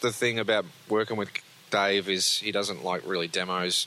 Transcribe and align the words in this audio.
The 0.00 0.12
thing 0.12 0.38
about 0.38 0.66
working 0.90 1.16
with 1.16 1.30
Dave 1.70 2.08
is 2.10 2.38
he 2.38 2.52
doesn't 2.52 2.84
like 2.84 3.06
really 3.06 3.28
demos, 3.28 3.86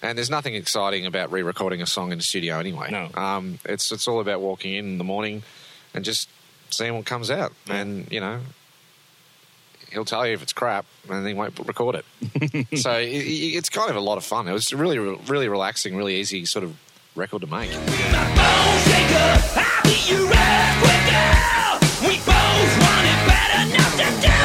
and 0.00 0.16
there's 0.16 0.30
nothing 0.30 0.54
exciting 0.54 1.04
about 1.04 1.32
re-recording 1.32 1.82
a 1.82 1.86
song 1.86 2.12
in 2.12 2.18
the 2.18 2.24
studio 2.24 2.58
anyway. 2.60 2.90
No. 2.92 3.08
um, 3.20 3.58
it's 3.64 3.90
it's 3.90 4.06
all 4.06 4.20
about 4.20 4.40
walking 4.40 4.74
in 4.74 4.84
in 4.86 4.98
the 4.98 5.04
morning 5.04 5.42
and 5.94 6.04
just 6.04 6.28
seeing 6.70 6.94
what 6.94 7.06
comes 7.06 7.30
out, 7.30 7.52
and 7.68 8.10
you 8.12 8.20
know. 8.20 8.40
He'll 9.90 10.04
tell 10.04 10.26
you 10.26 10.34
if 10.34 10.42
it's 10.42 10.52
crap, 10.52 10.84
and 11.08 11.26
he 11.26 11.32
won't 11.32 11.58
record 11.66 11.96
it. 11.96 12.78
so 12.78 12.92
it, 12.92 13.08
it- 13.08 13.56
it's 13.56 13.70
kind 13.70 13.88
of 13.90 13.96
a 13.96 14.00
lot 14.00 14.18
of 14.18 14.24
fun. 14.24 14.46
It 14.46 14.52
was 14.52 14.70
really, 14.72 14.98
really 14.98 15.48
relaxing, 15.48 15.96
really 15.96 16.16
easy 16.16 16.44
sort 16.44 16.62
of 16.64 16.76
record 17.16 17.40
to 17.40 17.46
make. 17.48 17.70
Hi 24.20 24.37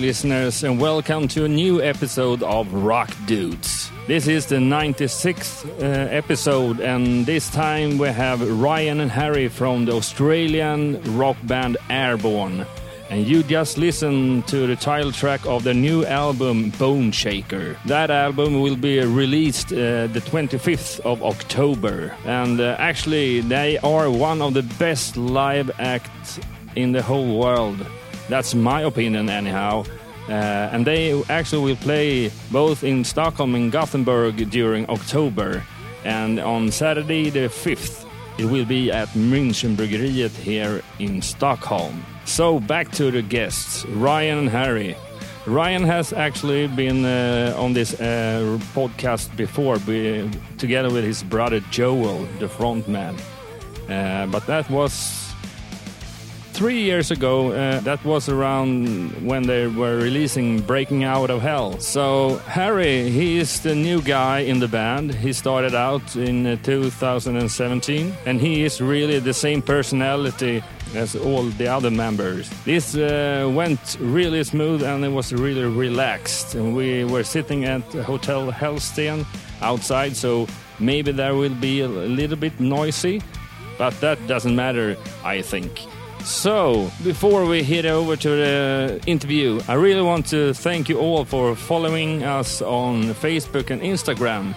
listeners, 0.00 0.64
and 0.64 0.80
welcome 0.80 1.28
to 1.28 1.44
a 1.44 1.48
new 1.48 1.82
episode 1.82 2.42
of 2.42 2.72
Rock 2.72 3.14
Dudes. 3.26 3.90
This 4.06 4.26
is 4.26 4.46
the 4.46 4.56
96th 4.56 5.68
uh, 5.78 5.84
episode, 6.10 6.80
and 6.80 7.26
this 7.26 7.50
time 7.50 7.98
we 7.98 8.08
have 8.08 8.40
Ryan 8.60 9.00
and 9.00 9.10
Harry 9.10 9.48
from 9.48 9.84
the 9.84 9.92
Australian 9.92 11.18
rock 11.18 11.36
band 11.42 11.76
Airborne. 11.90 12.66
And 13.10 13.26
you 13.26 13.42
just 13.42 13.76
listened 13.76 14.48
to 14.48 14.66
the 14.66 14.76
title 14.76 15.12
track 15.12 15.44
of 15.44 15.64
the 15.64 15.74
new 15.74 16.06
album 16.06 16.70
Bone 16.78 17.12
Shaker. 17.12 17.76
That 17.84 18.10
album 18.10 18.62
will 18.62 18.76
be 18.76 19.00
released 19.00 19.70
uh, 19.72 20.06
the 20.06 20.22
25th 20.24 21.00
of 21.00 21.22
October. 21.22 22.16
And 22.24 22.58
uh, 22.58 22.76
actually, 22.78 23.40
they 23.40 23.76
are 23.78 24.10
one 24.10 24.40
of 24.40 24.54
the 24.54 24.62
best 24.62 25.18
live 25.18 25.70
acts 25.78 26.40
in 26.74 26.92
the 26.92 27.02
whole 27.02 27.38
world. 27.38 27.84
That's 28.30 28.54
my 28.54 28.82
opinion, 28.82 29.28
anyhow. 29.28 29.84
Uh, 30.28 30.70
and 30.72 30.86
they 30.86 31.20
actually 31.28 31.64
will 31.64 31.82
play 31.82 32.30
both 32.52 32.84
in 32.84 33.02
Stockholm 33.02 33.56
and 33.56 33.72
Gothenburg 33.72 34.48
during 34.50 34.88
October. 34.88 35.64
And 36.04 36.38
on 36.38 36.70
Saturday, 36.70 37.30
the 37.30 37.48
5th, 37.48 38.06
it 38.38 38.44
will 38.44 38.64
be 38.64 38.92
at 38.92 39.08
Münchenbryggeriet 39.08 40.30
here 40.30 40.80
in 41.00 41.20
Stockholm. 41.20 42.04
So 42.24 42.60
back 42.60 42.92
to 42.92 43.10
the 43.10 43.22
guests, 43.22 43.84
Ryan 43.86 44.38
and 44.38 44.48
Harry. 44.48 44.96
Ryan 45.46 45.82
has 45.82 46.12
actually 46.12 46.68
been 46.68 47.04
uh, 47.04 47.54
on 47.58 47.72
this 47.72 48.00
uh, 48.00 48.58
podcast 48.74 49.34
before, 49.36 49.78
be, 49.80 50.30
together 50.58 50.90
with 50.90 51.02
his 51.02 51.24
brother 51.24 51.58
Joel, 51.72 52.28
the 52.38 52.46
frontman. 52.46 53.18
Uh, 53.88 54.26
but 54.26 54.46
that 54.46 54.70
was 54.70 55.29
three 56.60 56.82
years 56.82 57.10
ago. 57.10 57.52
Uh, 57.52 57.80
that 57.80 58.04
was 58.04 58.28
around 58.28 59.12
when 59.26 59.42
they 59.44 59.66
were 59.66 59.96
releasing 59.96 60.60
Breaking 60.60 61.04
Out 61.04 61.30
of 61.30 61.40
Hell. 61.40 61.80
So 61.80 62.36
Harry, 62.44 63.08
he 63.08 63.38
is 63.38 63.60
the 63.60 63.74
new 63.74 64.02
guy 64.02 64.40
in 64.40 64.60
the 64.60 64.68
band. 64.68 65.14
He 65.14 65.32
started 65.32 65.74
out 65.74 66.16
in 66.16 66.46
uh, 66.46 66.56
2017, 66.62 68.12
and 68.26 68.38
he 68.38 68.62
is 68.62 68.78
really 68.82 69.20
the 69.20 69.32
same 69.32 69.62
personality 69.62 70.62
as 70.94 71.16
all 71.16 71.44
the 71.44 71.66
other 71.66 71.90
members. 71.90 72.50
This 72.66 72.94
uh, 72.94 73.50
went 73.54 73.96
really 73.98 74.44
smooth 74.44 74.82
and 74.82 75.02
it 75.02 75.12
was 75.12 75.32
really 75.32 75.64
relaxed. 75.64 76.54
And 76.54 76.76
we 76.76 77.04
were 77.04 77.24
sitting 77.24 77.64
at 77.64 77.84
Hotel 78.04 78.52
Hellsten 78.52 79.24
outside, 79.62 80.14
so 80.14 80.46
maybe 80.78 81.10
there 81.10 81.34
will 81.34 81.54
be 81.54 81.80
a 81.80 81.88
little 81.88 82.36
bit 82.36 82.60
noisy, 82.60 83.22
but 83.78 83.98
that 84.02 84.18
doesn't 84.26 84.54
matter, 84.54 84.98
I 85.24 85.40
think. 85.40 85.86
So, 86.24 86.90
before 87.02 87.46
we 87.46 87.62
head 87.62 87.86
over 87.86 88.14
to 88.14 88.28
the 88.28 89.00
interview, 89.06 89.60
I 89.68 89.74
really 89.74 90.02
want 90.02 90.26
to 90.26 90.52
thank 90.52 90.88
you 90.88 90.98
all 90.98 91.24
for 91.24 91.56
following 91.56 92.22
us 92.22 92.62
on 92.62 93.14
Facebook 93.14 93.70
and 93.70 93.80
Instagram. 93.82 94.54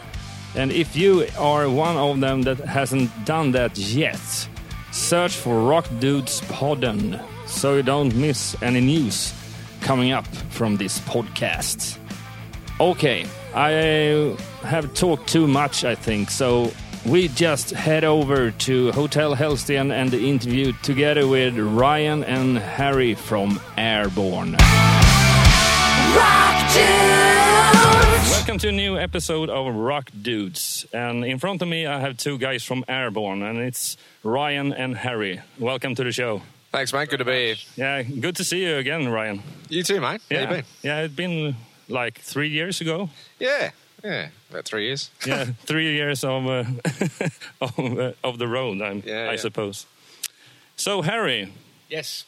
And 0.56 0.72
if 0.72 0.96
you 0.96 1.28
are 1.38 1.69
one 1.69 1.97
of 1.97 2.19
them 2.19 2.44
that 2.44 2.59
hasn't 2.59 3.09
done 3.25 3.51
that 3.53 3.78
yet, 3.78 4.19
search 4.91 5.35
for 5.35 5.62
Rock 5.62 5.88
Dudes 6.00 6.41
Podden 6.41 7.22
so 7.47 7.75
you 7.75 7.84
don't 7.84 8.13
miss 8.16 8.56
any 8.62 8.81
news 8.81 9.34
coming 9.81 10.12
up 10.12 10.28
from 10.51 10.78
this 10.78 11.00
podcast. 11.00 11.97
Okay, 12.80 13.25
I 13.56 14.35
have 14.63 14.94
talked 14.94 15.28
too 15.28 15.47
much, 15.47 15.85
I 15.85 15.95
think, 15.95 16.30
so 16.30 16.72
we 17.06 17.28
just 17.30 17.72
head 17.72 18.03
over 18.03 18.52
to 18.52 18.91
Hotel 18.94 19.36
Hellsten 19.36 19.91
and 19.91 20.09
the 20.09 20.28
interview 20.30 20.72
together 20.84 21.28
with 21.28 21.58
Ryan 21.58 22.24
and 22.24 22.58
Harry 22.58 23.14
from 23.14 23.59
Airborne. 23.78 24.56
Welcome 28.31 28.58
to 28.59 28.69
a 28.69 28.72
new 28.72 28.97
episode 28.97 29.50
of 29.50 29.74
Rock 29.75 30.12
Dudes. 30.22 30.86
And 30.94 31.25
in 31.25 31.40
front 31.40 31.62
of 31.62 31.68
me, 31.68 31.86
I 31.86 32.00
have 32.00 32.18
two 32.18 32.38
guys 32.38 32.63
from 32.63 32.86
Airborne, 32.88 33.42
and 33.44 33.58
it's 33.59 33.97
Ryan 34.24 34.72
and 34.74 34.96
Harry. 34.96 35.42
Welcome 35.59 35.96
to 35.96 36.03
the 36.03 36.12
show. 36.12 36.42
Thanks, 36.72 36.94
mate. 36.94 37.09
Good 37.09 37.19
to 37.19 37.25
be 37.25 37.53
here. 37.53 37.56
Yeah, 37.75 38.02
good 38.03 38.36
to 38.38 38.44
see 38.44 38.63
you 38.63 38.78
again, 38.78 39.09
Ryan. 39.09 39.44
You 39.69 39.84
too, 39.84 40.00
mate. 40.02 40.22
How 40.31 40.36
Yeah, 40.36 40.42
you 40.42 40.47
been? 40.47 40.63
yeah, 40.81 41.00
it's 41.02 41.13
been 41.13 41.56
like 41.90 42.19
three 42.19 42.50
years 42.50 42.80
ago. 42.81 43.09
Yeah, 43.40 43.72
yeah, 44.03 44.30
about 44.50 44.66
three 44.66 44.86
years. 44.86 45.09
Yeah, 45.28 45.46
three 45.66 45.94
years 45.94 46.24
of 46.24 46.46
uh, 46.47 46.64
of, 47.62 47.80
uh, 48.00 48.12
of 48.24 48.38
the 48.38 48.47
road, 48.47 48.81
I'm, 48.81 49.02
Yeah, 49.06 49.30
I 49.30 49.34
yeah. 49.34 49.36
suppose. 49.41 49.86
So, 50.75 51.02
Harry, 51.02 51.47
Yes. 51.90 52.25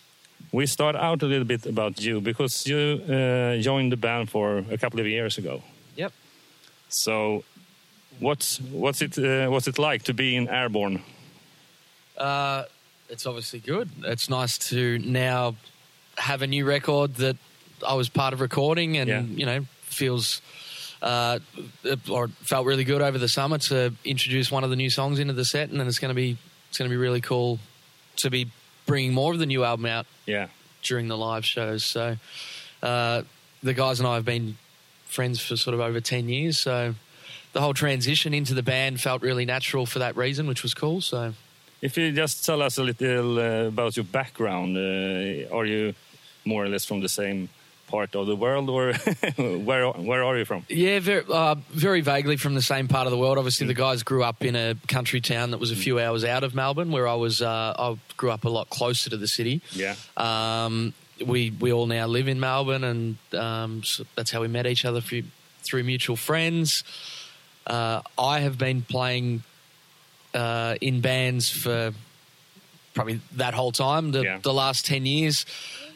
we 0.51 0.65
start 0.67 0.95
out 0.95 1.23
a 1.23 1.25
little 1.25 1.45
bit 1.47 1.65
about 1.65 2.01
you 2.01 2.21
because 2.21 2.65
you 2.67 3.01
uh, 3.09 3.57
joined 3.61 3.91
the 3.91 3.97
band 3.97 4.29
for 4.29 4.63
a 4.71 4.77
couple 4.77 4.99
of 4.99 5.05
years 5.07 5.37
ago. 5.37 5.61
Yep. 5.97 6.11
So, 6.89 7.43
what's 8.19 8.59
what's 8.71 9.01
it 9.01 9.17
uh, 9.17 9.49
what's 9.51 9.67
it 9.67 9.77
like 9.79 10.03
to 10.03 10.13
be 10.13 10.35
in 10.35 10.47
Airborne? 10.47 11.01
Uh, 12.17 12.63
it's 13.09 13.25
obviously 13.25 13.59
good. 13.59 13.89
It's 14.03 14.29
nice 14.29 14.57
to 14.69 14.99
now 14.99 15.55
have 16.17 16.41
a 16.41 16.47
new 16.47 16.65
record 16.65 17.15
that 17.15 17.35
I 17.85 17.93
was 17.95 18.09
part 18.09 18.33
of 18.33 18.39
recording, 18.41 18.97
and 18.97 19.09
Yeah. 19.09 19.21
you 19.21 19.45
know 19.45 19.65
feels 19.81 20.41
uh, 21.01 21.39
or 22.09 22.27
felt 22.27 22.65
really 22.65 22.83
good 22.83 23.01
over 23.01 23.17
the 23.17 23.27
summer 23.27 23.57
to 23.57 23.93
introduce 24.03 24.51
one 24.51 24.63
of 24.63 24.69
the 24.69 24.75
new 24.75 24.89
songs 24.89 25.19
into 25.19 25.33
the 25.33 25.45
set, 25.45 25.69
and 25.69 25.79
then 25.79 25.87
it's 25.87 25.99
going 25.99 26.09
to 26.09 26.15
be 26.15 26.37
it's 26.69 26.77
going 26.77 26.89
to 26.89 26.93
be 26.93 26.99
really 26.99 27.21
cool 27.21 27.59
to 28.17 28.29
be 28.29 28.49
bringing 28.85 29.13
more 29.13 29.33
of 29.33 29.39
the 29.39 29.45
new 29.45 29.63
album 29.63 29.85
out 29.85 30.05
Yeah, 30.25 30.47
during 30.83 31.07
the 31.07 31.17
live 31.17 31.45
shows. 31.45 31.85
So 31.85 32.17
uh, 32.81 33.23
the 33.63 33.73
guys 33.73 33.99
and 33.99 34.07
I 34.07 34.15
have 34.15 34.25
been 34.25 34.57
friends 35.05 35.41
for 35.41 35.55
sort 35.55 35.73
of 35.73 35.79
over 35.79 35.99
ten 36.01 36.29
years, 36.29 36.59
so. 36.59 36.95
The 37.53 37.61
whole 37.61 37.73
transition 37.73 38.33
into 38.33 38.53
the 38.53 38.63
band 38.63 38.99
felt 38.99 39.21
really 39.21 39.45
natural 39.45 39.85
for 39.85 39.99
that 39.99 40.17
reason, 40.17 40.45
which 40.45 40.61
was 40.61 40.73
cool. 40.73 40.99
So, 40.99 41.35
if 41.81 41.95
you 41.95 42.11
just 42.11 42.43
tell 42.45 42.61
us 42.61 42.77
a 42.77 42.83
little 42.83 43.39
uh, 43.39 43.67
about 43.67 43.95
your 43.95 44.03
background, 44.03 44.75
uh, 44.75 45.55
are 45.55 45.65
you 45.65 45.93
more 46.43 46.65
or 46.65 46.67
less 46.67 46.83
from 46.83 46.99
the 46.99 47.07
same 47.07 47.47
part 47.87 48.15
of 48.15 48.27
the 48.27 48.35
world, 48.35 48.69
or 48.69 48.93
where 49.37 49.89
where 49.89 50.23
are 50.23 50.37
you 50.37 50.45
from? 50.45 50.65
Yeah, 50.69 50.99
very, 50.99 51.23
uh, 51.29 51.55
very 51.69 52.01
vaguely 52.01 52.37
from 52.37 52.55
the 52.55 52.61
same 52.61 52.87
part 52.87 53.07
of 53.07 53.11
the 53.11 53.17
world. 53.17 53.37
Obviously, 53.37 53.67
the 53.67 53.73
guys 53.73 54.03
grew 54.03 54.23
up 54.23 54.43
in 54.43 54.55
a 54.55 54.75
country 54.87 55.21
town 55.21 55.51
that 55.51 55.59
was 55.59 55.71
a 55.71 55.75
few 55.75 55.99
hours 55.99 56.23
out 56.23 56.43
of 56.43 56.55
Melbourne, 56.55 56.91
where 56.91 57.07
I 57.07 57.15
was. 57.15 57.41
Uh, 57.41 57.73
I 57.77 57.97
grew 58.17 58.31
up 58.31 58.45
a 58.45 58.49
lot 58.49 58.69
closer 58.69 59.09
to 59.09 59.17
the 59.17 59.27
city. 59.27 59.61
Yeah, 59.71 59.95
Um, 60.17 60.93
we 61.25 61.51
we 61.51 61.71
all 61.71 61.85
now 61.87 62.07
live 62.07 62.27
in 62.27 62.39
Melbourne, 62.39 62.83
and 62.83 63.17
um, 63.33 63.83
so 63.83 64.03
that's 64.15 64.31
how 64.31 64.41
we 64.41 64.47
met 64.47 64.65
each 64.67 64.83
other 64.85 65.01
through, 65.01 65.23
through 65.69 65.83
mutual 65.83 66.15
friends. 66.15 66.83
Uh, 67.67 68.01
I 68.17 68.41
have 68.41 68.57
been 68.57 68.81
playing 68.81 69.43
uh, 70.33 70.75
in 70.81 71.01
bands 71.01 71.49
for 71.49 71.93
probably 72.93 73.19
that 73.33 73.53
whole 73.53 73.71
time, 73.71 74.11
the, 74.11 74.23
Yeah. 74.23 74.37
the 74.41 74.53
last 74.53 74.85
ten 74.85 75.05
years. 75.05 75.45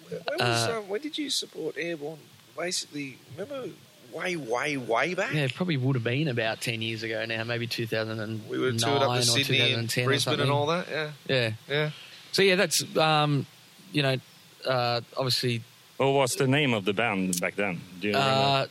When, 0.10 0.22
was, 0.40 0.68
Uh, 0.68 0.78
um, 0.80 0.90
when 0.90 1.02
did 1.02 1.18
you 1.18 1.30
support 1.30 1.76
Airborne? 1.78 2.20
Basically, 2.58 3.18
remember 3.38 3.70
way, 4.14 4.36
way, 4.36 4.76
way 4.78 5.14
back? 5.14 5.34
Yeah, 5.34 5.42
it 5.46 5.54
probably 5.56 5.78
would 5.78 5.96
have 5.96 6.04
been 6.04 6.28
about 6.28 6.62
ten 6.62 6.82
years 6.82 7.04
ago 7.04 7.24
now, 7.26 7.44
maybe 7.44 7.68
two 7.68 7.88
thousand 7.88 8.20
and 8.20 8.48
We 8.50 8.60
were 8.60 8.72
toured 8.74 9.02
up 9.02 9.10
or 9.12 9.16
to 9.18 9.24
Sydney 9.24 9.74
and 9.74 9.90
2010 9.90 10.04
or 10.04 10.08
Brisbane 10.08 10.40
and 10.42 10.52
all 10.52 10.66
that. 10.68 10.88
Yeah, 10.90 11.12
Yeah. 11.28 11.52
yeah. 11.70 11.90
So 12.32 12.42
yeah, 12.42 12.56
that's 12.56 12.84
um, 12.98 13.46
you 13.92 14.04
know, 14.04 14.18
uh, 14.66 15.02
obviously. 15.18 15.64
what 15.98 16.12
was 16.14 16.36
the 16.36 16.48
name 16.48 16.74
of 16.74 16.86
the 16.86 16.94
band 16.94 17.40
back 17.40 17.56
then? 17.56 17.82
Do 18.00 18.08
you 18.10 18.14
remember? 18.14 18.34
Uh, 18.34 18.66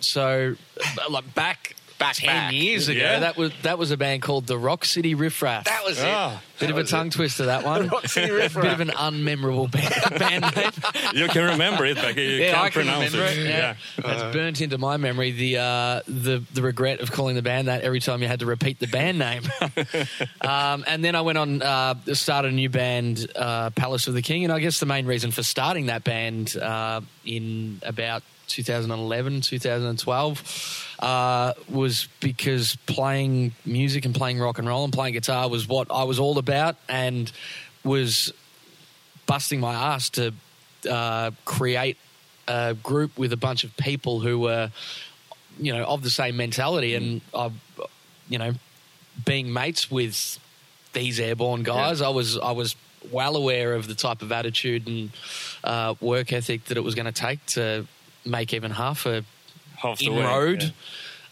so 0.00 0.54
uh, 1.00 1.10
like 1.10 1.34
back 1.34 1.74
Back, 1.98 2.16
ten 2.16 2.26
back. 2.26 2.52
years 2.52 2.88
ago. 2.88 3.00
Yeah. 3.00 3.20
That 3.20 3.36
was 3.36 3.52
that 3.62 3.78
was 3.78 3.90
a 3.90 3.96
band 3.96 4.22
called 4.22 4.46
the 4.46 4.58
Rock 4.58 4.84
City 4.84 5.14
Riff 5.14 5.40
Raff. 5.42 5.64
That 5.64 5.84
was 5.84 5.98
Ah. 6.02 6.36
it. 6.36 6.40
Bit 6.60 6.70
of 6.70 6.76
a 6.78 6.84
tongue 6.84 7.08
it. 7.08 7.12
twister, 7.14 7.46
that 7.46 7.64
one. 7.64 7.88
Rock 7.88 8.06
City 8.08 8.30
Riff 8.32 8.54
Bit 8.54 8.64
of 8.66 8.80
an 8.80 8.88
unmemorable 8.88 9.70
band, 9.70 10.18
band 10.18 10.56
name. 10.56 10.70
You 11.14 11.28
can 11.28 11.44
remember 11.52 11.84
it, 11.84 11.96
but 11.96 12.16
you 12.16 12.22
yeah, 12.22 12.52
can't 12.52 12.64
I 12.64 12.70
can 12.70 12.82
pronounce 12.82 13.12
remember 13.12 13.32
it. 13.32 13.38
it. 13.38 13.48
Yeah. 13.48 13.74
That's 13.98 14.34
burnt 14.36 14.60
into 14.60 14.78
my 14.78 14.96
memory. 14.96 15.30
The 15.32 15.58
uh, 15.58 16.00
the 16.08 16.42
the 16.52 16.62
regret 16.62 17.00
of 17.00 17.10
calling 17.12 17.34
the 17.36 17.42
band 17.42 17.68
that 17.68 17.82
every 17.82 18.00
time 18.00 18.22
you 18.22 18.28
had 18.28 18.40
to 18.40 18.46
repeat 18.46 18.78
the 18.80 18.86
band 18.88 19.18
name. 19.18 19.42
um, 20.40 20.84
and 20.86 21.04
then 21.04 21.14
I 21.14 21.20
went 21.22 21.38
on 21.38 21.62
uh, 21.62 21.94
started 22.12 22.52
a 22.52 22.54
new 22.54 22.68
band, 22.68 23.26
uh, 23.36 23.70
Palace 23.70 24.06
of 24.08 24.14
the 24.14 24.22
King, 24.22 24.44
and 24.44 24.52
I 24.52 24.58
guess 24.60 24.80
the 24.80 24.86
main 24.86 25.06
reason 25.06 25.30
for 25.30 25.42
starting 25.42 25.86
that 25.86 26.04
band 26.04 26.56
uh, 26.56 27.00
in 27.24 27.80
about 27.84 28.22
2011, 28.46 29.40
2012 29.40 30.96
uh, 31.00 31.52
was 31.68 32.08
because 32.20 32.76
playing 32.86 33.52
music 33.64 34.04
and 34.04 34.14
playing 34.14 34.38
rock 34.38 34.58
and 34.58 34.68
roll 34.68 34.84
and 34.84 34.92
playing 34.92 35.14
guitar 35.14 35.48
was 35.48 35.68
what 35.68 35.90
I 35.90 36.04
was 36.04 36.18
all 36.18 36.38
about, 36.38 36.76
and 36.88 37.30
was 37.84 38.32
busting 39.26 39.60
my 39.60 39.74
ass 39.74 40.10
to 40.10 40.32
uh, 40.90 41.30
create 41.44 41.98
a 42.46 42.74
group 42.82 43.18
with 43.18 43.32
a 43.32 43.36
bunch 43.36 43.64
of 43.64 43.76
people 43.76 44.20
who 44.20 44.38
were, 44.40 44.70
you 45.58 45.72
know, 45.72 45.84
of 45.84 46.02
the 46.02 46.10
same 46.10 46.36
mentality, 46.36 46.94
and 46.94 47.20
I, 47.34 47.50
you 48.28 48.38
know, 48.38 48.52
being 49.24 49.52
mates 49.52 49.90
with 49.90 50.38
these 50.92 51.20
airborne 51.20 51.62
guys, 51.62 52.00
I 52.00 52.08
was 52.08 52.38
I 52.38 52.52
was 52.52 52.76
well 53.12 53.36
aware 53.36 53.74
of 53.74 53.86
the 53.86 53.94
type 53.94 54.22
of 54.22 54.32
attitude 54.32 54.86
and 54.86 55.10
uh, 55.62 55.94
work 56.00 56.32
ethic 56.32 56.64
that 56.66 56.78
it 56.78 56.82
was 56.82 56.94
going 56.94 57.06
to 57.06 57.12
take 57.12 57.44
to 57.46 57.86
make 58.24 58.54
even 58.54 58.70
half 58.70 59.06
a 59.06 59.24
Half 59.76 60.00
inroad. 60.00 60.72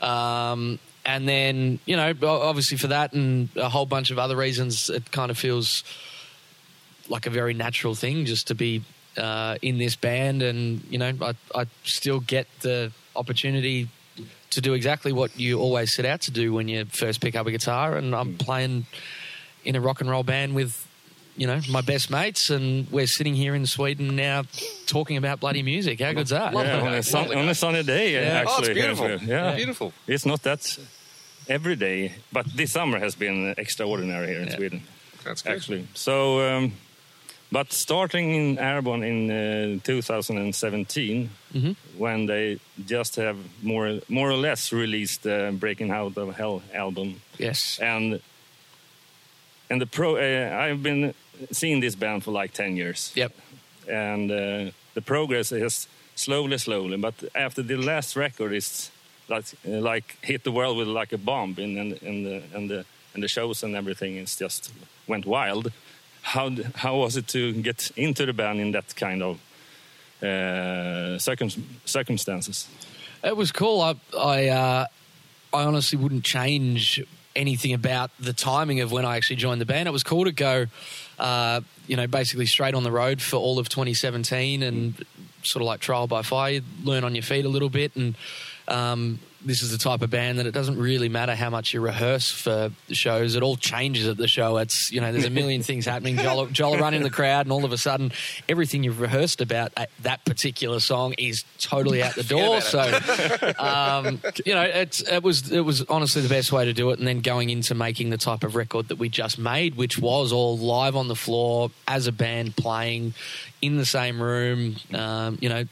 yeah. 0.01 0.53
Um, 0.53 0.79
and 1.05 1.29
then, 1.29 1.79
you 1.87 1.97
know, 1.97 2.15
obviously 2.23 2.77
for 2.77 2.89
that 2.89 3.13
and 3.13 3.49
a 3.57 3.69
whole 3.69 3.87
bunch 3.87 4.11
of 4.11 4.19
other 4.19 4.37
reasons, 4.37 4.91
it 4.91 5.11
kind 5.11 5.31
of 5.31 5.39
feels 5.39 5.85
like 7.09 7.27
a 7.27 7.31
very 7.31 7.55
natural 7.55 7.95
thing 7.95 8.25
just 8.25 8.49
to 8.49 8.55
be 8.55 8.83
uh, 9.17 9.57
in 9.63 9.79
this 9.79 9.97
band. 9.97 10.43
And, 10.43 10.85
you 10.91 10.99
know, 10.99 11.13
I, 11.21 11.35
I 11.55 11.67
still 11.85 12.21
get 12.21 12.47
the 12.61 12.93
opportunity 13.17 13.89
to 14.51 14.61
do 14.61 14.75
exactly 14.75 15.13
what 15.13 15.39
you 15.39 15.59
always 15.59 15.95
set 15.95 16.05
out 16.05 16.21
to 16.23 16.31
do 16.31 16.53
when 16.53 16.69
you 16.69 16.85
first 16.85 17.21
pick 17.21 17.35
up 17.35 17.47
a 17.47 17.51
guitar. 17.51 17.97
And 17.97 18.15
I'm 18.15 18.37
playing 18.37 18.87
in 19.65 19.75
a 19.77 19.81
rock 19.81 20.01
and 20.01 20.11
roll 20.11 20.23
band 20.23 20.55
with. 20.55 20.87
You 21.35 21.47
know, 21.47 21.61
my 21.71 21.81
best 21.81 22.11
mates, 22.11 22.51
and 22.51 22.87
we're 22.91 23.07
sitting 23.07 23.35
here 23.35 23.55
in 23.55 23.65
Sweden 23.67 24.17
now 24.17 24.43
talking 24.87 25.17
about 25.17 25.41
bloody 25.41 25.63
music. 25.63 25.99
How 26.01 26.13
good's 26.13 26.29
that? 26.31 26.53
Yeah, 26.53 26.81
on, 26.81 26.93
a 26.93 27.03
sun, 27.03 27.35
on 27.35 27.49
a 27.49 27.55
sunny 27.55 27.83
day, 27.83 28.13
Yeah. 28.13 28.41
actually. 28.41 28.55
Oh, 28.69 28.71
it's 28.71 28.79
beautiful. 28.81 29.09
Yeah. 29.29 29.55
Beautiful. 29.57 29.93
It's 30.07 30.27
not 30.27 30.43
that 30.43 30.79
every 31.49 31.75
day, 31.77 32.13
but 32.33 32.45
this 32.55 32.73
summer 32.73 32.99
has 32.99 33.15
been 33.15 33.55
extraordinary 33.57 34.27
here 34.29 34.41
in 34.41 34.49
Yeah. 34.49 34.57
Sweden, 34.57 34.83
That's 35.25 35.41
good. 35.41 35.53
actually. 35.57 35.87
So, 35.95 36.41
um, 36.47 36.73
but 37.51 37.73
starting 37.73 38.35
in 38.35 38.59
Airborne 38.59 39.03
in 39.03 39.31
uh, 39.31 39.81
2017, 39.85 41.31
Mhm. 41.55 41.77
when 41.97 42.27
they 42.27 42.59
just 42.87 43.17
have 43.17 43.39
more, 43.63 44.01
more 44.09 44.31
or 44.31 44.37
less 44.37 44.71
released 44.71 45.23
the 45.23 45.51
Breaking 45.59 45.91
Out 45.91 46.19
of 46.19 46.37
Hell 46.37 46.63
album, 46.75 47.23
Yes. 47.39 47.79
and 47.81 48.21
and 49.71 49.81
the 49.81 49.87
pro, 49.87 50.17
uh, 50.17 50.55
I've 50.55 50.83
been 50.83 51.15
seeing 51.51 51.81
this 51.81 51.95
band 51.97 52.23
for 52.25 52.31
like 52.33 52.53
10 52.53 52.77
years 52.77 53.13
Yep. 53.15 53.33
and 53.89 54.31
uh, 54.31 54.71
the 54.95 55.03
progress 55.03 55.53
is 55.53 55.89
slowly, 56.15 56.59
slowly. 56.59 56.97
But 56.97 57.15
after 57.35 57.63
the 57.63 57.77
last 57.77 58.17
record, 58.17 58.53
is 58.53 58.91
like 59.29 59.45
uh, 59.67 59.81
like 59.81 60.17
hit 60.23 60.43
the 60.45 60.51
world 60.53 60.77
with 60.77 60.89
like 60.89 61.13
a 61.15 61.19
bomb, 61.19 61.55
and 61.59 61.79
and 61.79 62.03
and 62.03 62.27
the 62.27 62.43
and 62.55 62.69
the, 62.71 62.85
and 63.15 63.23
the 63.23 63.29
shows 63.29 63.63
and 63.65 63.75
everything 63.75 64.17
is 64.17 64.37
just 64.37 64.73
went 65.07 65.25
wild. 65.27 65.73
How 66.23 66.51
how 66.75 66.97
was 66.99 67.17
it 67.17 67.27
to 67.29 67.53
get 67.63 67.91
into 67.97 68.27
the 68.27 68.33
band 68.33 68.61
in 68.61 68.73
that 68.73 68.95
kind 68.97 69.23
of 69.23 69.39
uh, 70.23 71.19
circum- 71.19 71.79
circumstances? 71.85 72.69
It 73.25 73.37
was 73.37 73.53
cool. 73.53 73.81
I 73.81 73.95
I, 74.17 74.49
uh, 74.49 74.87
I 75.53 75.65
honestly 75.65 75.99
wouldn't 75.99 76.25
change 76.25 77.01
anything 77.35 77.73
about 77.73 78.11
the 78.21 78.33
timing 78.33 78.81
of 78.81 78.93
when 78.93 79.05
I 79.05 79.17
actually 79.17 79.37
joined 79.37 79.61
the 79.61 79.67
band. 79.67 79.89
It 79.89 79.93
was 79.93 80.03
cool 80.03 80.25
to 80.25 80.33
go, 80.33 80.67
uh, 81.23 81.61
you 81.87 81.97
know, 81.97 82.09
basically 82.09 82.47
straight 82.47 82.75
on 82.75 82.83
the 82.83 82.91
road 82.91 83.23
for 83.23 83.37
all 83.37 83.61
of 83.61 83.69
2017 83.69 84.61
and 84.61 85.07
sort 85.45 85.63
of 85.63 85.67
like 85.67 85.79
trial 85.79 86.09
by 86.09 86.23
fire, 86.23 86.61
learn 86.83 87.05
on 87.05 87.15
your 87.15 87.23
feet 87.23 87.45
a 87.45 87.49
little 87.49 87.69
bit. 87.69 87.95
And 87.95 88.17
um, 88.69 89.19
this 89.45 89.63
is 89.63 89.71
the 89.71 89.79
type 89.79 90.03
of 90.03 90.11
band 90.11 90.39
that 90.39 90.47
it 90.47 90.53
doesn't 90.53 90.79
really 90.79 91.09
matter 91.09 91.35
how 91.35 91.51
much 91.51 91.75
you 91.75 91.81
rehearse 91.81 92.31
for 92.31 92.71
shows. 92.91 93.35
It 93.35 93.43
all 93.43 93.57
changes 93.57 94.07
at 94.07 94.17
the 94.17 94.29
show. 94.29 94.57
It's, 94.59 94.93
you 94.93 95.01
know, 95.01 95.13
there's 95.13 95.25
a 95.25 95.31
million 95.31 95.63
things 95.65 95.85
happening. 95.85 96.17
Joel, 96.17 96.47
Joel 96.47 96.79
run 96.79 96.95
in 96.95 97.03
the 97.03 97.11
crowd 97.11 97.47
and 97.47 97.53
all 97.53 97.65
of 97.65 97.73
a 97.73 97.79
sudden 97.79 98.13
everything 98.49 98.85
you've 98.85 99.01
rehearsed 99.01 99.41
about 99.41 99.73
that 100.03 100.25
particular 100.25 100.81
song 100.81 101.15
is 101.19 101.45
totally 101.59 102.03
out 102.03 102.15
the 102.15 102.23
door. 102.25 102.61
So, 102.61 102.81
um, 103.59 104.21
you 104.45 104.55
know, 104.55 104.63
it's, 104.63 105.03
it 105.03 105.23
was 105.23 105.51
it 105.51 105.61
was 105.61 105.83
honestly 105.83 106.23
the 106.23 106.29
best 106.29 106.53
way 106.53 106.65
to 106.65 106.73
do 106.73 106.91
it. 106.91 106.99
And 106.99 107.07
then 107.07 107.21
going 107.21 107.51
into 107.51 107.75
making 107.75 108.11
the 108.11 108.19
type 108.19 108.45
of 108.45 108.55
record 108.55 108.89
that 108.89 108.99
we 108.99 109.09
just 109.09 109.39
made, 109.39 109.77
which 109.77 109.99
was 109.99 110.33
all 110.33 110.57
live 110.59 110.97
on 110.97 111.09
the 111.09 111.17
floor 111.17 111.71
as 111.89 112.07
a 112.07 112.13
band 112.13 112.57
playing 112.57 113.15
in 113.61 113.77
the 113.77 113.87
same 113.87 114.23
room, 114.23 114.77
um, 114.93 115.39
you 115.41 115.49
know, 115.49 115.65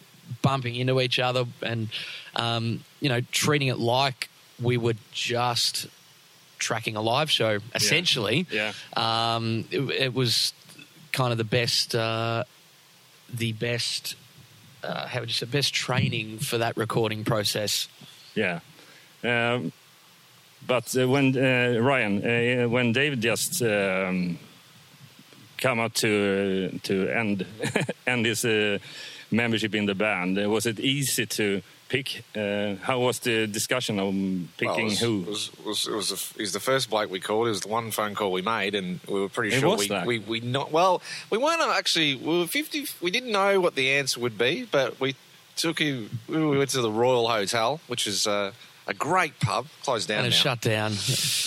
bumping 0.43 0.77
into 0.77 1.01
each 1.01 1.19
other 1.19 1.45
and 1.63 1.89
um, 2.37 2.85
you 3.01 3.09
know 3.09 3.21
treating 3.33 3.69
it 3.69 3.79
like 3.79 4.29
we 4.61 4.77
were 4.77 4.95
just 5.13 5.87
tracking 6.59 6.95
a 6.95 7.01
live 7.01 7.31
show 7.31 7.59
essentially. 7.75 8.47
Yeah. 8.51 8.73
Um, 8.97 9.65
it, 9.71 9.81
it 9.91 10.15
was 10.15 10.53
kind 11.13 11.33
of 11.33 11.39
the 11.39 11.45
best, 11.45 11.95
uh, 11.95 12.45
the 13.33 13.53
best. 13.53 14.15
Uh, 14.83 15.07
how 15.07 15.21
would 15.21 15.29
you 15.29 15.35
say 15.35 15.47
best 15.47 15.75
training 15.75 16.39
for 16.39 16.59
that 16.59 16.77
recording 16.77 17.25
process? 17.25 17.89
Yeah. 18.35 18.61
Um, 19.25 19.73
but 20.67 20.95
uh, 20.97 21.09
when 21.09 21.37
uh, 21.37 21.79
Ryan, 21.81 22.25
uh, 22.65 22.69
when 22.69 22.93
David 22.93 23.21
just 23.21 23.63
um, 23.63 24.39
come 25.59 25.81
out 25.81 25.95
to 25.97 26.79
to 26.83 27.09
end 27.09 27.47
end 28.07 28.27
his 28.27 28.45
uh, 28.45 28.79
membership 29.31 29.75
in 29.75 29.87
the 29.87 29.95
band, 29.95 30.37
was 30.51 30.67
it 30.67 30.81
easy 30.81 31.27
to 31.27 31.63
pick? 31.89 32.25
Uh, 32.37 32.77
how 32.83 33.01
was 33.01 33.19
the 33.21 33.47
discussion 33.47 33.99
on 33.99 34.49
picking 34.59 34.69
Well, 34.69 34.79
it 34.79 34.85
was, 34.85 35.01
who? 35.01 35.21
It 35.23 35.27
was, 35.29 35.51
was, 35.65 35.87
it 35.87 35.95
was 35.95 36.09
the 36.09 36.15
f- 36.15 36.35
he's 36.37 36.53
the 36.53 36.61
first 36.61 36.91
bloke 36.91 37.11
we 37.11 37.21
called. 37.21 37.47
It 37.47 37.51
was 37.51 37.61
the 37.63 37.69
one 37.69 37.91
phone 37.91 38.15
call 38.15 38.33
we 38.33 38.43
made, 38.43 38.75
and 38.75 39.01
we 39.09 39.21
were 39.21 39.29
pretty 39.29 39.55
It 39.57 39.61
sure 39.61 39.71
was 39.71 39.81
we, 39.81 39.89
that. 39.89 40.07
we 40.07 40.19
we 40.21 40.41
not 40.41 40.71
well. 40.73 41.03
We 41.31 41.39
weren't 41.39 41.61
actually. 41.63 42.15
We 42.17 42.39
were 42.41 42.47
fifty. 42.47 42.87
We 43.01 43.11
didn't 43.11 43.33
know 43.33 43.61
what 43.61 43.75
the 43.75 43.91
answer 43.93 44.21
would 44.21 44.39
be, 44.39 44.69
but 44.71 45.01
we 45.01 45.17
took 45.57 45.79
him. 45.81 46.21
We 46.29 46.57
went 46.57 46.71
to 46.71 46.81
the 46.81 46.91
Royal 46.93 47.29
Hotel, 47.29 47.81
which 47.89 48.07
is 48.07 48.27
uh, 48.27 48.53
a 48.87 48.95
great 48.95 49.39
pub, 49.41 49.67
closed 49.83 50.09
down 50.09 50.19
and 50.25 50.27
it 50.29 50.31
now. 50.31 50.37
shut 50.37 50.61
down. 50.61 50.93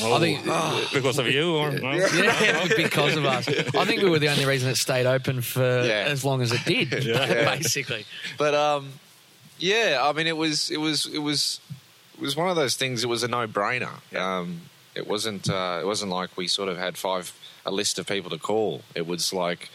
Oh, 0.02 0.14
I 0.16 0.20
think. 0.20 0.94
because 0.94 1.20
of 1.20 1.28
you, 1.28 1.56
or 1.56 1.72
no? 1.72 1.92
Yeah, 1.92 2.68
because 2.78 3.16
of 3.18 3.26
us. 3.26 3.48
I 3.76 3.86
think 3.86 4.02
we 4.02 4.10
were 4.10 4.20
the 4.20 4.30
only 4.30 4.46
reason 4.46 4.70
it 4.70 4.76
stayed 4.78 5.06
open 5.06 5.42
for 5.42 5.62
Yeah. 5.62 6.06
as 6.08 6.24
long 6.24 6.42
as 6.42 6.52
it 6.52 6.64
did, 6.66 6.90
basically. 6.90 8.06
But 8.38 8.54
um, 8.54 8.94
yeah, 9.60 10.00
I 10.02 10.14
mean, 10.14 10.28
it 10.28 10.38
was 10.38 10.70
it 10.72 10.78
was 10.80 11.06
it 11.08 11.20
was 11.20 11.60
it 12.16 12.22
was 12.22 12.36
one 12.36 12.50
of 12.50 12.56
those 12.56 12.76
things. 12.76 13.04
It 13.04 13.08
was 13.08 13.24
a 13.24 13.28
no 13.28 13.48
brainer. 13.48 14.16
Um, 14.16 14.62
it 14.96 15.08
wasn't 15.08 15.50
uh, 15.50 15.80
it 15.82 15.86
wasn't 15.86 16.12
like 16.12 16.38
we 16.38 16.48
sort 16.48 16.70
of 16.70 16.78
had 16.78 16.98
five 16.98 17.34
a 17.66 17.72
list 17.72 17.98
of 18.00 18.08
people 18.08 18.30
to 18.30 18.38
call. 18.38 18.82
It 18.96 19.06
was 19.08 19.34
like 19.34 19.70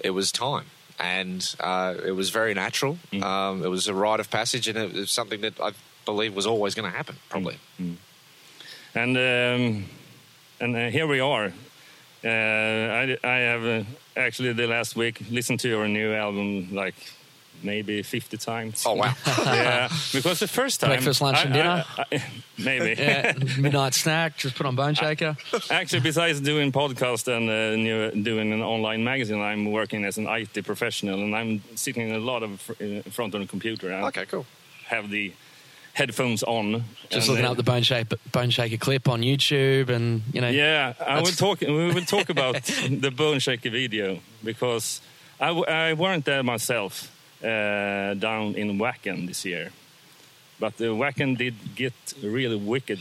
it 0.00 0.10
was 0.10 0.32
time, 0.32 0.66
and 0.98 1.54
uh, 1.60 1.94
it 2.04 2.12
was 2.12 2.30
very 2.30 2.54
natural. 2.54 2.98
Um, 3.22 3.62
it 3.64 3.68
was 3.68 3.86
a 3.86 3.94
rite 3.94 4.18
of 4.20 4.30
passage, 4.30 4.66
and 4.66 4.76
it 4.78 4.92
was 4.92 5.10
something 5.10 5.40
that 5.42 5.60
I 5.60 5.72
believe 6.06 6.34
was 6.34 6.46
always 6.46 6.74
going 6.74 6.90
to 6.90 6.96
happen. 6.96 7.16
Probably. 7.28 7.58
And 8.94 9.16
um, 9.16 9.84
and 10.60 10.74
uh, 10.76 10.88
here 10.90 11.06
we 11.06 11.20
are. 11.20 11.52
Uh, 12.24 12.28
I, 12.28 13.16
I 13.22 13.36
have 13.52 13.64
uh, 13.64 13.84
actually 14.16 14.52
the 14.54 14.66
last 14.66 14.96
week 14.96 15.20
listened 15.30 15.60
to 15.60 15.68
your 15.68 15.86
new 15.86 16.14
album 16.14 16.74
like 16.74 16.94
maybe 17.62 18.02
50 18.02 18.36
times. 18.38 18.84
Oh 18.86 18.94
wow! 18.94 19.14
yeah, 19.26 19.88
because 20.12 20.40
the 20.40 20.48
first 20.48 20.80
time 20.80 20.90
Breakfast, 20.90 21.20
lunch, 21.20 21.44
and 21.44 21.52
dinner? 21.52 21.84
I- 21.98 22.04
I- 22.12 22.22
maybe. 22.58 22.94
Yeah, 23.02 23.34
midnight 23.58 23.94
snack, 23.94 24.38
just 24.38 24.54
put 24.56 24.66
on 24.66 24.74
Bone 24.82 24.94
Shaker. 24.94 25.36
Actually, 25.70 26.00
besides 26.00 26.40
doing 26.40 26.72
podcast 26.72 27.28
and 27.28 27.48
uh, 27.50 27.76
new, 27.76 28.22
doing 28.22 28.50
an 28.52 28.62
online 28.62 29.04
magazine, 29.04 29.40
I'm 29.42 29.70
working 29.70 30.04
as 30.06 30.16
an 30.18 30.26
IT 30.26 30.64
professional, 30.64 31.20
and 31.22 31.36
I'm 31.36 31.62
sitting 31.74 32.12
a 32.12 32.18
lot 32.18 32.42
of 32.42 32.60
fr- 32.62 32.72
in 32.80 33.02
front 33.02 33.34
of 33.34 33.40
the 33.42 33.46
computer. 33.46 33.92
I 33.92 34.02
okay, 34.08 34.24
cool. 34.24 34.46
have 34.86 35.10
the 35.10 35.32
headphones 35.96 36.42
on. 36.42 36.84
Just 37.08 37.28
looking 37.28 37.46
uh, 37.46 37.50
up 37.50 37.56
the 37.56 37.62
Bone 37.62 37.82
Shaker, 37.82 38.16
Bone 38.30 38.50
Shaker 38.50 38.76
clip 38.76 39.08
on 39.08 39.22
YouTube, 39.22 39.88
and 39.88 40.22
you 40.32 40.40
know, 40.42 40.50
Yeah, 40.50 40.92
I 41.04 41.20
will 41.20 41.26
talk. 41.44 41.60
We 41.62 41.92
will 41.94 42.04
talk 42.04 42.28
about 42.28 42.54
the 43.04 43.10
Bone 43.10 43.38
Shaker 43.38 43.70
video 43.70 44.18
because 44.44 45.00
I, 45.40 45.48
I 45.48 45.92
weren't 45.94 46.24
there 46.24 46.42
myself 46.42 47.10
uh, 47.42 48.14
down 48.14 48.54
in 48.54 48.78
Wacken 48.78 49.26
this 49.26 49.44
year, 49.44 49.72
but 50.60 50.76
the 50.76 50.86
Wacken 51.02 51.36
did 51.38 51.54
get 51.74 51.94
really 52.22 52.56
wicked 52.56 53.00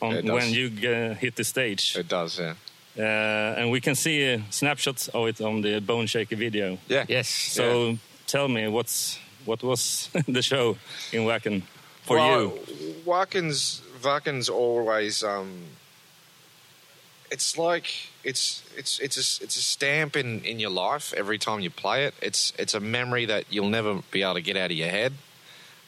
on, 0.00 0.26
when 0.26 0.50
you 0.52 0.66
uh, 0.88 1.14
hit 1.14 1.36
the 1.36 1.44
stage. 1.44 1.96
It 1.96 2.08
does, 2.08 2.38
yeah. 2.38 2.54
Uh, 2.98 3.58
and 3.58 3.70
we 3.70 3.80
can 3.80 3.94
see 3.94 4.34
uh, 4.34 4.40
snapshots 4.50 5.08
of 5.08 5.26
it 5.26 5.40
on 5.40 5.62
the 5.62 5.80
Bone 5.80 6.06
Shaker 6.06 6.36
video. 6.36 6.78
Yeah. 6.88 7.04
Yes. 7.08 7.28
So 7.28 7.98
tell 8.26 8.48
me, 8.48 8.68
what's 8.68 9.18
what 9.44 9.62
was 9.62 10.08
the 10.28 10.42
show 10.42 10.76
in 11.12 11.22
Wacken 11.24 11.62
for 12.02 12.16
well, 12.16 12.40
you? 12.40 12.94
Wacken, 13.04 13.50
Wacken 14.00 14.50
always. 14.50 15.22
Um, 15.22 15.62
it's 17.30 17.56
like 17.56 17.86
it's 18.24 18.62
it's 18.76 18.98
it's 18.98 19.16
a, 19.16 19.44
it's 19.44 19.56
a 19.56 19.62
stamp 19.62 20.16
in, 20.16 20.44
in 20.44 20.60
your 20.60 20.70
life 20.70 21.14
every 21.16 21.38
time 21.38 21.60
you 21.60 21.70
play 21.70 22.04
it. 22.04 22.14
It's 22.20 22.52
it's 22.58 22.74
a 22.74 22.80
memory 22.80 23.24
that 23.26 23.44
you'll 23.50 23.70
never 23.70 24.02
be 24.10 24.22
able 24.22 24.34
to 24.34 24.42
get 24.42 24.56
out 24.56 24.70
of 24.70 24.76
your 24.76 24.90
head. 24.90 25.14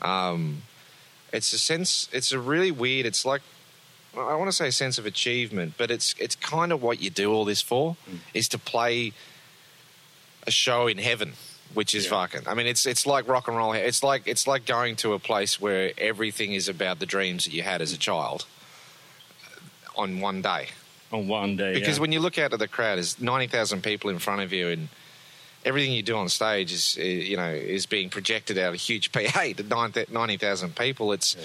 Um, 0.01 0.63
it's 1.33 1.53
a 1.53 1.59
sense. 1.59 2.09
It's 2.13 2.33
a 2.33 2.39
really 2.39 2.71
weird. 2.71 3.07
It's 3.07 3.25
like 3.25 3.43
I 4.17 4.35
want 4.37 4.49
to 4.49 4.57
say 4.57 4.71
sense 4.71 4.99
of 4.99 5.07
achievement, 5.07 5.75
but 5.77 5.91
it's 5.91 6.15
it's 6.19 6.35
kind 6.37 6.73
of 6.73 6.83
what 6.83 7.01
you 7.01 7.11
do 7.11 7.33
all 7.33 7.45
this 7.45 7.61
for 7.61 7.97
is 8.33 8.49
to 8.49 8.59
play 8.59 9.13
a 10.47 10.51
show 10.51 10.87
in 10.87 10.99
heaven, 10.99 11.35
which 11.75 11.95
is 11.95 12.05
Yeah. 12.05 12.11
fucking. 12.27 12.49
I 12.49 12.55
mean, 12.55 12.67
it's 12.67 12.87
it's 12.87 13.07
like 13.07 13.29
rock 13.29 13.49
and 13.49 13.57
roll. 13.57 13.73
It's 13.73 14.03
like 14.03 14.23
it's 14.27 14.47
like 14.47 14.65
going 14.67 14.97
to 14.97 15.13
a 15.13 15.19
place 15.19 15.61
where 15.61 15.93
everything 15.99 16.53
is 16.55 16.69
about 16.69 16.99
the 17.01 17.07
dreams 17.07 17.45
that 17.45 17.53
you 17.53 17.63
had 17.63 17.83
as 17.83 17.93
a 17.93 17.99
child 17.99 18.47
on 19.97 20.21
one 20.21 20.43
day. 20.43 20.69
On 21.13 21.29
one 21.29 21.57
day, 21.57 21.75
Because 21.75 21.97
yeah. 21.99 22.01
when 22.03 22.13
you 22.13 22.19
look 22.21 22.39
out 22.39 22.53
at 22.53 22.59
the 22.59 22.67
crowd, 22.69 22.97
there's 22.97 23.21
ninety 23.21 23.47
thousand 23.47 23.83
people 23.83 24.11
in 24.11 24.19
front 24.19 24.41
of 24.41 24.53
you, 24.53 24.69
and 24.69 24.89
everything 25.65 25.93
you 25.93 26.03
do 26.03 26.17
on 26.17 26.29
stage 26.29 26.73
is 26.73 26.97
uh, 26.99 27.03
you 27.05 27.37
know 27.37 27.51
is 27.53 27.87
being 27.87 28.11
projected 28.11 28.59
out 28.59 28.75
a 28.75 28.77
huge 28.77 29.13
PA 29.13 29.45
to 29.57 30.07
ninety 30.11 30.37
thousand 30.37 30.75
people. 30.75 31.13
It's 31.13 31.37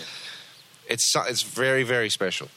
it's 0.88 1.16
it's 1.28 1.44
very 1.44 1.84
very 1.84 2.10
special. 2.10 2.48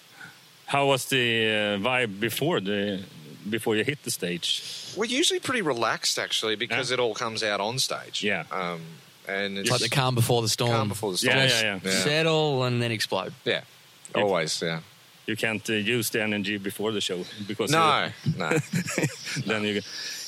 How 0.67 0.87
was 0.87 1.05
the 1.07 1.45
uh, 1.45 1.79
vibe 1.87 2.19
before 2.19 2.61
the 2.61 3.01
before 3.49 3.77
you 3.77 3.85
hit 3.85 4.03
the 4.05 4.11
stage? 4.11 4.63
We're 4.97 5.07
usually 5.07 5.41
pretty 5.41 5.63
relaxed 5.63 6.19
actually 6.19 6.57
because 6.57 6.91
Yeah. 6.91 6.95
it 6.95 7.01
all 7.01 7.15
comes 7.15 7.43
out 7.43 7.61
on 7.61 7.79
stage. 7.79 8.23
Yeah. 8.23 8.45
um, 8.51 8.81
and 9.29 9.57
it's 9.59 9.71
It's 9.71 9.81
like 9.83 9.91
the 9.91 9.95
calm 9.97 10.15
before 10.15 10.43
the 10.43 10.49
storm. 10.49 10.71
calm 10.73 10.89
before 10.89 11.13
the 11.13 11.19
storm. 11.19 11.37
Yeah, 11.37 11.61
yeah, 11.63 11.81
yeah. 11.85 11.91
Settle 12.05 12.65
and 12.65 12.83
then 12.83 12.91
explode. 12.91 13.33
Yeah. 13.45 13.63
Always, 14.15 14.61
yeah. 14.63 14.81
You 15.27 15.37
can't 15.37 15.69
uh, 15.71 15.75
use 15.75 16.11
the 16.11 16.21
energy 16.23 16.59
before 16.59 16.91
the 16.93 17.01
show 17.01 17.25
because 17.47 17.71
No, 17.71 17.79
uh, 17.81 18.11
no. 18.37 18.59
then 19.47 19.63
you 19.65 19.81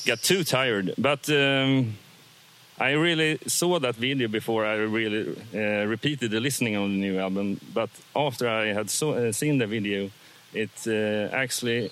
get 0.05 0.23
too 0.23 0.43
tired. 0.45 0.93
But 0.97 1.29
um, 1.29 1.97
I 2.79 2.91
really 2.91 3.37
saw 3.47 3.79
that 3.79 3.95
video 3.95 4.27
before 4.29 4.65
I 4.65 4.75
really 4.75 5.35
uh, 5.53 5.85
repeated 5.87 6.31
the 6.31 6.39
listening 6.39 6.77
on 6.77 6.89
the 6.93 6.97
new 7.11 7.19
album. 7.19 7.59
But 7.73 7.89
after 8.15 8.47
I 8.47 8.67
had 8.73 8.89
so, 8.89 9.11
uh, 9.11 9.31
seen 9.33 9.57
the 9.57 9.67
video, 9.67 10.09
it 10.53 10.71
uh, 10.87 11.35
actually 11.35 11.91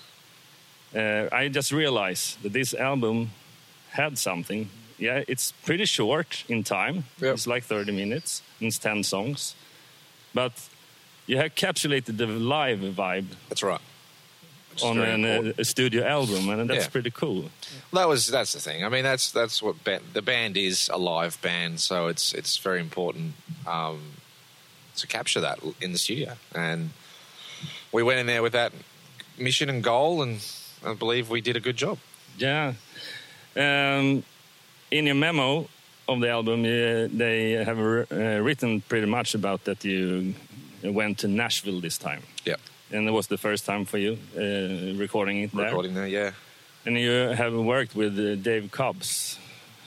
uh, 0.94 1.28
I 1.32 1.48
just 1.48 1.72
realized 1.72 2.42
that 2.42 2.52
this 2.52 2.74
album 2.74 3.30
had 3.90 4.18
something. 4.18 4.68
Yeah, 4.98 5.24
it's 5.28 5.52
pretty 5.64 5.86
short 5.86 6.44
in 6.48 6.62
time. 6.64 7.04
Yep. 7.20 7.34
It's 7.34 7.46
like 7.46 7.64
30 7.64 7.92
minutes. 7.92 8.42
and 8.60 8.68
It's 8.68 8.78
10 8.78 9.02
songs, 9.02 9.54
but 10.32 10.52
you 11.26 11.36
have 11.38 11.54
encapsulated 11.54 12.16
the 12.16 12.26
live 12.26 12.78
vibe 12.78 13.26
That's 13.48 13.62
right. 13.62 13.80
Which 14.70 14.82
on 14.84 14.98
an, 14.98 15.24
uh, 15.24 15.52
a 15.58 15.64
studio 15.64 16.04
album, 16.04 16.48
and 16.48 16.68
that's 16.68 16.84
Yeah. 16.86 16.90
pretty 16.90 17.10
cool. 17.12 17.50
that 17.92 18.08
was 18.08 18.26
that's 18.26 18.52
the 18.54 18.60
thing. 18.60 18.84
I 18.84 18.88
mean, 18.88 19.04
that's 19.04 19.30
that's 19.30 19.62
what 19.62 19.84
ba- 19.84 20.00
the 20.12 20.22
band 20.22 20.56
is 20.56 20.88
a 20.92 20.98
live 20.98 21.40
band, 21.42 21.78
so 21.80 22.08
it's 22.08 22.32
it's 22.34 22.58
very 22.58 22.80
important 22.80 23.34
um, 23.66 24.00
to 24.96 25.06
capture 25.06 25.40
that 25.40 25.58
in 25.80 25.92
the 25.92 25.98
studio. 25.98 26.36
And 26.54 26.90
we 27.92 28.02
went 28.02 28.18
in 28.18 28.26
there 28.26 28.42
with 28.42 28.52
that 28.52 28.72
mission 29.38 29.70
and 29.70 29.80
goal, 29.82 30.22
and 30.22 30.40
I 30.84 30.94
believe 30.94 31.30
we 31.30 31.40
did 31.40 31.56
a 31.56 31.60
good 31.60 31.76
job. 31.76 31.98
Yeah. 32.38 32.74
Um, 33.56 34.22
in 34.90 35.06
your 35.06 35.14
memo 35.14 35.68
of 36.08 36.20
the 36.20 36.28
album, 36.28 36.60
uh, 36.64 37.08
they 37.16 37.52
have 37.64 37.78
uh, 37.78 38.42
written 38.42 38.80
pretty 38.82 39.06
much 39.06 39.34
about 39.34 39.64
that 39.64 39.84
you 39.84 40.34
went 40.82 41.18
to 41.18 41.28
Nashville 41.28 41.80
this 41.80 41.96
time, 41.98 42.22
Yeah, 42.44 42.56
and 42.92 43.08
it 43.08 43.12
was 43.12 43.26
the 43.28 43.38
first 43.38 43.64
time 43.64 43.84
for 43.86 43.98
you 43.98 44.18
uh, 44.36 44.98
recording 44.98 45.38
it 45.42 45.52
there. 45.52 45.66
recording 45.66 45.94
there. 45.94 46.06
Yeah. 46.06 46.32
And 46.84 46.98
you 46.98 47.10
have 47.10 47.54
worked 47.54 47.94
with 47.96 48.18
uh, 48.18 48.34
Dave 48.34 48.70
Cobbs. 48.70 49.38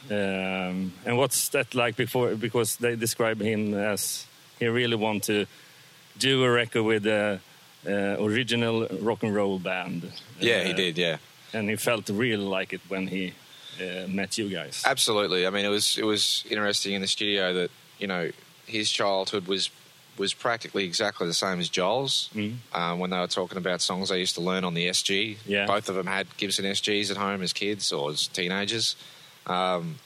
Um, 0.10 0.94
and 1.06 1.18
what's 1.18 1.50
that 1.50 1.76
like 1.76 1.96
before? 1.96 2.34
Because 2.36 2.78
they 2.78 2.96
describe 2.96 3.40
him 3.42 3.74
as 3.76 4.26
he 4.60 4.66
really 4.68 4.96
want 4.96 5.24
to 5.26 5.46
do 6.18 6.44
a 6.44 6.50
record 6.50 6.84
with 6.84 7.06
a 7.06 7.14
uh, 7.14 7.38
original 7.86 8.88
rock 9.02 9.24
and 9.24 9.34
roll 9.34 9.60
band. 9.60 10.12
Yeah, 10.40 10.64
he 10.64 10.72
Uh, 10.74 10.76
did. 10.76 10.98
Yeah. 10.98 11.18
and 11.54 11.70
he 11.70 11.76
felt 11.78 12.10
really 12.10 12.44
like 12.44 12.74
it 12.74 12.82
when 12.90 13.08
he 13.08 13.34
uh, 13.80 14.08
met 14.08 14.38
you 14.38 14.50
guys. 14.50 14.84
Absolutely. 14.86 15.46
I 15.48 15.50
mean, 15.50 15.66
it 15.66 15.70
was 15.70 15.98
it 15.98 16.04
was 16.06 16.44
interesting 16.50 16.94
in 16.94 17.02
the 17.02 17.08
studio 17.08 17.54
that 17.54 17.72
you 18.00 18.08
know 18.08 18.32
his 18.66 18.92
childhood 18.92 19.48
was 19.48 19.70
was 20.18 20.34
practically 20.34 20.84
exactly 20.84 21.28
the 21.28 21.34
same 21.34 21.60
as 21.60 21.70
Joel's. 21.70 22.30
Mhm. 22.36 22.56
Um, 22.74 23.00
when 23.00 23.12
they 23.12 23.20
were 23.20 23.28
talking 23.28 23.58
about 23.60 23.82
songs 23.82 24.10
they 24.10 24.20
used 24.20 24.34
to 24.36 24.42
learn 24.42 24.64
on 24.64 24.74
the 24.74 24.88
SG, 24.90 25.38
Yeah. 25.46 25.68
both 25.68 25.90
of 25.90 25.96
them 25.96 26.08
had 26.08 26.26
Gibson 26.38 26.66
SGs 26.66 27.12
at 27.12 27.18
home 27.18 27.44
as 27.44 27.54
kids 27.54 27.92
or 27.92 28.10
as 28.10 28.26
teenagers. 28.28 28.96
Um, 29.46 30.00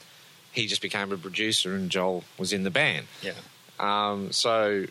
he 0.52 0.66
just 0.66 0.82
became 0.82 1.10
a 1.12 1.16
producer, 1.16 1.74
and 1.74 1.90
Joel 1.90 2.24
was 2.38 2.52
in 2.52 2.62
the 2.62 2.70
band. 2.70 3.06
Yeah, 3.22 3.32
Um, 3.80 4.32
so 4.32 4.84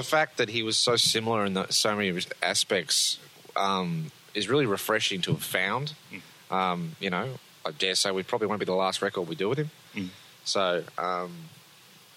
the 0.00 0.06
fact 0.06 0.38
that 0.38 0.48
he 0.48 0.62
was 0.62 0.78
so 0.78 0.96
similar 0.96 1.44
in 1.44 1.52
the, 1.52 1.66
so 1.68 1.94
many 1.94 2.18
aspects 2.42 3.18
um, 3.54 4.10
is 4.32 4.48
really 4.48 4.64
refreshing 4.64 5.20
to 5.20 5.32
have 5.32 5.42
found. 5.42 5.92
Um, 6.50 6.96
you 7.00 7.10
know, 7.10 7.26
I 7.66 7.70
dare 7.72 7.94
say 7.94 8.10
we 8.10 8.22
probably 8.22 8.48
won't 8.48 8.60
be 8.60 8.64
the 8.64 8.74
last 8.86 9.02
record 9.02 9.28
we 9.28 9.34
do 9.34 9.50
with 9.50 9.58
him. 9.58 9.70
Mm. 9.94 10.08
So 10.44 10.84
um, 10.96 11.32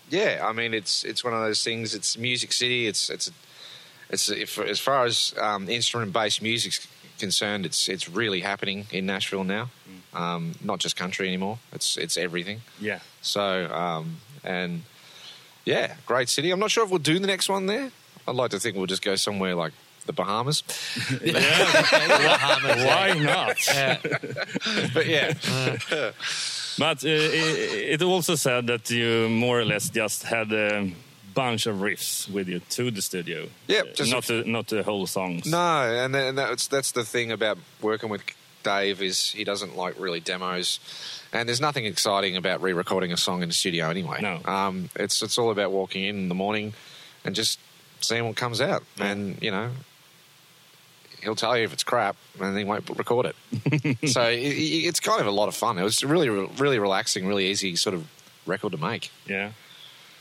yeah, 0.09 0.47
I 0.49 0.53
mean, 0.53 0.73
it's 0.73 1.03
it's 1.03 1.25
one 1.25 1.33
of 1.33 1.41
those 1.41 1.61
things. 1.61 1.93
It's 1.93 2.17
Music 2.17 2.53
City. 2.53 2.87
It's 2.87 3.09
it's 3.09 3.29
it's 4.09 4.29
if, 4.29 4.57
as 4.59 4.79
far 4.79 5.03
as 5.03 5.33
um, 5.41 5.67
instrument 5.67 6.13
based 6.13 6.41
music's 6.41 6.87
concerned, 7.19 7.65
it's 7.65 7.89
it's 7.89 8.07
really 8.07 8.39
happening 8.39 8.85
in 8.91 9.05
Nashville 9.05 9.43
now. 9.43 9.69
Um, 10.13 10.53
not 10.63 10.79
just 10.79 10.95
country 10.95 11.27
anymore. 11.27 11.59
It's 11.73 11.97
it's 11.97 12.15
everything. 12.15 12.61
yeah. 12.79 12.99
So, 13.21 13.43
um, 13.73 14.17
and 14.43 14.83
yeah, 15.65 15.95
great 16.05 16.29
city. 16.29 16.51
I'm 16.51 16.59
not 16.59 16.71
sure 16.71 16.83
if 16.83 16.89
we'll 16.89 16.99
do 16.99 17.19
the 17.19 17.27
next 17.27 17.49
one 17.49 17.65
there. 17.67 17.91
I'd 18.27 18.35
like 18.35 18.51
to 18.51 18.59
think 18.59 18.75
we'll 18.77 18.85
just 18.85 19.01
go 19.03 19.15
somewhere 19.15 19.55
like 19.55 19.73
the 20.05 20.13
Bahamas. 20.13 20.63
yeah, 21.23 22.85
Why 22.85 23.13
not? 23.19 23.57
Yeah. 23.67 23.97
But 24.93 25.05
yeah, 25.07 25.33
But 26.79 27.03
uh, 27.05 27.07
it, 27.07 28.01
it 28.01 28.01
also 28.01 28.35
said 28.35 28.65
that 28.67 28.89
you 28.89 29.29
more 29.29 29.59
or 29.59 29.65
less 29.65 29.89
just 29.89 30.23
had 30.23 30.51
a 30.51 30.91
bunch 31.35 31.67
of 31.67 31.77
riffs 31.77 32.27
with 32.29 32.47
you 32.47 32.59
to 32.69 32.89
the 32.91 33.01
studio. 33.01 33.47
Yep, 33.67 33.85
Uh, 33.85 33.93
just 33.93 34.11
not 34.11 34.23
the, 34.25 34.43
not 34.45 34.67
the 34.67 34.81
whole 34.83 35.05
songs. 35.07 35.45
no, 35.45 35.57
and, 36.05 36.15
and 36.15 36.37
that's 36.37 36.67
that's 36.67 36.91
the 36.91 37.03
thing 37.03 37.31
about 37.31 37.57
working 37.81 38.09
with 38.09 38.21
Dave 38.63 39.01
is 39.03 39.31
he 39.31 39.43
doesn't 39.43 39.75
like 39.77 39.99
really 39.99 40.19
demos, 40.19 40.79
and 41.33 41.49
there's 41.49 41.59
nothing 41.61 41.85
exciting 41.85 42.37
about 42.37 42.61
re-recording 42.61 43.11
a 43.11 43.17
song 43.17 43.41
in 43.43 43.49
the 43.49 43.53
studio 43.53 43.89
anyway. 43.89 44.21
No. 44.21 44.39
um, 44.45 44.89
it's 44.95 45.21
it's 45.21 45.37
all 45.37 45.51
about 45.51 45.71
walking 45.71 46.05
in 46.05 46.15
in 46.17 46.29
the 46.29 46.35
morning 46.35 46.73
and 47.25 47.35
just 47.35 47.59
seeing 47.99 48.25
what 48.25 48.35
comes 48.37 48.61
out, 48.61 48.83
and 48.99 49.41
you 49.41 49.51
know. 49.51 49.71
He'll 51.21 51.35
tell 51.35 51.57
you 51.57 51.63
if 51.63 51.71
it's 51.71 51.85
crap, 51.85 52.17
and 52.41 52.57
he 52.57 52.65
won't 52.65 52.89
record 52.97 53.27
it. 53.27 53.97
so 54.09 54.23
it, 54.23 54.39
it- 54.39 54.85
it's 54.87 54.99
kind 54.99 55.21
of 55.21 55.27
a 55.27 55.31
lot 55.31 55.47
of 55.47 55.55
fun. 55.55 55.77
It 55.77 55.83
was 55.83 56.03
really, 56.03 56.27
really 56.27 56.79
relaxing, 56.79 57.25
really 57.25 57.45
easy 57.49 57.77
sort 57.77 57.93
of 57.95 58.05
record 58.45 58.73
to 58.73 58.77
make. 58.77 59.09
Yeah. 59.25 59.51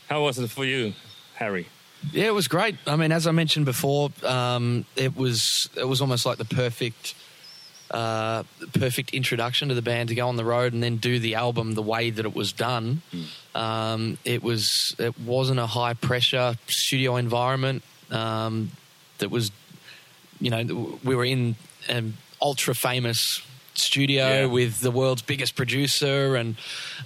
How 0.09 0.23
was 0.23 0.39
it 0.39 0.49
for 0.49 0.63
you, 0.63 0.93
Harry? 1.35 1.67
Yeah, 2.13 2.27
it 2.27 2.33
was 2.33 2.47
great. 2.47 2.77
I 2.87 2.95
mean, 2.95 3.11
as 3.11 3.27
I 3.27 3.31
mentioned 3.31 3.65
before, 3.65 4.11
um, 4.23 4.85
it 4.95 5.17
was 5.17 5.69
it 5.75 5.85
was 5.87 5.99
almost 5.99 6.25
like 6.25 6.37
the 6.37 6.45
perfect 6.45 7.15
uh, 7.91 8.43
perfect 8.73 9.13
introduction 9.13 9.69
to 9.69 9.75
the 9.75 9.81
band 9.81 10.09
to 10.09 10.15
go 10.15 10.27
on 10.27 10.35
the 10.35 10.45
road 10.45 10.73
and 10.73 10.81
then 10.81 10.97
do 10.97 11.19
the 11.19 11.35
album 11.35 11.73
the 11.73 11.81
way 11.83 12.09
that 12.09 12.25
it 12.25 12.33
was 12.35 12.51
done. 12.53 13.01
Um, 13.55 14.17
it 14.25 14.41
was 14.43 14.95
it 14.99 15.19
wasn't 15.19 15.59
a 15.59 15.67
high 15.67 15.93
pressure 15.93 16.55
studio 16.67 17.15
environment. 17.17 17.83
Um, 18.09 18.71
that 19.19 19.29
was, 19.29 19.51
you 20.41 20.49
know, 20.49 20.99
we 21.03 21.15
were 21.15 21.25
in 21.25 21.55
an 21.87 22.13
ultra 22.41 22.73
famous 22.75 23.41
studio 23.75 24.41
Yeah. 24.41 24.45
with 24.45 24.81
the 24.81 24.91
world's 24.91 25.21
biggest 25.23 25.55
producer, 25.55 26.35
and 26.35 26.55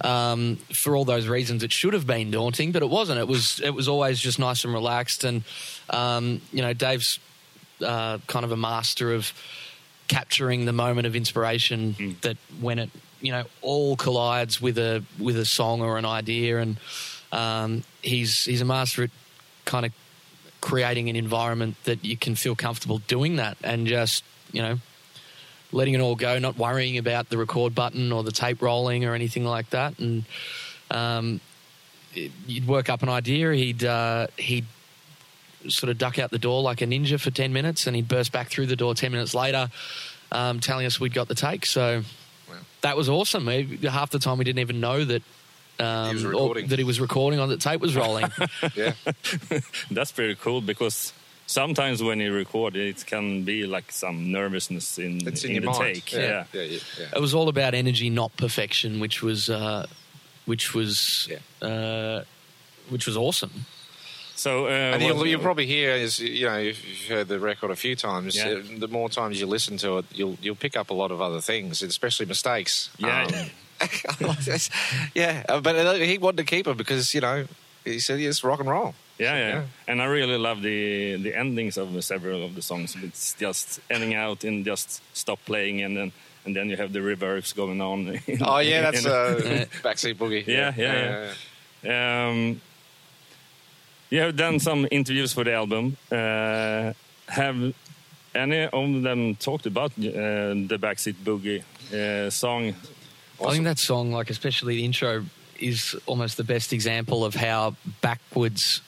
um, 0.02 0.56
for 0.74 0.96
all 0.96 1.04
those 1.04 1.26
reasons, 1.26 1.62
it 1.62 1.72
should 1.72 1.94
have 1.94 2.06
been 2.06 2.30
daunting, 2.30 2.72
but 2.72 2.82
it 2.82 2.90
wasn't. 2.90 3.18
It 3.18 3.28
was 3.28 3.60
it 3.60 3.70
was 3.70 3.88
always 3.88 4.20
just 4.20 4.38
nice 4.38 4.64
and 4.64 4.72
relaxed, 4.72 5.24
and 5.24 5.44
um, 5.90 6.40
you 6.52 6.62
know, 6.62 6.72
Dave's 6.72 7.18
uh, 7.84 8.18
kind 8.26 8.44
of 8.44 8.52
a 8.52 8.56
master 8.56 9.14
of 9.14 9.32
capturing 10.08 10.64
the 10.64 10.72
moment 10.72 11.06
of 11.06 11.14
inspiration 11.14 12.16
that 12.22 12.36
when 12.60 12.78
it 12.78 12.90
you 13.20 13.32
know 13.32 13.44
all 13.62 13.96
collides 13.96 14.60
with 14.60 14.78
a 14.78 15.04
with 15.18 15.36
a 15.36 15.44
song 15.44 15.82
or 15.82 15.98
an 15.98 16.04
idea, 16.04 16.58
and 16.58 16.76
um, 17.32 17.84
he's 18.02 18.44
he's 18.44 18.60
a 18.60 18.64
master 18.64 19.04
at 19.04 19.10
kind 19.64 19.86
of 19.86 19.92
creating 20.60 21.08
an 21.08 21.16
environment 21.16 21.76
that 21.84 22.04
you 22.04 22.16
can 22.16 22.34
feel 22.34 22.56
comfortable 22.56 22.98
doing 23.06 23.36
that 23.36 23.56
and 23.62 23.86
just 23.86 24.24
you 24.52 24.62
know 24.62 24.78
letting 25.72 25.94
it 25.94 26.00
all 26.00 26.16
go, 26.16 26.38
not 26.38 26.56
worrying 26.56 26.98
about 26.98 27.28
the 27.28 27.36
record 27.36 27.74
button 27.74 28.12
or 28.12 28.22
the 28.22 28.32
tape 28.32 28.62
rolling 28.62 29.04
or 29.04 29.14
anything 29.14 29.44
like 29.44 29.68
that. 29.70 29.98
And 29.98 30.24
um, 30.90 31.40
you'd 32.14 32.66
work 32.66 32.88
up 32.88 33.02
an 33.02 33.08
idea. 33.08 33.52
He'd 33.52 33.84
uh, 33.84 34.28
he'd 34.36 34.66
sort 35.70 35.90
of 35.90 35.98
duck 35.98 36.18
out 36.18 36.30
the 36.30 36.38
door 36.38 36.62
like 36.62 36.80
a 36.82 36.86
ninja 36.86 37.20
for 37.20 37.30
ten 37.30 37.52
minutes, 37.52 37.86
and 37.86 37.94
he'd 37.96 38.08
burst 38.08 38.32
back 38.32 38.48
through 38.48 38.66
the 38.66 38.76
door 38.76 38.94
ten 38.94 39.12
minutes 39.12 39.34
later, 39.34 39.70
um, 40.32 40.60
telling 40.60 40.86
us 40.86 40.98
we'd 41.00 41.14
got 41.14 41.28
the 41.28 41.34
take. 41.34 41.66
So 41.66 42.02
Wow. 42.48 42.54
that 42.80 42.96
was 42.96 43.08
awesome. 43.08 43.46
Half 43.46 44.10
the 44.10 44.18
time 44.18 44.38
we 44.38 44.44
didn't 44.44 44.60
even 44.60 44.80
know 44.80 45.04
that. 45.04 45.22
Um, 45.80 46.08
He 46.08 46.14
was 46.14 46.24
or 46.24 46.28
recording. 46.30 46.66
that 46.68 46.78
he 46.80 46.84
was 46.84 46.98
recording 47.00 47.38
on 47.38 47.48
the 47.48 47.56
tape 47.56 47.80
was 47.80 47.94
rolling. 47.94 48.26
Yeah. 48.74 48.94
That's 49.92 50.10
pretty 50.10 50.34
cool 50.34 50.60
because 50.60 51.12
sometimes 51.46 52.02
when 52.02 52.18
you 52.18 52.32
record, 52.34 52.74
it 52.74 53.06
can 53.06 53.44
be 53.44 53.64
like 53.64 53.92
some 53.92 54.32
nervousness 54.32 54.98
in, 54.98 55.26
It's 55.28 55.44
in, 55.44 55.50
in 55.50 55.54
your 55.62 55.72
the 55.72 55.78
mind. 55.78 55.94
take. 55.94 56.12
Yeah. 56.12 56.20
Yeah. 56.20 56.44
Yeah. 56.52 56.62
yeah, 56.62 56.78
yeah. 56.98 57.06
it 57.14 57.20
was 57.20 57.32
all 57.32 57.48
about 57.48 57.74
energy, 57.74 58.10
not 58.10 58.36
perfection, 58.36 58.98
which 58.98 59.22
was 59.22 59.48
uh, 59.50 59.86
which 60.46 60.74
was 60.74 61.28
uh, 61.62 62.24
which 62.88 63.06
was 63.06 63.16
awesome. 63.16 63.66
So, 64.38 64.66
uh, 64.66 64.94
And 64.94 65.02
you'll, 65.02 65.26
you'll 65.26 65.42
probably 65.42 65.66
hear 65.66 65.90
is 66.04 66.20
you 66.20 66.46
know 66.46 66.58
you've 66.58 66.78
heard 67.08 67.26
the 67.26 67.40
record 67.40 67.70
a 67.72 67.76
few 67.76 67.96
times. 67.96 68.36
Yeah. 68.36 68.50
uh, 68.50 68.78
The 68.78 68.86
more 68.88 69.08
times 69.10 69.40
you 69.40 69.46
listen 69.50 69.76
to 69.78 69.98
it, 69.98 70.04
you'll 70.14 70.36
you'll 70.40 70.54
pick 70.66 70.76
up 70.76 70.90
a 70.90 70.94
lot 70.94 71.10
of 71.10 71.20
other 71.20 71.40
things, 71.40 71.82
especially 71.82 72.26
mistakes. 72.26 72.90
Yeah. 72.98 73.26
Um, 73.26 73.50
yeah, 75.14 75.42
uh, 75.48 75.60
but 75.60 75.74
uh, 75.76 75.94
he 75.94 76.18
wanted 76.18 76.38
to 76.38 76.44
keep 76.44 76.66
it 76.66 76.76
because 76.76 77.14
you 77.14 77.20
know 77.20 77.46
he 77.84 77.98
said 78.00 78.20
it's 78.20 78.42
rock 78.44 78.60
and 78.60 78.68
roll. 78.68 78.94
Yeah, 79.18 79.34
yeah, 79.36 79.48
Yeah. 79.48 79.62
and 79.88 80.00
I 80.02 80.04
really 80.06 80.38
love 80.38 80.62
the 80.62 81.16
the 81.22 81.34
endings 81.36 81.76
of 81.76 81.88
several 82.04 82.44
of 82.44 82.54
the 82.54 82.62
songs. 82.62 82.96
It's 83.02 83.34
just 83.34 83.80
ending 83.90 84.14
out 84.14 84.44
in 84.44 84.64
just 84.64 85.00
stop 85.16 85.38
playing, 85.46 85.82
and 85.82 85.96
then 85.96 86.12
and 86.46 86.54
then 86.56 86.70
you 86.70 86.76
have 86.76 86.92
the 86.92 87.00
reverbs 87.00 87.54
going 87.54 87.80
on. 87.80 88.20
Oh 88.40 88.58
yeah, 88.60 88.80
that's 88.90 89.04
And- 89.04 89.14
uh, 89.14 89.64
backseat 89.82 90.16
boogie. 90.16 90.46
Yeah, 90.58 90.72
yeah, 90.76 91.32
yeah. 91.82 92.28
Um, 92.28 92.60
you 94.10 94.20
have 94.20 94.36
done 94.36 94.58
some 94.60 94.86
interviews 94.90 95.32
for 95.32 95.44
the 95.44 95.52
album. 95.54 95.96
Uh, 96.10 96.92
have 97.28 97.74
any 98.34 98.64
of 98.64 99.02
them 99.02 99.34
talked 99.36 99.66
about 99.66 99.92
uh, 99.92 100.02
the 100.02 100.78
Backseat 100.80 101.14
Boogie 101.24 101.62
uh, 101.92 102.30
song? 102.30 102.74
I 103.44 103.52
think 103.52 103.64
that 103.64 103.78
song, 103.78 104.12
like 104.12 104.30
especially 104.30 104.76
the 104.76 104.84
intro, 104.84 105.24
is 105.58 105.94
almost 106.06 106.36
the 106.36 106.44
best 106.44 106.72
example 106.72 107.24
of 107.24 107.34
how 107.34 107.74
backwards, 108.00 108.80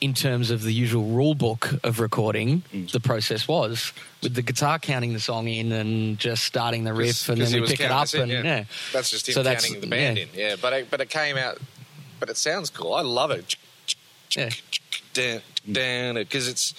in 0.00 0.14
terms 0.14 0.50
of 0.50 0.62
the 0.62 0.72
usual 0.72 1.04
rule 1.04 1.34
book 1.34 1.72
of 1.84 2.00
recording, 2.00 2.62
Mm. 2.72 2.90
the 2.90 3.00
process 3.00 3.46
was 3.48 3.92
with 4.22 4.34
the 4.34 4.42
guitar 4.42 4.78
counting 4.78 5.12
the 5.12 5.20
song 5.20 5.46
in 5.48 5.72
and 5.72 6.18
just 6.18 6.44
starting 6.44 6.84
the 6.84 6.92
riff, 6.92 7.28
and 7.28 7.40
then 7.40 7.60
we 7.60 7.66
pick 7.66 7.80
it 7.80 7.90
up, 7.90 8.06
it, 8.06 8.14
and 8.14 8.30
yeah. 8.30 8.64
that's 8.92 9.10
just 9.10 9.28
him 9.28 9.34
So 9.34 9.42
that's- 9.42 9.64
counting 9.64 9.80
the 9.80 9.86
band 9.86 10.16
yeah. 10.18 10.22
in. 10.24 10.28
Yeah, 10.34 10.56
but 10.60 10.72
it, 10.72 10.90
but 10.90 11.00
it 11.00 11.10
came 11.10 11.36
out, 11.36 11.58
but 12.18 12.28
it 12.30 12.36
sounds 12.36 12.70
cool. 12.70 12.94
I 12.94 13.02
love 13.02 13.30
it. 13.30 13.56
Yeah. 14.36 14.50
Down, 15.14 15.40
down, 15.70 16.14
because 16.16 16.48
it's. 16.48 16.74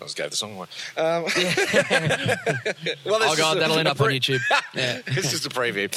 I 0.00 0.04
just 0.04 0.16
gave 0.16 0.30
the 0.30 0.36
song 0.36 0.54
away. 0.56 0.66
Um, 0.96 1.24
well, 3.04 3.18
Oh 3.22 3.34
god, 3.36 3.58
that'll 3.58 3.78
end 3.78 3.88
up 3.88 4.00
on 4.00 4.10
YouTube. 4.10 4.38
Yeah. 4.74 5.00
it's 5.06 5.30
just 5.32 5.44
a 5.44 5.48
preview. 5.48 5.88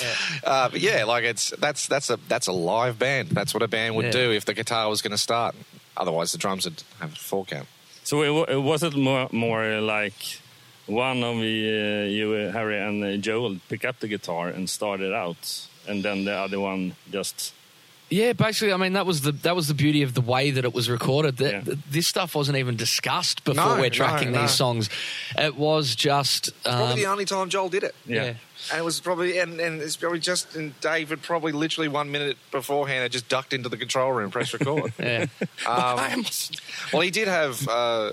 Uh, 0.43 0.69
but 0.69 0.79
yeah, 0.81 1.03
like 1.03 1.23
it's 1.23 1.51
that's 1.59 1.87
that's 1.87 2.09
a 2.09 2.17
that's 2.27 2.47
a 2.47 2.51
live 2.51 2.97
band. 2.97 3.29
That's 3.29 3.53
what 3.53 3.61
a 3.63 3.67
band 3.67 3.95
would 3.95 4.05
Yeah. 4.05 4.11
do 4.11 4.31
if 4.31 4.45
the 4.45 4.53
guitar 4.55 4.89
was 4.89 5.01
going 5.01 5.11
to 5.11 5.17
start. 5.19 5.55
Otherwise, 5.95 6.31
the 6.31 6.37
drums 6.39 6.65
would 6.65 6.81
have 6.99 7.13
a 7.13 7.15
four 7.15 7.45
count. 7.45 7.67
So 8.03 8.23
it, 8.23 8.29
wa- 8.31 8.59
was 8.59 8.81
it 8.81 8.95
more 8.95 9.29
more 9.31 9.79
like 9.81 10.39
one 10.87 11.23
of 11.23 11.37
the, 11.37 12.03
uh, 12.03 12.09
you, 12.09 12.33
uh, 12.33 12.51
Harry 12.51 12.79
and 12.79 13.03
uh, 13.03 13.17
Joel, 13.17 13.57
pick 13.69 13.85
up 13.85 13.99
the 13.99 14.07
guitar 14.07 14.47
and 14.49 14.67
start 14.69 14.99
it 14.99 15.13
out, 15.13 15.67
and 15.87 16.03
then 16.03 16.25
the 16.25 16.33
other 16.33 16.59
one 16.59 16.95
just 17.11 17.53
Yeah, 18.11 18.33
basically, 18.33 18.73
I 18.73 18.77
mean 18.77 18.93
that 18.93 19.05
was 19.05 19.21
the 19.21 19.31
that 19.31 19.55
was 19.55 19.69
the 19.69 19.73
beauty 19.73 20.03
of 20.03 20.13
the 20.13 20.21
way 20.21 20.51
that 20.51 20.65
it 20.65 20.73
was 20.73 20.89
recorded. 20.89 21.37
That 21.37 21.65
Yeah. 21.65 21.73
this 21.89 22.07
stuff 22.07 22.35
wasn't 22.35 22.57
even 22.57 22.75
discussed 22.75 23.45
before 23.45 23.75
No, 23.75 23.81
we're 23.81 23.89
tracking 23.89 24.33
no, 24.33 24.41
these 24.41 24.51
songs. 24.51 24.89
It 25.37 25.55
was 25.55 25.95
just 25.95 26.51
Probably 26.63 26.83
um, 26.91 26.95
the 26.97 27.05
only 27.05 27.23
time 27.25 27.49
Joel 27.49 27.69
did 27.69 27.83
it. 27.83 27.95
yeah. 28.05 28.23
yeah. 28.25 28.33
And 28.71 28.79
it 28.79 28.83
was 28.83 28.99
probably, 28.99 29.39
and, 29.39 29.59
and 29.59 29.81
it's 29.81 29.95
probably 29.95 30.19
just, 30.19 30.55
and 30.55 30.79
David 30.81 31.23
probably 31.23 31.51
literally 31.51 31.87
one 31.87 32.11
minute 32.11 32.37
beforehand 32.51 33.01
had 33.01 33.11
just 33.11 33.27
ducked 33.27 33.53
into 33.53 33.69
the 33.69 33.77
control 33.77 34.11
room, 34.11 34.29
press 34.29 34.53
record. 34.53 34.93
Yeah. 34.99 35.25
um, 35.65 36.23
well, 36.93 37.01
he 37.01 37.09
did 37.09 37.27
have, 37.27 37.67
uh, 37.67 38.11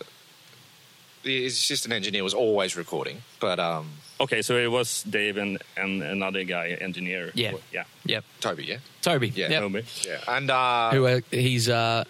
the, 1.23 1.43
his 1.45 1.55
assistant 1.55 1.93
engineer 1.95 2.23
was 2.25 2.35
always 2.35 2.77
recording, 2.77 3.23
but 3.41 3.59
um, 3.59 3.91
Okay, 4.21 4.43
so 4.43 4.57
it 4.57 4.71
was 4.71 5.05
Dave 5.05 5.37
and, 5.37 5.59
and 5.77 6.03
another 6.03 6.43
guy, 6.43 6.77
engineer. 6.81 7.31
Yeah. 7.35 7.53
yeah. 7.73 7.85
Yep. 8.05 8.25
Toby, 8.41 8.65
yeah? 8.65 8.79
Toby. 9.01 9.29
Yeah. 9.29 9.49
Yep. 9.49 9.61
Toby. 9.61 9.85
Yeah. 10.05 10.19
And, 10.27 10.51
uh, 10.51 10.91
Who 10.91 11.07
uh, 11.07 11.21
he's 11.31 11.69
uh, 11.69 12.03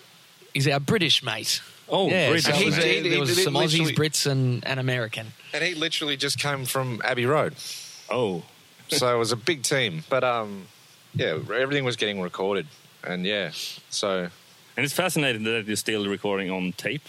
he's 0.55 0.67
our 0.69 0.81
British 0.81 1.23
mate. 1.23 1.61
Oh, 1.91 2.09
yeah, 2.09 2.29
British 2.29 2.45
so 2.47 2.53
it 2.55 2.65
was, 2.65 2.77
He- 2.77 3.01
he- 3.03 3.09
there 3.09 3.21
was 3.21 3.37
he 3.37 3.43
some 3.43 3.55
Aussies, 3.55 3.95
Brits, 3.95 4.27
and 4.31 4.67
an 4.67 4.79
American. 4.79 5.29
and 5.53 5.63
he 5.63 5.75
literally 5.75 6.17
just 6.17 6.39
came 6.39 6.65
from 6.65 7.01
Abbey 7.05 7.27
Road. 7.27 7.55
Oh, 8.11 8.43
so 8.89 9.15
it 9.15 9.19
was 9.19 9.33
a 9.33 9.37
big 9.37 9.63
team. 9.63 10.03
But 10.09 10.25
um, 10.25 10.67
yeah, 11.15 11.39
everything 11.55 11.85
was 11.85 11.97
getting 11.97 12.21
recorded. 12.23 12.67
And 13.05 13.25
yeah, 13.27 13.51
so 13.91 14.29
and 14.77 14.85
it's 14.85 14.95
fascinating 14.95 15.45
that 15.45 15.67
you're 15.67 15.77
still 15.77 16.07
recording 16.09 16.51
on 16.51 16.73
tape. 16.73 17.07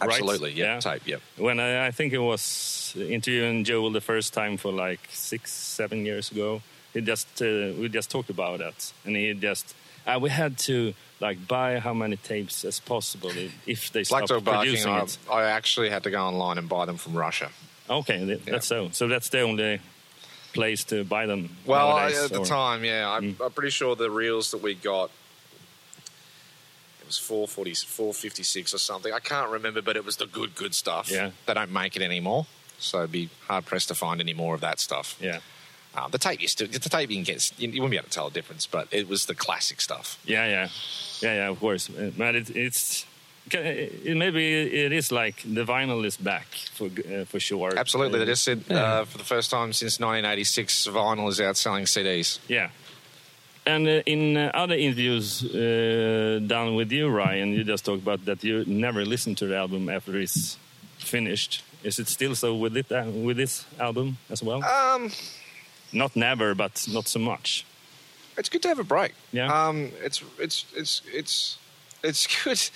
Right? 0.00 0.10
absolutely, 0.10 0.52
yeah, 0.52 0.80
tape, 0.80 1.02
yeah. 1.06 1.16
When 1.36 1.60
I, 1.60 1.86
I 1.86 1.90
think 1.90 2.12
it 2.12 2.18
was 2.18 2.94
interviewing 2.98 3.64
Joel 3.64 3.90
the 3.92 4.00
first 4.00 4.32
time 4.34 4.56
for 4.56 4.72
like 4.72 5.00
six, 5.10 5.52
seven 5.52 6.04
years 6.06 6.30
ago, 6.30 6.62
he 6.94 7.00
just 7.00 7.28
uh, 7.42 7.72
we 7.78 7.88
just 7.88 8.10
talked 8.10 8.30
about 8.30 8.58
that, 8.58 8.92
and 9.04 9.16
he 9.16 9.32
just 9.34 9.74
uh, 10.06 10.18
we 10.20 10.30
had 10.30 10.58
to 10.58 10.94
like 11.20 11.46
buy 11.46 11.78
how 11.78 11.94
many 11.94 12.16
tapes 12.16 12.64
as 12.64 12.80
possible 12.80 13.30
if- 13.66 13.92
they 13.92 14.04
stopped 14.04 14.28
Dog 14.28 14.44
Barking, 14.44 14.72
producing 14.72 14.92
I, 14.92 15.02
it. 15.02 15.18
I 15.30 15.42
actually 15.44 15.90
had 15.90 16.02
to 16.02 16.10
go 16.10 16.20
online 16.24 16.58
and 16.58 16.68
buy 16.68 16.84
them 16.86 16.96
from 16.96 17.14
Russia. 17.16 17.48
Okay, 17.88 18.18
th- 18.18 18.40
Yeah. 18.44 18.52
that's 18.52 18.66
so. 18.66 18.88
So 18.92 19.08
that's 19.08 19.28
the 19.28 19.40
only 19.42 19.80
place 20.52 20.84
to 20.84 21.04
buy 21.04 21.26
them. 21.26 21.48
Well, 21.64 21.92
I, 21.92 22.10
nowadays, 22.10 22.24
at 22.24 22.30
the 22.32 22.44
time, 22.44 22.84
yeah, 22.84 23.08
I'm, 23.10 23.34
Mm. 23.34 23.44
I'm 23.46 23.52
pretty 23.52 23.70
sure 23.70 23.96
the 23.96 24.10
reels 24.10 24.50
that 24.50 24.62
we 24.62 24.74
got 24.74 25.04
it 25.06 25.10
was 27.12 27.18
440, 27.18 27.74
456 27.86 28.74
or 28.74 28.78
something. 28.78 29.12
I 29.12 29.18
can't 29.20 29.50
remember, 29.50 29.82
but 29.82 29.96
it 29.96 30.04
was 30.04 30.16
the 30.16 30.26
good, 30.26 30.54
good 30.54 30.74
stuff. 30.74 31.10
Yeah. 31.10 31.30
they 31.46 31.54
don't 31.54 31.70
make 31.72 31.96
it 31.96 32.02
anymore, 32.02 32.46
so 32.78 32.98
it'd 32.98 33.12
be 33.12 33.28
hard 33.48 33.66
pressed 33.66 33.88
to 33.88 33.94
find 33.94 34.20
any 34.20 34.34
more 34.34 34.54
of 34.54 34.60
that 34.62 34.80
stuff. 34.80 35.16
Yeah, 35.20 35.40
Um, 35.94 36.10
the 36.10 36.18
tape, 36.18 36.40
you 36.40 36.48
still 36.48 36.68
the 36.68 36.78
tape 36.88 37.10
you 37.10 37.16
can 37.16 37.24
get, 37.24 37.52
you, 37.58 37.68
you 37.68 37.80
wouldn't 37.82 37.90
be 37.92 37.96
able 37.98 38.08
to 38.08 38.14
tell 38.14 38.28
the 38.30 38.34
difference, 38.34 38.66
but 38.66 38.88
it 38.90 39.08
was 39.08 39.26
the 39.26 39.34
classic 39.34 39.80
stuff. 39.80 40.18
yeah, 40.24 40.46
yeah, 40.46 40.68
yeah, 41.20 41.34
yeah. 41.34 41.48
Of 41.50 41.58
course, 41.60 41.90
Uh, 41.90 42.10
but 42.16 42.34
it, 42.34 42.50
it's. 42.56 43.06
It, 43.50 44.16
maybe 44.16 44.44
it 44.84 44.92
is 44.92 45.10
like 45.10 45.42
the 45.42 45.64
vinyl 45.64 46.04
is 46.06 46.16
back 46.16 46.46
for 46.74 46.86
uh, 46.86 47.24
for 47.24 47.40
sure. 47.40 47.76
Absolutely, 47.76 48.20
Uh, 48.20 48.24
they 48.24 48.30
just 48.30 48.44
said 48.44 48.62
uh, 48.70 49.04
for 49.04 49.18
the 49.18 49.24
first 49.24 49.50
time 49.50 49.72
since 49.72 49.98
1986, 49.98 50.86
vinyl 50.86 51.28
is 51.28 51.40
outselling 51.40 51.86
CDs. 51.88 52.38
Yeah. 52.48 52.70
And 53.64 53.86
uh, 53.86 54.02
in 54.06 54.36
uh, 54.36 54.50
other 54.54 54.74
interviews 54.74 55.44
uh, 55.44 56.40
done 56.46 56.74
with 56.74 56.90
you, 56.90 57.08
Ryan, 57.08 57.52
you 57.52 57.64
just 57.64 57.84
talked 57.84 58.02
about 58.02 58.24
that 58.24 58.42
you 58.42 58.64
never 58.66 59.04
listen 59.04 59.34
to 59.36 59.46
the 59.46 59.56
album 59.56 59.88
after 59.88 60.16
it's 60.18 60.58
finished. 60.98 61.62
Is 61.84 61.98
it 61.98 62.08
still 62.08 62.34
so 62.34 62.54
with 62.56 62.76
it 62.76 62.90
uh, 62.90 63.04
with 63.24 63.36
this 63.36 63.64
album 63.78 64.16
as 64.30 64.42
well? 64.42 64.62
Um, 64.64 65.10
not 65.92 66.16
never, 66.16 66.54
but 66.54 66.86
not 66.92 67.06
so 67.08 67.18
much. 67.20 67.64
it's 68.38 68.48
good 68.48 68.62
to 68.62 68.68
have 68.68 68.80
a 68.80 68.84
break. 68.84 69.12
Yeah. 69.32 69.46
Um, 69.68 69.90
it's 70.02 70.22
it's 70.38 70.64
it's 70.74 71.02
it's 71.12 71.58
it's 72.02 72.26
good 72.44 72.70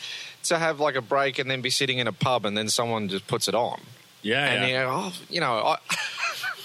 to 0.44 0.58
have 0.58 0.78
like 0.78 0.94
a 0.96 1.02
break 1.02 1.38
and 1.40 1.50
then 1.50 1.62
be 1.62 1.70
sitting 1.70 1.98
in 1.98 2.06
a 2.06 2.12
pub 2.12 2.44
and 2.46 2.56
then 2.56 2.68
someone 2.68 3.08
just 3.08 3.26
puts 3.26 3.48
it 3.48 3.54
on 3.54 3.80
Yeah, 4.22 4.46
and 4.46 4.62
yeah. 4.62 4.80
you 4.80 4.86
go, 4.86 4.92
oh, 4.92 5.12
you 5.30 5.40
know, 5.40 5.52
I. 5.66 5.76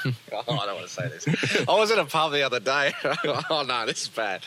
oh, 0.34 0.44
I 0.48 0.66
don't 0.66 0.76
want 0.76 0.88
to 0.88 0.94
say 0.94 1.08
this. 1.08 1.66
I 1.68 1.76
was 1.76 1.92
in 1.92 2.00
a 2.00 2.06
pub 2.06 2.32
the 2.32 2.44
other 2.44 2.60
day. 2.60 2.94
oh 3.50 3.64
no, 3.68 3.86
this 3.86 4.04
is 4.04 4.08
bad. 4.10 4.42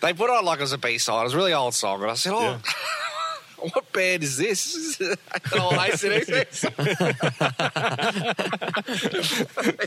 They 0.00 0.12
put 0.12 0.30
on 0.30 0.44
like 0.44 0.58
it 0.58 0.62
was 0.62 0.72
a 0.72 0.78
B 0.78 0.98
side. 0.98 1.20
It 1.20 1.24
was 1.24 1.34
a 1.34 1.36
really 1.36 1.54
old 1.54 1.74
song, 1.74 2.02
and 2.02 2.10
I 2.10 2.14
said, 2.14 2.32
"Oh, 2.34 2.60
what 3.72 3.92
band 3.92 4.22
is 4.22 4.36
this?" 4.36 5.00
oh, 5.54 5.70
I 5.70 5.90
said, 5.90 6.12
it 6.12 6.28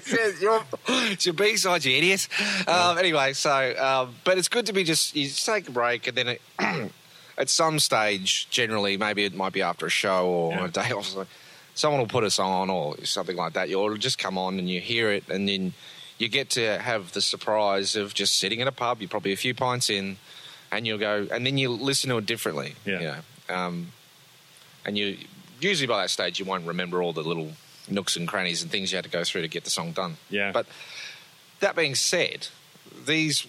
says 0.06 0.42
it's 0.90 1.26
your 1.26 1.34
B 1.34 1.58
side, 1.58 1.86
you 1.86 1.98
idiot. 1.98 2.28
Um, 2.68 2.98
anyway, 2.98 3.34
so 3.34 3.76
um, 3.78 4.16
but 4.24 4.38
it's 4.38 4.48
good 4.48 4.66
to 4.68 4.74
be 4.74 4.84
just 4.84 5.16
you 5.16 5.28
just 5.28 5.46
take 5.46 5.68
a 5.68 5.72
break 5.72 6.08
and 6.08 6.18
then 6.18 6.28
it, 6.28 6.42
at 7.38 7.50
some 7.50 7.80
stage, 7.80 8.48
generally, 8.50 8.98
maybe 8.98 9.24
it 9.26 9.36
might 9.36 9.54
be 9.54 9.62
after 9.62 9.86
a 9.86 9.90
show 9.90 10.28
or 10.28 10.52
Yeah. 10.54 10.66
a 10.66 10.70
day 10.70 10.92
off. 10.92 11.16
So 11.74 11.88
Someone 11.88 12.02
will 12.02 12.08
put 12.08 12.24
us 12.24 12.40
on 12.40 12.70
or 12.70 13.04
something 13.06 13.36
like 13.36 13.54
that. 13.54 13.70
You'll 13.70 13.98
just 13.98 14.20
come 14.20 14.38
on 14.38 14.60
and 14.60 14.70
you 14.70 14.80
hear 14.82 15.12
it, 15.12 15.24
and 15.30 15.48
then 15.48 15.74
you 16.18 16.28
get 16.28 16.52
to 16.52 16.80
have 16.80 17.14
the 17.14 17.22
surprise 17.22 17.96
of 17.96 18.14
just 18.14 18.38
sitting 18.38 18.60
in 18.60 18.68
a 18.68 18.72
pub. 18.72 19.02
You're 19.02 19.10
probably 19.10 19.34
a 19.34 19.38
few 19.38 19.54
pints 19.54 19.90
in, 19.90 20.18
and 20.72 20.86
you'll 20.86 21.00
go, 21.00 21.28
and 21.32 21.46
then 21.46 21.58
you 21.58 21.70
listen 21.70 22.10
to 22.10 22.18
it 22.18 22.26
differently. 22.26 22.76
Yeah. 22.86 23.00
You 23.00 23.06
know? 23.08 23.56
um, 23.56 23.88
and 24.86 24.98
you 24.98 25.18
usually 25.60 25.88
by 25.88 26.02
that 26.02 26.10
stage 26.10 26.40
you 26.40 26.46
won't 26.46 26.66
remember 26.66 27.02
all 27.02 27.14
the 27.14 27.22
little 27.22 27.52
nooks 27.90 28.16
and 28.16 28.28
crannies 28.28 28.62
and 28.62 28.72
things 28.72 28.92
you 28.92 28.96
had 28.96 29.06
to 29.06 29.12
go 29.12 29.24
through 29.24 29.42
to 29.42 29.48
get 29.48 29.64
the 29.64 29.70
song 29.70 29.92
done. 29.92 30.18
Yeah. 30.30 30.52
But 30.52 30.66
that 31.60 31.76
being 31.76 31.96
said, 31.96 32.48
these 33.06 33.46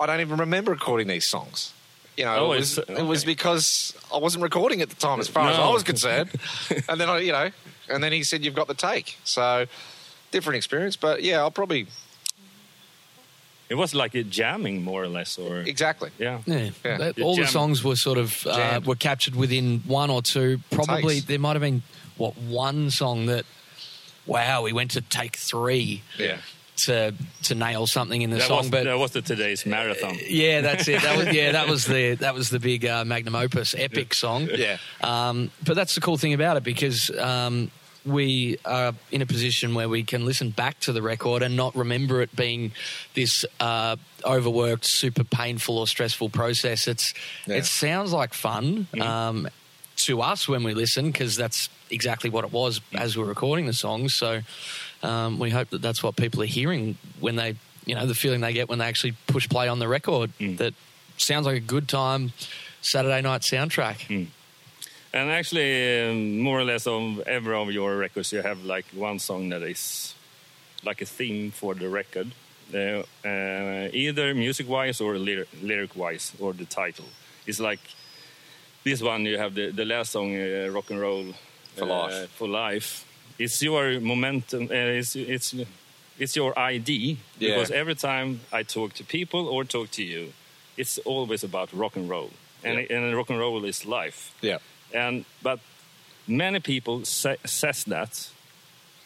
I 0.00 0.06
don't 0.06 0.20
even 0.20 0.38
remember 0.38 0.72
recording 0.72 1.06
these 1.06 1.28
songs. 1.28 1.72
You 2.16 2.24
know, 2.24 2.36
Oh, 2.36 2.52
it, 2.52 2.58
was, 2.60 2.78
it's- 2.78 2.98
it 2.98 3.02
was 3.02 3.24
because 3.24 3.94
I 4.12 4.16
wasn't 4.18 4.42
recording 4.42 4.80
at 4.80 4.88
the 4.88 4.96
time, 4.96 5.20
as 5.20 5.28
far 5.28 5.50
as 5.50 5.58
I 5.58 5.68
was 5.70 5.82
concerned. 5.82 6.30
and 6.88 7.00
then 7.00 7.08
I, 7.10 7.18
you 7.18 7.32
know, 7.32 7.50
and 7.90 8.02
then 8.02 8.12
he 8.12 8.22
said, 8.22 8.44
"You've 8.44 8.54
got 8.54 8.68
the 8.68 8.74
take." 8.74 9.18
So 9.24 9.66
different 10.30 10.56
experience, 10.56 10.96
but 10.96 11.22
yeah, 11.22 11.38
I'll 11.38 11.50
probably 11.50 11.86
It 13.68 13.74
was 13.74 13.94
like 13.94 14.14
a 14.14 14.22
jamming, 14.22 14.82
more 14.84 15.02
or 15.02 15.08
less, 15.08 15.38
or 15.38 15.58
exactly. 15.60 16.10
yeah. 16.18 16.40
Yeah, 16.46 16.70
Yeah. 16.84 16.98
That- 16.98 17.18
You 17.18 17.24
all 17.24 17.36
the 17.36 17.46
songs 17.46 17.82
were 17.82 17.96
sort 17.96 18.18
of 18.18 18.46
uh, 18.46 18.80
were 18.84 18.94
captured 18.96 19.34
within 19.34 19.80
one 19.86 20.08
or 20.10 20.22
two. 20.22 20.60
Probably 20.70 21.14
Takes. 21.16 21.26
there 21.26 21.38
might 21.38 21.52
have 21.54 21.62
been 21.62 21.82
what 22.16 22.36
one 22.38 22.90
song 22.90 23.26
that. 23.26 23.44
Wow, 24.24 24.62
we 24.62 24.72
went 24.72 24.90
to 24.92 25.00
take 25.00 25.36
three 25.36 26.02
Yeah. 26.18 26.38
To 26.76 27.14
to 27.44 27.54
nail 27.54 27.86
something 27.86 28.22
in 28.22 28.30
the 28.30 28.36
That 28.36 28.48
song, 28.48 28.58
was, 28.58 28.70
but 28.70 28.84
that 28.84 28.98
was 28.98 29.12
the 29.12 29.22
today's 29.22 29.64
marathon. 29.66 30.16
yeah, 30.26 30.60
that's 30.60 30.86
it. 30.88 31.02
That 31.02 31.16
was 31.16 31.34
yeah, 31.34 31.52
that 31.52 31.68
was 31.68 31.86
the 31.86 32.14
that 32.16 32.34
was 32.34 32.50
the 32.50 32.60
big 32.60 32.84
uh, 32.84 33.04
magnum 33.04 33.34
opus 33.34 33.74
epic 33.76 34.14
song. 34.14 34.48
Yeah. 34.52 34.78
Um, 35.02 35.50
but 35.64 35.74
that's 35.76 35.94
the 35.94 36.00
cool 36.00 36.16
thing 36.18 36.34
about 36.34 36.56
it 36.56 36.64
because 36.64 37.10
um, 37.18 37.70
we 38.04 38.56
are 38.64 38.94
in 39.10 39.20
a 39.22 39.26
position 39.26 39.74
where 39.74 39.88
we 39.88 40.04
can 40.04 40.24
listen 40.24 40.50
back 40.50 40.78
to 40.80 40.92
the 40.92 41.02
record 41.02 41.42
and 41.42 41.56
not 41.56 41.74
remember 41.74 42.22
it 42.22 42.34
being 42.36 42.72
this 43.14 43.44
uh, 43.58 43.96
overworked, 44.24 44.84
super 44.84 45.24
painful 45.24 45.78
or 45.78 45.86
stressful 45.86 46.28
process. 46.28 46.86
It's 46.86 47.14
Yeah. 47.46 47.56
it 47.56 47.64
sounds 47.66 48.12
like 48.12 48.32
fun 48.34 48.86
um, 49.00 49.48
to 49.96 50.20
us 50.22 50.46
when 50.46 50.62
we 50.62 50.74
listen 50.74 51.10
because 51.10 51.36
that's 51.36 51.68
exactly 51.90 52.28
what 52.30 52.44
it 52.44 52.52
was 52.52 52.80
as 52.94 53.16
we're 53.16 53.24
recording 53.24 53.66
the 53.66 53.72
songs. 53.72 54.14
So 54.14 54.42
um, 55.02 55.38
we 55.38 55.50
hope 55.50 55.70
that 55.70 55.82
that's 55.82 56.02
what 56.02 56.16
people 56.16 56.42
are 56.42 56.46
hearing 56.46 56.96
when 57.20 57.36
they, 57.36 57.56
you 57.84 57.94
know, 57.94 58.06
the 58.06 58.14
feeling 58.14 58.40
they 58.40 58.52
get 58.52 58.68
when 58.68 58.78
they 58.78 58.86
actually 58.86 59.14
push 59.26 59.48
play 59.48 59.68
on 59.68 59.78
the 59.78 59.88
record. 59.88 60.32
That 60.38 60.74
sounds 61.18 61.46
like 61.46 61.56
a 61.56 61.60
good 61.60 61.88
time 61.88 62.32
Saturday 62.82 63.22
night 63.22 63.42
soundtrack. 63.42 64.28
And 65.12 65.30
actually, 65.30 66.10
um, 66.10 66.38
more 66.40 66.60
or 66.60 66.64
less 66.64 66.86
of 66.86 67.20
every 67.20 67.54
of 67.54 67.70
your 67.70 67.96
records, 67.96 68.32
you 68.32 68.42
have 68.42 68.64
like 68.64 68.84
one 68.92 69.18
song 69.18 69.48
that 69.50 69.62
is 69.62 70.14
like 70.84 71.00
a 71.00 71.06
theme 71.06 71.50
for 71.52 71.74
the 71.74 71.88
record, 71.88 72.32
uh, 72.74 73.02
uh, 73.24 73.88
either 73.92 74.34
music-wise 74.34 75.00
or 75.00 75.16
lyr- 75.16 75.46
lyric-wise, 75.62 76.32
or 76.38 76.52
the 76.52 76.66
title. 76.66 77.06
It's 77.46 77.60
like 77.60 77.80
this 78.84 79.00
one. 79.00 79.24
You 79.24 79.38
have 79.38 79.54
the, 79.54 79.70
the 79.70 79.84
last 79.86 80.12
song, 80.12 80.36
uh, 80.36 80.68
"Rock 80.70 80.90
and 80.90 81.00
Roll 81.00 81.32
For 81.76 81.84
uh, 81.84 81.86
Life. 81.86 82.30
For 82.32 82.48
life. 82.48 83.05
It's 83.38 83.62
your 83.62 84.00
momentum. 84.00 84.64
Uh, 84.70 84.98
it's 84.98 85.14
it's 85.16 85.54
it's 86.18 86.36
your 86.36 86.52
ID 86.58 87.18
Yeah. 87.38 87.54
because 87.54 87.70
every 87.70 87.94
time 87.94 88.40
I 88.52 88.62
talk 88.64 88.94
to 88.94 89.04
people 89.04 89.40
or 89.48 89.64
talk 89.64 89.90
to 89.90 90.02
you, 90.02 90.32
it's 90.76 90.98
always 91.04 91.44
about 91.44 91.68
rock 91.72 91.96
and 91.96 92.08
roll, 92.08 92.30
and 92.64 92.78
Yeah. 92.78 92.96
and 92.96 93.16
rock 93.16 93.30
and 93.30 93.38
roll 93.38 93.64
is 93.64 93.84
life 93.84 94.30
Yeah. 94.42 94.58
and 94.94 95.24
but 95.42 95.58
many 96.26 96.60
people 96.60 97.04
say, 97.04 97.36
says 97.44 97.84
that 97.84 98.30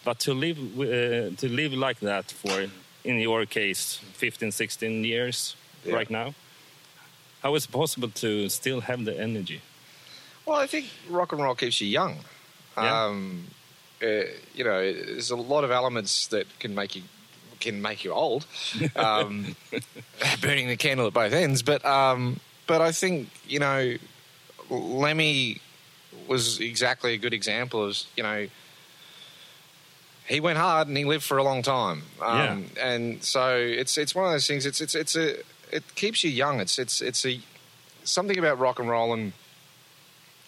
but 0.04 0.18
to 0.20 0.34
live 0.34 0.58
uh, 0.78 1.36
to 1.36 1.48
live 1.48 1.72
like 1.76 2.00
that 2.00 2.32
for 2.32 2.70
in 3.04 3.20
your 3.20 3.46
case 3.46 3.98
15 4.14 4.52
16 4.52 5.04
years 5.04 5.56
Yeah. 5.84 5.96
right 5.98 6.10
now 6.10 6.34
how 7.42 7.56
is 7.56 7.64
it 7.64 7.70
possible 7.72 8.08
to 8.20 8.48
still 8.48 8.80
have 8.80 9.04
the 9.04 9.20
energy 9.20 9.60
Well, 10.46 10.64
I 10.64 10.66
think 10.68 10.86
rock 11.10 11.32
and 11.32 11.42
roll 11.42 11.54
keeps 11.54 11.80
you 11.80 11.88
young. 11.88 12.16
Yeah. 12.76 13.06
Um, 13.06 13.44
uh, 14.02 14.24
you 14.54 14.64
know, 14.64 14.92
there's 14.92 15.30
a 15.30 15.36
lot 15.36 15.64
of 15.64 15.70
elements 15.70 16.26
that 16.28 16.46
can 16.58 16.74
make 16.74 16.96
you 16.96 17.02
can 17.60 17.82
make 17.82 18.04
you 18.04 18.12
old. 18.12 18.46
Um, 18.96 19.56
burning 20.40 20.68
the 20.68 20.76
candle 20.76 21.06
at 21.06 21.12
both 21.12 21.32
ends, 21.32 21.62
but 21.62 21.84
um, 21.84 22.40
but 22.66 22.80
I 22.80 22.92
think 22.92 23.28
you 23.46 23.58
know, 23.58 23.96
Lemmy 24.68 25.60
was 26.26 26.60
exactly 26.60 27.14
a 27.14 27.18
good 27.18 27.34
example 27.34 27.84
of 27.84 27.98
you 28.16 28.22
know. 28.22 28.48
He 30.26 30.38
went 30.38 30.58
hard 30.58 30.86
and 30.86 30.96
he 30.96 31.04
lived 31.04 31.24
for 31.24 31.38
a 31.38 31.42
long 31.42 31.62
time, 31.62 32.02
um, 32.22 32.66
and 32.80 33.22
so 33.22 33.56
it's 33.56 33.98
it's 33.98 34.14
one 34.14 34.26
of 34.26 34.32
those 34.32 34.46
things. 34.46 34.64
It's 34.64 34.80
it's 34.80 34.94
it's 34.94 35.16
a 35.16 35.38
it 35.72 35.94
keeps 35.94 36.22
you 36.22 36.30
young. 36.30 36.60
It's 36.60 36.78
it's 36.78 37.02
it's 37.02 37.26
a 37.26 37.40
something 38.04 38.38
about 38.38 38.58
rock 38.58 38.78
and 38.78 38.88
roll 38.88 39.12
and 39.12 39.32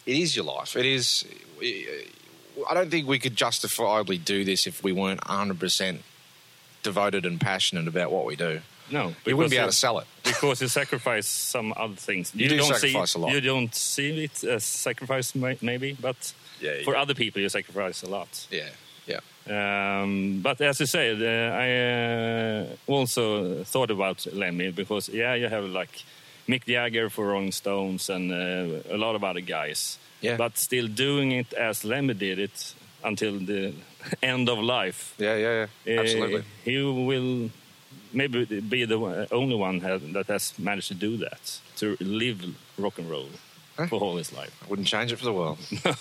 it 0.06 0.16
is 0.16 0.36
your 0.36 0.44
life. 0.44 0.76
It 0.76 0.86
is. 0.86 1.24
I 2.68 2.74
don't 2.74 2.90
think 2.90 3.06
we 3.08 3.18
could 3.18 3.36
justifiably 3.36 4.18
do 4.18 4.44
this 4.44 4.66
if 4.66 4.82
we 4.82 4.92
weren't 4.92 5.20
100% 5.22 5.98
devoted 6.82 7.24
and 7.26 7.40
passionate 7.40 7.88
about 7.88 8.10
what 8.12 8.24
we 8.26 8.36
do. 8.36 8.60
no 8.90 9.14
You 9.24 9.36
wouldn't 9.36 9.50
be 9.50 9.56
able 9.58 9.68
to 9.68 9.72
sell 9.76 9.98
it. 10.00 10.06
because 10.24 10.60
you 10.60 10.68
sacrifice 10.68 11.26
some 11.28 11.72
other 11.76 11.94
things 11.96 12.32
You 12.34 12.48
do 12.48 12.56
don't 12.58 12.74
sacrifice 12.74 13.12
see, 13.12 13.18
a 13.18 13.22
lot. 13.22 13.32
you 13.32 13.40
don't 13.40 13.74
see 13.74 14.24
it 14.24 14.44
as 14.44 14.64
sacrifice 14.64 15.34
maybe 15.34 15.96
but 16.00 16.32
Yeah, 16.60 16.74
yeah. 16.74 16.84
for 16.84 16.96
other 16.96 17.14
people 17.14 17.40
you 17.42 17.48
sacrifice 17.48 18.02
a 18.02 18.08
lot 18.08 18.46
Yeah, 18.50 18.70
yeah, 19.06 19.20
Um, 20.02 20.40
but 20.42 20.60
as 20.60 20.78
you 20.80 20.86
said, 20.86 21.16
uh, 21.22 21.56
I 21.64 21.68
uh, 21.80 22.92
also 22.94 23.64
thought 23.64 23.90
about 23.90 24.26
Lemmy 24.32 24.70
because 24.70 25.08
yeah, 25.08 25.34
you 25.34 25.48
have 25.48 25.64
like 25.64 26.04
Mick 26.48 26.64
Jagger 26.66 27.10
for 27.10 27.26
Rolling 27.26 27.52
Stones 27.52 28.10
and 28.10 28.30
uh, 28.32 28.94
a 28.94 28.96
lot 28.96 29.14
of 29.16 29.22
other 29.24 29.40
guys. 29.40 29.98
Yeah. 30.22 30.36
But 30.36 30.56
still 30.56 30.86
doing 30.88 31.32
it 31.32 31.52
as 31.52 31.84
Lemmy 31.84 32.14
did 32.14 32.38
it 32.38 32.74
until 33.04 33.38
the 33.38 33.74
end 34.22 34.48
of 34.48 34.58
life. 34.58 35.14
yeah, 35.18 35.36
yeah, 35.36 35.66
yeah. 35.84 35.96
Uh, 35.96 36.00
Absolutely. 36.02 36.42
he 36.64 36.76
will 36.82 37.50
maybe 38.12 38.44
be 38.60 38.84
the 38.86 39.26
only 39.32 39.56
one 39.56 39.78
that 40.12 40.26
has 40.28 40.52
managed 40.58 40.88
to 40.88 40.94
do 40.94 41.16
that 41.18 41.60
to 41.76 41.96
live 42.00 42.40
rock 42.78 42.98
and 42.98 43.10
roll 43.10 43.28
for 43.88 43.98
all 44.00 44.16
his 44.16 44.32
life. 44.32 44.52
I 44.64 44.68
wouldn't 44.68 44.86
change 44.86 45.12
it 45.12 45.16
for 45.16 45.24
the 45.24 45.32
world. 45.32 45.58
No. 45.84 45.94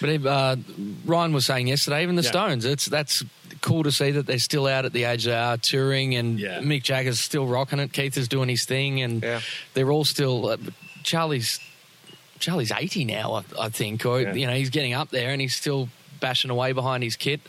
but 0.00 0.26
uh, 0.26 0.56
Ryan 1.06 1.32
was 1.32 1.46
saying 1.46 1.68
yesterday, 1.68 2.02
even 2.02 2.16
the 2.16 2.22
Yeah. 2.22 2.30
Stones, 2.30 2.64
it's 2.64 2.86
that's 2.86 3.22
cool 3.62 3.84
to 3.84 3.90
see 3.92 4.10
that 4.10 4.26
they're 4.26 4.38
still 4.38 4.66
out 4.66 4.84
at 4.84 4.92
the 4.92 5.04
age 5.04 5.24
they 5.24 5.34
are, 5.34 5.56
touring, 5.56 6.14
and 6.16 6.38
Yeah. 6.38 6.60
Mick 6.60 6.82
Jagger's 6.82 7.20
still 7.20 7.46
rocking 7.46 7.78
it. 7.78 7.92
Keith 7.92 8.18
is 8.18 8.28
doing 8.28 8.48
his 8.50 8.66
thing, 8.66 9.00
and 9.02 9.22
Yeah. 9.22 9.40
they're 9.72 9.90
all 9.90 10.04
still. 10.04 10.48
Uh, 10.50 10.56
Charlie's 11.04 11.60
Charlie's 12.38 12.72
eighty 12.72 13.04
now, 13.04 13.34
I, 13.58 13.64
I 13.66 13.68
think, 13.68 14.04
or 14.06 14.20
Yeah. 14.20 14.34
you 14.34 14.46
know, 14.46 14.54
he's 14.54 14.70
getting 14.70 14.92
up 14.94 15.10
there, 15.10 15.30
and 15.30 15.40
he's 15.40 15.54
still 15.56 15.88
bashing 16.20 16.50
away 16.50 16.72
behind 16.72 17.02
his 17.02 17.16
kit. 17.16 17.40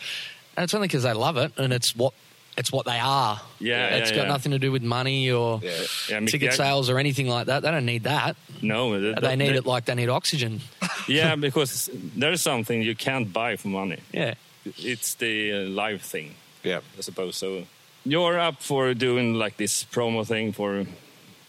And 0.55 0.63
it's 0.63 0.73
only 0.73 0.87
because 0.87 1.03
they 1.03 1.13
love 1.13 1.37
it, 1.37 1.51
and 1.57 1.71
it's 1.73 1.95
what 1.95 2.13
it's 2.57 2.71
what 2.71 2.85
they 2.87 2.97
are. 2.97 3.39
Yeah, 3.59 3.87
it's 3.97 4.09
yeah, 4.09 4.15
got 4.17 4.21
yeah. 4.23 4.27
nothing 4.29 4.51
to 4.53 4.59
do 4.59 4.71
with 4.71 4.81
money 4.81 5.29
or 5.29 5.59
Yeah. 5.63 5.69
Yeah, 6.09 6.19
ticket 6.21 6.41
Jagger- 6.41 6.51
sales 6.55 6.89
or 6.89 6.97
anything 6.97 7.27
like 7.27 7.45
that. 7.47 7.61
They 7.61 7.69
don't 7.69 7.85
need 7.85 8.03
that. 8.05 8.35
No, 8.63 8.99
th- 8.99 9.17
They 9.17 9.35
need 9.35 9.49
th- 9.49 9.57
it 9.59 9.65
like 9.67 9.85
they 9.85 9.93
need 9.93 10.09
oxygen. 10.09 10.61
yeah, 11.07 11.35
because 11.35 11.87
there's 11.93 12.41
something 12.41 12.81
you 12.81 12.95
can't 12.95 13.31
buy 13.31 13.57
for 13.57 13.67
money. 13.67 13.99
Yeah. 14.11 14.33
It's 14.65 15.13
the 15.15 15.53
uh, 15.53 15.59
live 15.69 16.01
thing, 16.01 16.33
Yeah. 16.63 16.79
I 16.97 17.01
suppose. 17.01 17.37
So 17.37 17.63
you're 18.03 18.39
up 18.39 18.61
for 18.63 18.93
doing 18.95 19.35
like 19.35 19.57
this 19.57 19.83
promo 19.83 20.25
thing 20.25 20.51
for 20.51 20.79
a 20.79 20.87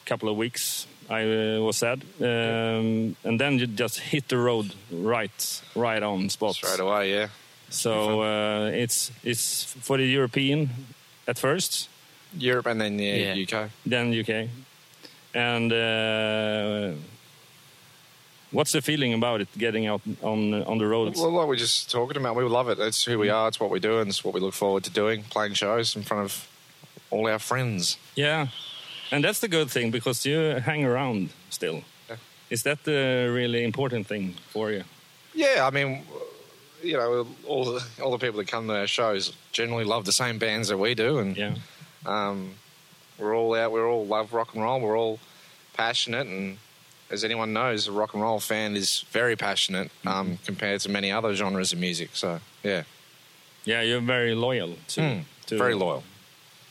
couple 0.04 0.28
of 0.28 0.36
weeks. 0.36 0.86
I 1.10 1.22
uh, 1.56 1.60
was 1.60 1.76
sad, 1.78 2.02
um, 2.20 3.16
and 3.24 3.38
then 3.40 3.58
you 3.58 3.66
just 3.66 3.98
hit 4.00 4.28
the 4.28 4.36
road 4.36 4.74
right, 4.92 5.62
right 5.74 6.02
on 6.02 6.28
spot. 6.28 6.54
Straight 6.54 6.80
away, 6.80 7.12
yeah. 7.12 7.28
So 7.70 8.22
uh, 8.22 8.70
it's 8.74 9.10
it's 9.24 9.64
for 9.64 9.96
the 9.96 10.04
European 10.06 10.68
at 11.26 11.38
first, 11.38 11.88
Europe 12.36 12.66
and 12.70 12.80
then 12.80 12.98
yeah, 12.98 13.34
Yeah. 13.34 13.44
UK. 13.44 13.70
then 13.86 14.12
UK, 14.12 14.48
and 15.34 15.72
uh, 15.72 16.92
what's 18.50 18.72
the 18.72 18.80
feeling 18.82 19.14
about 19.14 19.40
it? 19.40 19.48
Getting 19.58 19.86
out 19.86 20.02
on 20.22 20.62
on 20.64 20.78
the 20.78 20.86
road? 20.86 21.16
Well, 21.16 21.30
like 21.30 21.48
we're 21.48 21.56
just 21.56 21.90
talking 21.90 22.16
about, 22.16 22.36
we 22.36 22.44
love 22.44 22.68
it. 22.68 22.78
It's 22.78 23.04
who 23.04 23.18
we 23.18 23.30
are. 23.30 23.48
It's 23.48 23.58
what 23.60 23.70
we 23.70 23.80
do, 23.80 23.98
and 24.00 24.08
it's 24.10 24.22
what 24.24 24.34
we 24.34 24.40
look 24.40 24.54
forward 24.54 24.84
to 24.84 24.90
doing. 24.90 25.24
Playing 25.30 25.54
shows 25.54 25.96
in 25.96 26.02
front 26.02 26.24
of 26.24 26.48
all 27.10 27.26
our 27.28 27.38
friends. 27.38 27.96
Yeah, 28.14 28.48
and 29.10 29.24
that's 29.24 29.40
the 29.40 29.48
good 29.48 29.70
thing 29.70 29.90
because 29.90 30.24
you 30.26 30.38
hang 30.64 30.84
around 30.84 31.30
still. 31.50 31.82
Yeah. 32.08 32.16
Is 32.50 32.62
that 32.62 32.84
the 32.84 33.30
really 33.32 33.64
important 33.64 34.06
thing 34.06 34.34
for 34.50 34.70
you? 34.70 34.84
Yeah, 35.34 35.66
I 35.66 35.70
mean, 35.70 36.02
you 36.82 36.94
know, 36.94 37.26
all 37.46 37.64
the 37.64 37.84
all 38.02 38.10
the 38.10 38.18
people 38.18 38.38
that 38.38 38.48
come 38.48 38.66
to 38.68 38.74
our 38.74 38.86
shows 38.86 39.32
generally 39.52 39.84
love 39.84 40.04
the 40.04 40.12
same 40.12 40.38
bands 40.38 40.68
that 40.68 40.78
we 40.78 40.94
do, 40.94 41.18
and 41.18 41.36
Yeah, 41.36 41.54
um, 42.06 42.54
we're 43.18 43.36
all 43.36 43.54
out. 43.54 43.72
We 43.72 43.80
all 43.80 44.06
love 44.06 44.32
rock 44.32 44.54
and 44.54 44.62
roll. 44.62 44.80
We're 44.80 44.98
all 44.98 45.18
passionate, 45.74 46.26
and 46.26 46.58
as 47.10 47.24
anyone 47.24 47.52
knows, 47.52 47.88
a 47.88 47.92
rock 47.92 48.14
and 48.14 48.22
roll 48.22 48.40
fan 48.40 48.76
is 48.76 49.04
very 49.10 49.36
passionate 49.36 49.90
um, 50.06 50.38
compared 50.44 50.80
to 50.82 50.88
many 50.88 51.10
other 51.10 51.34
genres 51.34 51.72
of 51.72 51.78
music. 51.78 52.10
So, 52.14 52.40
yeah, 52.62 52.82
yeah, 53.64 53.82
you're 53.82 54.00
very 54.00 54.34
loyal 54.34 54.76
to. 54.88 55.00
Mm, 55.00 55.24
to 55.46 55.58
very 55.58 55.74
loyal. 55.74 56.02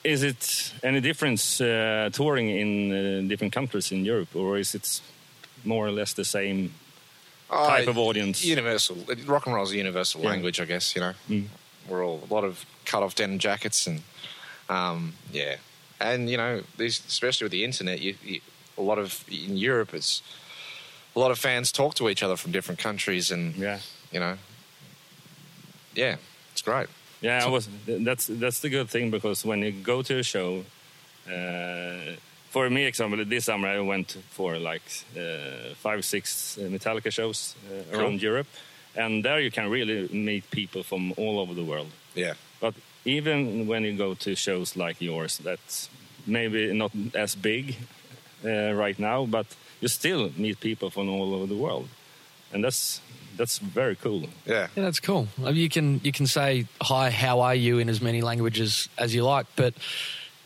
Is 0.08 0.24
it 0.24 0.74
any 0.84 1.02
difference 1.02 1.60
uh, 1.60 2.10
touring 2.14 2.50
in 2.50 2.92
uh, 2.92 3.28
different 3.28 3.52
countries 3.54 3.92
in 3.92 4.06
Europe, 4.06 4.34
or 4.36 4.58
is 4.58 4.74
it 4.74 5.02
more 5.66 5.86
or 5.86 5.92
less 5.92 6.14
the 6.14 6.24
same 6.24 6.72
type 7.50 7.88
Oh, 7.88 7.92
of 7.92 7.98
audience? 7.98 8.46
Universal. 8.46 8.96
Rock 9.26 9.46
and 9.48 9.56
roll 9.56 9.66
is 9.66 9.72
a 9.74 9.78
universal 9.78 10.22
Yeah. 10.22 10.30
language, 10.30 10.62
I 10.62 10.66
guess. 10.66 10.96
You 10.96 11.02
know, 11.02 11.14
Mm. 11.30 11.48
we're 11.90 12.06
all 12.06 12.22
a 12.30 12.34
lot 12.34 12.46
of 12.46 12.66
cut 12.86 13.04
off 13.04 13.16
denim 13.16 13.38
jackets 13.38 13.86
and 13.88 14.02
um, 14.70 15.14
yeah, 15.34 15.56
and 16.00 16.30
you 16.30 16.38
know, 16.38 16.62
these, 16.78 17.02
especially 17.08 17.46
with 17.46 17.52
the 17.52 17.64
internet, 17.66 18.00
you, 18.00 18.16
you, 18.24 18.40
a 18.78 18.82
lot 18.82 19.00
of 19.00 19.26
in 19.30 19.58
Europe, 19.58 19.94
it's 19.94 20.22
a 21.16 21.20
lot 21.20 21.32
of 21.32 21.40
fans 21.40 21.72
talk 21.72 21.96
to 21.96 22.08
each 22.10 22.24
other 22.24 22.38
from 22.38 22.52
different 22.54 22.80
countries, 22.80 23.30
and 23.32 23.56
Yeah. 23.58 23.80
you 24.14 24.20
know, 24.22 24.38
yeah, 25.96 26.16
it's 26.54 26.62
great. 26.62 26.88
Yeah, 27.22 27.46
I 27.46 27.50
was. 27.50 27.68
That's 27.88 28.28
that's 28.28 28.60
the 28.60 28.70
good 28.70 28.90
thing 28.90 29.12
because 29.12 29.44
when 29.48 29.62
you 29.64 29.72
go 29.72 30.02
to 30.04 30.20
a 30.20 30.24
show, 30.24 30.64
uh, 31.28 32.16
for 32.50 32.70
me, 32.70 32.86
example, 32.86 33.24
this 33.26 33.46
summer 33.46 33.68
I 33.68 33.80
went 33.80 34.18
for 34.30 34.58
like 34.58 34.84
uh, 35.16 35.74
five, 35.76 36.04
six 36.06 36.58
Metallica 36.62 37.12
shows 37.12 37.56
uh, 37.70 37.84
Cool. 37.92 38.02
around 38.02 38.22
Europe, 38.22 38.48
and 38.96 39.24
there 39.24 39.40
you 39.40 39.52
can 39.52 39.70
really 39.70 40.08
meet 40.14 40.50
people 40.52 40.84
from 40.84 41.14
all 41.18 41.40
over 41.40 41.54
the 41.54 41.64
world. 41.64 41.92
Yeah, 42.16 42.34
But 42.60 42.74
even 43.06 43.68
when 43.68 43.84
you 43.84 43.98
go 43.98 44.14
to 44.16 44.36
shows 44.36 44.76
like 44.76 45.02
yours, 45.02 45.38
that's 45.38 45.90
maybe 46.26 46.74
not 46.74 46.92
as 47.14 47.36
big 47.36 47.76
uh, 48.46 48.74
right 48.74 49.00
now, 49.00 49.26
but 49.26 49.46
you 49.82 49.88
still 49.88 50.32
meet 50.38 50.60
people 50.60 50.90
from 50.90 51.10
all 51.10 51.34
over 51.34 51.48
the 51.48 51.56
world, 51.56 51.88
and 52.54 52.64
that's 52.64 53.02
that's 53.38 53.60
very 53.60 53.96
cool. 53.96 54.22
yeah, 54.46 54.68
Yeah, 54.76 54.84
that's 54.84 55.00
cool. 55.00 55.28
I 55.40 55.52
mean, 55.52 55.56
You 55.56 55.70
can 55.70 56.02
you 56.04 56.12
can 56.12 56.28
say 56.28 56.66
hi, 56.82 57.10
how 57.12 57.40
are 57.42 57.56
you 57.56 57.80
in 57.80 57.90
as 57.90 58.02
many 58.02 58.22
languages 58.22 58.90
as 58.98 59.14
you 59.16 59.24
like, 59.24 59.46
but 59.56 59.74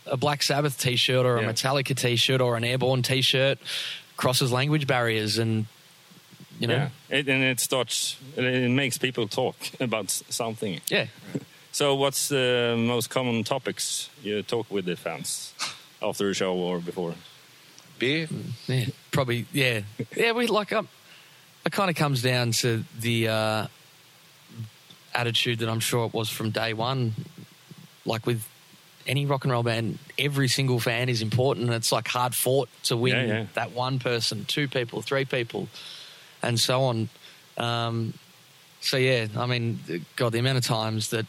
a 0.05 0.17
Black 0.17 0.43
Sabbath 0.43 0.77
T-shirt 0.79 1.25
or 1.25 1.37
a 1.37 1.41
Yeah. 1.41 1.51
Metallica 1.51 1.95
T-shirt 1.95 2.41
or 2.41 2.57
an 2.57 2.63
Airborne 2.63 3.01
T-shirt 3.03 3.57
crosses 4.17 4.51
language 4.51 4.85
barriers, 4.87 5.37
and 5.37 5.65
you 6.59 6.67
know, 6.67 6.75
Yeah, 7.09 7.17
it, 7.17 7.27
and 7.27 7.43
it 7.43 7.59
starts. 7.59 8.17
It 8.37 8.69
makes 8.69 8.97
people 8.97 9.27
talk 9.27 9.55
about 9.79 10.09
something. 10.29 10.81
yeah. 10.89 11.07
So, 11.73 11.95
what's 11.95 12.27
the 12.27 12.75
most 12.77 13.09
common 13.09 13.45
topics 13.45 14.09
you 14.21 14.43
talk 14.43 14.69
with 14.69 14.83
the 14.85 14.97
fans 14.97 15.53
after 16.01 16.29
a 16.29 16.33
show 16.33 16.53
or 16.53 16.79
before? 16.79 17.13
beer. 17.97 18.27
Yeah, 18.67 18.85
probably. 19.11 19.45
Yeah, 19.53 19.81
yeah. 20.17 20.33
We 20.33 20.47
like 20.47 20.73
um, 20.73 20.89
it. 21.65 21.71
Kind 21.71 21.89
of 21.89 21.95
comes 21.95 22.21
down 22.21 22.51
to 22.61 22.83
the 22.99 23.27
uh, 23.27 23.67
attitude 25.13 25.59
that 25.59 25.69
I'm 25.69 25.79
sure 25.79 26.05
it 26.05 26.13
was 26.13 26.29
from 26.29 26.51
day 26.51 26.73
one. 26.73 27.13
Like 28.05 28.25
with 28.25 28.47
any 29.07 29.25
rock 29.25 29.43
and 29.43 29.51
roll 29.51 29.63
band, 29.63 29.97
every 30.17 30.47
single 30.47 30.79
fan 30.79 31.09
is 31.09 31.21
important. 31.21 31.67
and 31.67 31.75
It's 31.75 31.91
like 31.91 32.07
hard 32.07 32.33
fought 32.35 32.69
to 32.83 32.97
win 32.97 33.15
Yeah, 33.15 33.25
yeah. 33.25 33.45
that 33.53 33.71
one 33.73 33.99
person, 33.99 34.45
two 34.45 34.67
people, 34.67 35.01
three 35.01 35.25
people, 35.25 35.67
and 36.41 36.59
so 36.59 36.83
on. 36.83 37.09
Um, 37.57 38.13
so 38.79 38.97
yeah, 38.97 39.27
I 39.37 39.45
mean, 39.45 39.79
God, 40.15 40.31
the 40.31 40.39
amount 40.39 40.57
of 40.57 40.63
times 40.65 41.09
that 41.09 41.25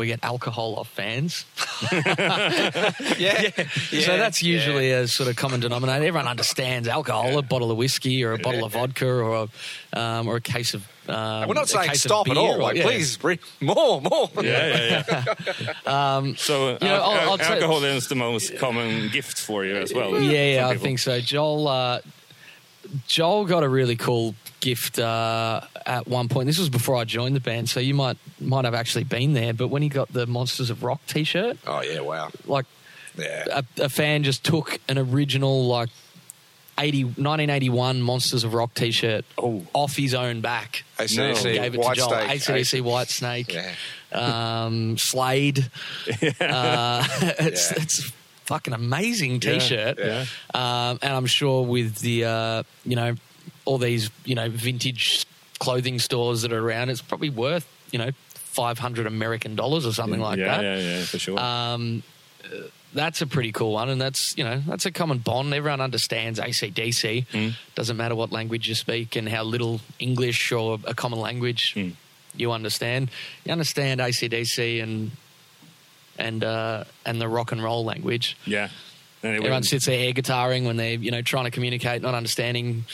we 0.00 0.06
get 0.08 0.18
alcohol 0.24 0.74
off 0.76 0.88
fans. 0.88 1.44
Yeah, 3.18 3.50
yeah 3.56 3.64
so 4.04 4.16
that's 4.16 4.42
usually 4.42 4.90
a 4.92 5.06
sort 5.06 5.28
of 5.28 5.36
common 5.36 5.60
denominator. 5.60 6.04
Everyone 6.04 6.26
understands 6.28 6.88
alcohol, 6.88 7.38
a 7.38 7.42
bottle 7.42 7.70
of 7.70 7.76
whiskey 7.76 8.24
or 8.24 8.32
a 8.32 8.38
bottle 8.38 8.64
of 8.64 8.72
vodka 8.72 9.06
or 9.06 9.48
a, 9.94 9.98
um, 9.98 10.26
or 10.28 10.36
a 10.36 10.40
case 10.40 10.74
of. 10.74 10.86
Um, 11.08 11.48
We're 11.48 11.54
not 11.54 11.68
saying 11.68 11.94
stop 11.94 12.28
at 12.28 12.34
beer 12.34 12.42
all. 12.42 12.54
or- 12.54 12.58
Like, 12.62 12.76
yeah. 12.76 12.82
please, 12.84 13.16
bring 13.16 13.38
more, 13.60 14.00
more. 14.00 14.30
Yeah, 14.42 15.02
yeah, 15.08 15.24
yeah. 15.66 15.74
um, 16.16 16.36
so, 16.36 16.70
you 16.72 16.78
know, 16.80 16.94
al- 16.94 17.02
I'll- 17.02 17.10
I'll 17.20 17.28
al- 17.30 17.38
tell- 17.38 17.52
alcohol 17.54 17.84
is 17.84 18.08
the 18.08 18.14
most 18.14 18.56
common 18.58 19.08
gift 19.08 19.38
for 19.40 19.64
you 19.64 19.76
as 19.76 19.92
well. 19.92 20.20
Yeah, 20.20 20.30
yeah, 20.30 20.60
some 20.62 20.70
I 20.70 20.72
people. 20.74 20.84
think 20.84 20.98
so. 21.00 21.20
Joel, 21.20 21.68
uh, 21.68 22.00
Joel 23.06 23.44
got 23.46 23.62
a 23.64 23.68
really 23.68 23.96
cool 23.96 24.34
gift 24.60 24.98
uh, 24.98 25.60
at 25.86 26.06
one 26.06 26.28
point. 26.28 26.46
This 26.46 26.58
was 26.58 26.68
before 26.68 26.96
I 26.96 27.04
joined 27.04 27.34
the 27.36 27.40
band, 27.40 27.68
so 27.68 27.80
you 27.80 27.94
might 27.94 28.16
might 28.40 28.64
have 28.64 28.74
actually 28.74 29.04
been 29.04 29.32
there. 29.32 29.52
But 29.52 29.68
when 29.68 29.82
he 29.82 29.88
got 29.88 30.12
the 30.12 30.26
Monsters 30.26 30.70
of 30.70 30.82
Rock 30.82 31.00
T-shirt, 31.06 31.58
Oh 31.66 31.80
yeah, 31.82 32.00
wow. 32.00 32.30
like 32.46 32.66
Yeah, 33.18 33.44
a, 33.50 33.64
a 33.84 33.88
fan 33.88 34.22
just 34.22 34.44
took 34.44 34.78
an 34.88 34.98
original 34.98 35.66
like 35.66 35.88
80, 36.78 37.04
1981 37.04 38.00
Monsters 38.00 38.44
of 38.44 38.54
Rock 38.54 38.72
T-shirt 38.74 39.24
Oh. 39.36 39.66
off 39.74 39.96
his 39.96 40.14
own 40.14 40.40
back. 40.40 40.84
ACDC, 40.98 41.16
No. 41.16 41.52
gave 41.62 41.74
it 41.74 41.80
White 41.80 41.94
to 41.96 42.00
Joel. 42.00 42.08
Snake, 42.08 42.40
ACDC 42.40 42.82
Whitesnake, 42.82 43.52
Yeah. 44.12 44.64
um, 44.64 44.96
Slade. 44.96 45.70
Uh, 46.40 47.06
it's, 47.38 47.70
Yeah. 47.72 47.82
it's 47.82 48.12
fucking 48.46 48.72
amazing 48.74 49.40
T-shirt, 49.40 49.98
Yeah. 49.98 50.24
Um, 50.54 50.98
and 51.02 51.12
I'm 51.12 51.26
sure 51.26 51.64
with 51.66 51.96
the 51.98 52.24
uh, 52.24 52.62
you 52.86 52.96
know 52.96 53.14
all 53.70 53.78
these 53.78 54.10
you 54.24 54.34
know 54.34 54.48
vintage 54.50 55.24
clothing 55.60 55.98
stores 56.00 56.42
that 56.42 56.52
are 56.52 56.58
around, 56.58 56.88
it's 56.90 57.00
probably 57.02 57.30
worth 57.30 57.66
you 57.92 57.98
know 58.00 58.10
500 58.34 59.06
American 59.06 59.54
dollars 59.54 59.86
or 59.86 59.92
something 59.92 60.18
like 60.20 60.38
yeah, 60.38 60.56
that. 60.56 60.62
yeah, 60.64 60.78
yeah, 60.78 61.04
for 61.04 61.18
sure. 61.20 61.38
Um, 61.38 62.02
that's 62.92 63.22
a 63.22 63.26
pretty 63.28 63.52
cool 63.52 63.72
one, 63.74 63.88
and 63.88 64.00
that's 64.00 64.36
you 64.36 64.42
know 64.42 64.60
that's 64.66 64.86
a 64.86 64.90
common 64.90 65.18
bond. 65.18 65.54
Everyone 65.54 65.80
understands 65.80 66.40
ACDC. 66.40 67.26
Mm. 67.28 67.54
Doesn't 67.76 67.96
matter 67.96 68.16
what 68.16 68.32
language 68.32 68.68
you 68.68 68.74
speak 68.74 69.14
and 69.14 69.28
how 69.28 69.44
little 69.44 69.80
English 70.00 70.50
or 70.50 70.78
a 70.84 70.94
common 70.94 71.20
language 71.20 71.74
Mm. 71.76 71.92
you 72.34 72.50
understand. 72.50 73.10
You 73.44 73.52
understand 73.52 74.00
ACDC 74.00 74.82
and 74.82 75.12
and 76.18 76.42
uh, 76.42 76.84
and 77.06 77.20
the 77.20 77.28
rock 77.28 77.52
and 77.52 77.62
roll 77.62 77.84
language. 77.84 78.36
yeah. 78.46 78.68
Everyone 79.22 79.62
sits 79.62 79.84
there 79.84 80.00
air 80.06 80.12
guitaring 80.14 80.64
when 80.64 80.76
they're 80.78 80.94
you 80.98 81.10
know 81.10 81.20
trying 81.22 81.44
to 81.44 81.50
communicate, 81.50 82.00
not 82.02 82.14
understanding. 82.14 82.84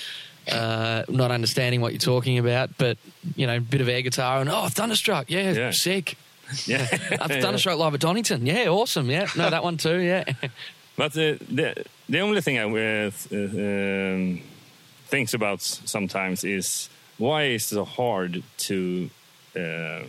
Uh, 0.51 1.05
not 1.09 1.31
understanding 1.31 1.81
what 1.81 1.93
you're 1.93 1.99
talking 1.99 2.39
about, 2.39 2.71
but 2.79 2.99
you 3.35 3.47
know, 3.47 3.57
a 3.57 3.61
bit 3.61 3.81
of 3.81 3.89
air 3.89 4.03
guitar 4.03 4.41
and 4.41 4.49
oh, 4.51 4.69
thunderstruck, 4.69 5.31
yeah, 5.31 5.53
Yeah. 5.53 5.71
sick. 5.73 6.17
yeah. 6.67 6.87
I've 7.21 7.41
thunderstruck 7.43 7.79
live 7.79 7.95
at 7.95 8.01
Donington, 8.01 8.47
yeah, 8.47 8.69
awesome, 8.69 9.11
yeah, 9.11 9.27
no, 9.37 9.51
that 9.51 9.65
one 9.65 9.77
too, 9.77 9.99
yeah. 9.99 10.25
But 10.97 11.13
uh, 11.13 11.37
the 11.51 11.85
the 12.09 12.21
only 12.21 12.41
thing 12.41 12.59
I 12.59 12.63
uh, 12.65 13.11
um, 13.35 14.41
thinks 15.09 15.35
about 15.35 15.61
sometimes 15.61 16.43
is 16.43 16.89
why 17.19 17.45
is 17.45 17.65
it 17.65 17.75
so 17.75 17.85
hard 17.85 18.43
to. 18.59 19.11
Uh, 19.55 20.05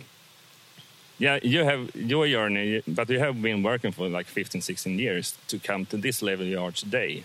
yeah, 1.18 1.40
you 1.42 1.64
have 1.64 1.94
your 1.96 2.28
journey, 2.28 2.82
but 2.86 3.10
you 3.10 3.18
have 3.18 3.42
been 3.42 3.62
working 3.64 3.90
for 3.92 4.08
like 4.08 4.26
15, 4.26 4.60
16 4.60 4.98
years 4.98 5.36
to 5.48 5.58
come 5.58 5.84
to 5.86 5.96
this 5.96 6.22
level 6.22 6.46
you 6.46 6.60
are 6.60 6.70
today. 6.70 7.24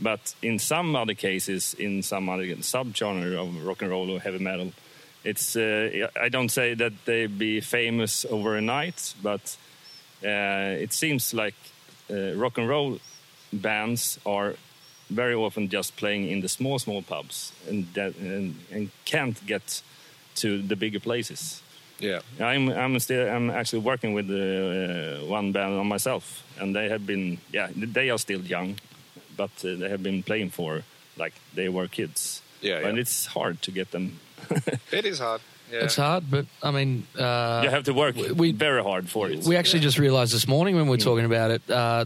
But 0.00 0.34
in 0.42 0.58
some 0.58 0.96
other 0.96 1.14
cases, 1.14 1.74
in 1.74 2.02
some 2.02 2.28
other 2.28 2.44
subgenre 2.62 3.36
of 3.36 3.64
rock 3.66 3.82
and 3.82 3.90
roll 3.90 4.10
or 4.10 4.20
heavy 4.20 4.38
metal, 4.38 4.72
it's 5.24 5.56
uh, 5.56 6.08
I 6.20 6.28
don't 6.28 6.50
say 6.50 6.74
that 6.74 6.92
they 7.04 7.26
be 7.26 7.60
famous 7.60 8.26
overnight, 8.28 9.14
but 9.22 9.56
uh, 10.24 10.82
it 10.82 10.92
seems 10.92 11.32
like 11.32 11.54
uh, 12.10 12.34
rock 12.34 12.58
and 12.58 12.68
roll 12.68 12.98
bands 13.52 14.18
are 14.26 14.54
very 15.10 15.34
often 15.34 15.68
just 15.68 15.96
playing 15.96 16.28
in 16.28 16.40
the 16.40 16.48
small, 16.48 16.78
small 16.78 17.02
pubs 17.02 17.52
and 17.68 17.86
that, 17.94 18.16
and, 18.16 18.56
and 18.72 18.90
can't 19.04 19.46
get 19.46 19.82
to 20.36 20.62
the 20.62 20.76
bigger 20.76 21.00
places. 21.00 21.62
yeah. 22.38 22.46
I'm 22.46 22.68
I'm 22.70 22.98
still 22.98 23.28
I'm 23.28 23.50
actually 23.50 23.82
working 23.82 24.14
with 24.14 24.28
uh, 24.28 25.24
one 25.26 25.52
band 25.52 25.78
on 25.78 25.86
myself, 25.86 26.42
and 26.58 26.74
they 26.74 26.88
have 26.88 27.06
been 27.06 27.38
yeah 27.52 27.68
they 27.76 28.10
are 28.10 28.18
still 28.18 28.40
young, 28.40 28.76
but 29.36 29.50
uh, 29.64 29.74
they 29.76 29.88
have 29.88 30.02
been 30.02 30.22
playing 30.22 30.50
for 30.50 30.82
like 31.16 31.32
they 31.54 31.68
were 31.68 31.88
kids. 31.88 32.42
Yeah, 32.60 32.86
and 32.88 32.98
it's 32.98 33.26
hard 33.26 33.60
to 33.62 33.70
get 33.70 33.90
them. 33.90 34.18
It 34.92 35.04
is 35.06 35.18
hard. 35.18 35.40
Yeah. 35.72 35.84
It's 35.84 35.96
hard, 35.96 36.24
but 36.30 36.46
I 36.62 36.70
mean, 36.70 37.06
uh, 37.18 37.60
you 37.64 37.70
have 37.70 37.84
to 37.84 37.92
work 37.94 38.14
we- 38.16 38.52
very 38.52 38.82
hard 38.82 39.08
for 39.08 39.30
it. 39.30 39.44
we 39.44 39.56
actually 39.56 39.80
just 39.80 39.98
realised 39.98 40.32
this 40.34 40.46
morning 40.46 40.76
when 40.76 40.84
we 40.84 40.90
were 40.90 40.96
talking 41.04 41.24
about 41.24 41.50
it. 41.50 41.62
Uh, 41.70 42.04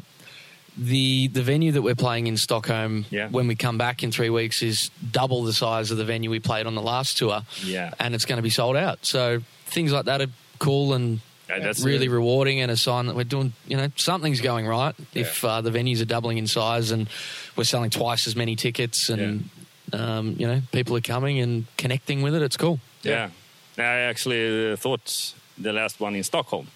the 0.77 1.27
the 1.29 1.43
venue 1.43 1.73
that 1.73 1.83
we're 1.83 1.97
playing 1.97 2.29
in 2.29 2.37
Stockholm 2.37 3.05
Yeah. 3.11 3.29
when 3.31 3.49
we 3.49 3.57
come 3.57 3.79
back 3.79 4.03
in 4.05 4.13
three 4.13 4.31
weeks 4.31 4.63
is 4.63 4.91
double 5.11 5.43
the 5.43 5.53
size 5.53 5.91
of 5.91 5.99
the 5.99 6.05
venue 6.05 6.31
we 6.31 6.39
played 6.41 6.67
on 6.67 6.75
the 6.77 6.83
last 6.83 7.19
tour. 7.19 7.43
Yeah. 7.65 7.93
and 7.99 8.15
it's 8.15 8.25
going 8.25 8.37
to 8.39 8.43
be 8.43 8.51
sold 8.51 8.77
out. 8.77 9.05
So 9.05 9.41
things 9.67 9.93
like 9.93 10.05
that 10.05 10.21
are 10.21 10.31
cool 10.61 10.95
and 10.95 11.21
Yeah, 11.49 11.61
that's 11.61 11.83
really 11.83 12.07
it. 12.07 12.11
rewarding 12.11 12.61
and 12.61 12.71
a 12.71 12.77
sign 12.77 13.07
that 13.07 13.17
we're 13.17 13.25
doing. 13.25 13.53
You 13.67 13.77
know, 13.77 13.89
something's 13.97 14.41
going 14.41 14.67
right. 14.67 14.95
If 15.15 15.45
uh, 15.45 15.61
the 15.63 15.71
venues 15.71 16.03
are 16.03 16.07
doubling 16.07 16.39
in 16.39 16.47
size 16.47 16.91
and 16.91 17.09
we're 17.57 17.65
selling 17.65 17.91
twice 17.91 18.27
as 18.27 18.37
many 18.37 18.55
tickets 18.57 19.09
and 19.09 19.49
um, 19.93 20.35
you 20.39 20.47
know 20.47 20.61
people 20.73 20.97
are 20.97 21.01
coming 21.01 21.41
and 21.41 21.65
connecting 21.77 22.23
with 22.23 22.35
it, 22.35 22.43
it's 22.43 22.57
cool. 22.57 22.81
Yeah. 23.03 23.31
I 23.79 24.09
actually 24.11 24.73
uh, 24.73 24.77
thought 24.77 25.35
the 25.57 25.73
last 25.73 26.01
one 26.01 26.17
in 26.17 26.25
Stockholm 26.25 26.67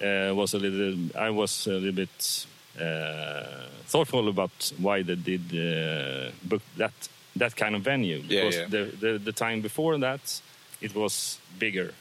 uh, 0.00 0.32
was 0.34 0.54
a 0.54 0.58
little. 0.58 0.94
I 1.18 1.30
was 1.30 1.66
a 1.66 1.72
little 1.72 1.92
bit 1.92 2.46
uh, 2.78 3.66
thoughtful 3.86 4.28
about 4.28 4.72
why 4.78 5.02
they 5.02 5.16
did 5.16 5.40
uh, 5.52 6.30
book 6.44 6.62
that 6.76 6.92
that 7.36 7.56
kind 7.56 7.74
of 7.74 7.82
venue 7.82 8.18
Yeah, 8.18 8.28
because 8.28 8.56
yeah. 8.56 8.66
The, 8.68 8.84
the 9.00 9.18
the 9.18 9.32
time 9.32 9.60
before 9.62 9.98
that 9.98 10.42
it 10.80 10.94
was 10.94 11.38
bigger. 11.58 11.92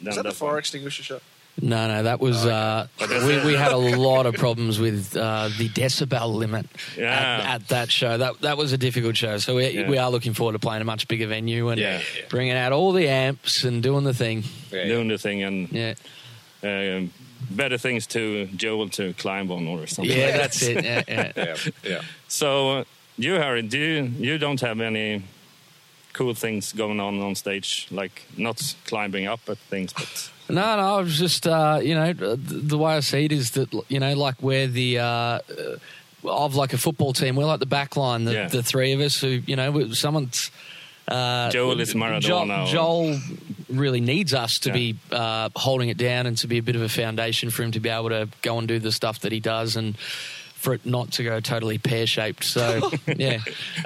Than 0.00 0.08
Is 0.08 0.16
that 0.16 0.22
the 0.22 0.28
one. 0.28 0.34
fire 0.34 0.58
extinguisher 0.58 1.02
shot? 1.02 1.22
No, 1.62 1.86
no, 1.88 2.02
that 2.02 2.18
was 2.20 2.44
uh, 2.44 2.88
we, 3.00 3.44
we 3.46 3.54
had 3.54 3.70
a 3.72 3.76
lot 4.08 4.26
of 4.26 4.34
problems 4.34 4.80
with 4.80 5.16
uh, 5.16 5.48
the 5.56 5.68
decibel 5.68 6.34
limit 6.34 6.66
Yeah. 6.98 7.12
at, 7.12 7.40
at 7.62 7.68
that 7.68 7.90
show. 7.92 8.18
That 8.18 8.40
that 8.40 8.56
was 8.56 8.72
a 8.72 8.78
difficult 8.78 9.16
show. 9.16 9.38
So 9.38 9.54
we 9.56 9.68
Yeah. 9.68 9.88
we 9.88 9.96
are 9.98 10.10
looking 10.10 10.34
forward 10.34 10.54
to 10.54 10.58
playing 10.58 10.82
a 10.82 10.84
much 10.84 11.06
bigger 11.06 11.28
venue 11.28 11.68
and 11.68 11.80
Yeah. 11.80 12.00
bringing 12.28 12.56
out 12.56 12.72
all 12.72 12.92
the 12.92 13.08
amps 13.08 13.62
and 13.64 13.82
doing 13.82 14.02
the 14.04 14.14
thing. 14.14 14.42
Doing 14.70 15.08
the 15.08 15.18
thing 15.18 15.42
and 15.44 15.68
Yeah, 15.70 15.94
um, 16.64 17.12
better 17.50 17.78
things 17.78 18.06
to 18.08 18.46
Joel 18.56 18.88
to 18.90 19.12
climb 19.14 19.50
on 19.52 19.66
or 19.68 19.86
something. 19.86 20.16
yeah, 20.16 20.26
like 20.26 20.34
that's 20.36 20.62
it. 20.62 20.84
Yeah, 20.84 21.02
yeah. 21.06 21.32
yeah, 21.36 21.56
yeah. 21.84 22.00
So 22.26 22.70
uh, 22.78 22.84
you, 23.16 23.34
Harry, 23.34 23.62
do 23.62 23.78
you, 23.78 24.02
you 24.18 24.38
don't 24.38 24.60
have 24.60 24.80
any 24.80 25.22
cool 26.12 26.34
things 26.34 26.72
going 26.72 26.98
on 27.00 27.20
on 27.20 27.34
stage, 27.36 27.86
like 27.92 28.22
not 28.36 28.74
climbing 28.86 29.26
up 29.28 29.40
at 29.48 29.58
things, 29.70 29.92
but 29.92 30.30
No, 30.48 30.76
no, 30.76 30.96
I 30.96 31.00
was 31.00 31.18
just, 31.18 31.46
uh, 31.46 31.80
you 31.82 31.94
know, 31.94 32.12
the, 32.12 32.76
way 32.76 32.94
I 32.96 33.00
see 33.00 33.24
it 33.24 33.32
is 33.32 33.52
that, 33.52 33.72
you 33.88 33.98
know, 33.98 34.14
like 34.14 34.42
we're 34.42 34.66
the, 34.66 34.98
uh, 34.98 35.04
uh, 35.06 35.40
of 36.24 36.54
like 36.54 36.72
a 36.74 36.78
football 36.78 37.12
team, 37.12 37.36
we're 37.36 37.46
like 37.46 37.60
the 37.60 37.66
back 37.66 37.96
line, 37.96 38.24
the, 38.24 38.32
Yeah. 38.32 38.48
the 38.48 38.62
three 38.62 38.92
of 38.92 39.00
us 39.00 39.18
who, 39.20 39.40
you 39.46 39.56
know, 39.56 39.92
someone's. 39.92 40.50
Uh, 41.08 41.50
Joel 41.50 41.80
is 41.80 41.94
Maradona. 41.94 42.66
Joel, 42.66 42.66
Joel 42.66 43.20
really 43.70 44.00
needs 44.00 44.32
us 44.34 44.58
to 44.60 44.70
Yeah. 44.70 44.74
be 44.74 44.96
uh, 45.12 45.48
holding 45.56 45.88
it 45.88 45.96
down 45.96 46.26
and 46.26 46.36
to 46.38 46.46
be 46.46 46.58
a 46.58 46.62
bit 46.62 46.76
of 46.76 46.82
a 46.82 46.88
foundation 46.88 47.50
for 47.50 47.62
him 47.62 47.72
to 47.72 47.80
be 47.80 47.88
able 47.88 48.08
to 48.10 48.28
go 48.42 48.58
and 48.58 48.66
do 48.68 48.78
the 48.78 48.92
stuff 48.92 49.20
that 49.20 49.32
he 49.32 49.40
does 49.40 49.76
and 49.76 49.96
for 50.64 50.74
it 50.74 50.84
not 50.86 51.12
to 51.12 51.22
go 51.22 51.38
totally 51.40 51.78
pear 51.78 52.06
shaped. 52.06 52.42
So 52.44 52.90
yeah, 53.06 53.38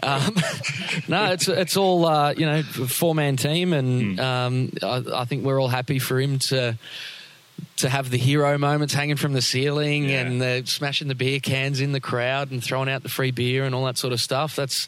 um, 0.03 0.35
no, 1.09 1.33
it's 1.33 1.49
it's 1.49 1.77
all 1.77 2.07
uh, 2.07 2.33
you 2.35 2.47
know 2.47 2.63
four 2.63 3.15
man 3.15 3.37
team, 3.37 3.73
and 3.73 4.19
um, 4.21 4.73
I, 4.83 5.03
I 5.15 5.25
think 5.27 5.45
we're 5.45 5.61
all 5.61 5.69
happy 5.69 5.99
for 5.99 6.19
him 6.21 6.39
to 6.51 6.79
to 7.77 7.89
have 7.89 8.11
the 8.11 8.17
hero 8.19 8.57
moments 8.57 8.95
hanging 8.95 9.17
from 9.17 9.33
the 9.33 9.43
ceiling 9.43 10.05
Yeah. 10.09 10.21
and 10.23 10.41
the 10.41 10.63
smashing 10.65 11.09
the 11.09 11.15
beer 11.17 11.41
cans 11.41 11.81
in 11.81 11.91
the 11.93 12.01
crowd 12.01 12.51
and 12.53 12.63
throwing 12.63 12.89
out 12.89 13.03
the 13.03 13.09
free 13.09 13.33
beer 13.33 13.65
and 13.65 13.75
all 13.75 13.85
that 13.87 13.99
sort 13.99 14.13
of 14.13 14.21
stuff. 14.21 14.55
That's 14.57 14.87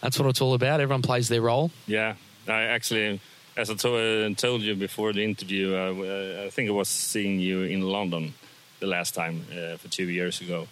that's 0.00 0.18
what 0.18 0.28
it's 0.28 0.40
all 0.40 0.54
about. 0.54 0.80
Everyone 0.80 1.02
plays 1.02 1.28
their 1.28 1.42
role. 1.42 1.70
yeah, 1.86 2.14
I 2.48 2.62
actually, 2.62 3.20
as 3.56 3.70
I 3.70 3.74
to- 3.74 4.26
uh, 4.30 4.34
told 4.36 4.62
you 4.62 4.74
before 4.76 5.12
the 5.12 5.24
interview, 5.24 5.74
uh, 5.74 5.92
uh, 6.42 6.46
I 6.46 6.50
think 6.50 6.68
I 6.68 6.72
was 6.72 6.88
seeing 6.88 7.40
you 7.40 7.62
in 7.62 7.82
London 7.82 8.34
the 8.80 8.86
last 8.88 9.14
time 9.14 9.44
uh, 9.52 9.76
for 9.76 9.88
two 9.88 10.08
years 10.08 10.40
ago, 10.40 10.66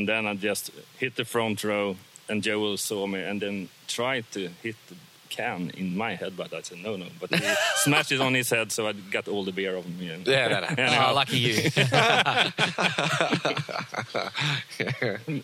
and 0.00 0.08
then 0.08 0.26
I 0.26 0.34
just 0.34 0.70
hit 0.98 1.14
the 1.16 1.24
front 1.24 1.62
row, 1.62 1.96
and 2.28 2.42
Joel 2.42 2.76
saw 2.78 3.06
me, 3.06 3.22
and 3.22 3.40
then 3.40 3.68
tried 3.86 4.24
to 4.32 4.48
hit 4.62 4.76
the 4.88 4.96
can 5.28 5.70
in 5.76 5.96
my 5.96 6.14
head, 6.16 6.36
but 6.36 6.52
I 6.52 6.62
said 6.62 6.78
no, 6.78 6.96
no, 6.96 7.06
but 7.20 7.32
he 7.34 7.54
smashed 7.76 8.10
it 8.12 8.20
on 8.20 8.34
his 8.34 8.50
head, 8.50 8.72
so 8.72 8.88
I 8.88 8.92
got 8.92 9.28
all 9.28 9.44
the 9.44 9.52
beer 9.52 9.76
off 9.76 9.86
me. 9.86 10.08
And, 10.10 10.26
Yeah, 10.26 10.48
happens. 10.64 10.92
Oh, 10.98 11.14
lucky 11.14 11.38
you. 11.38 11.54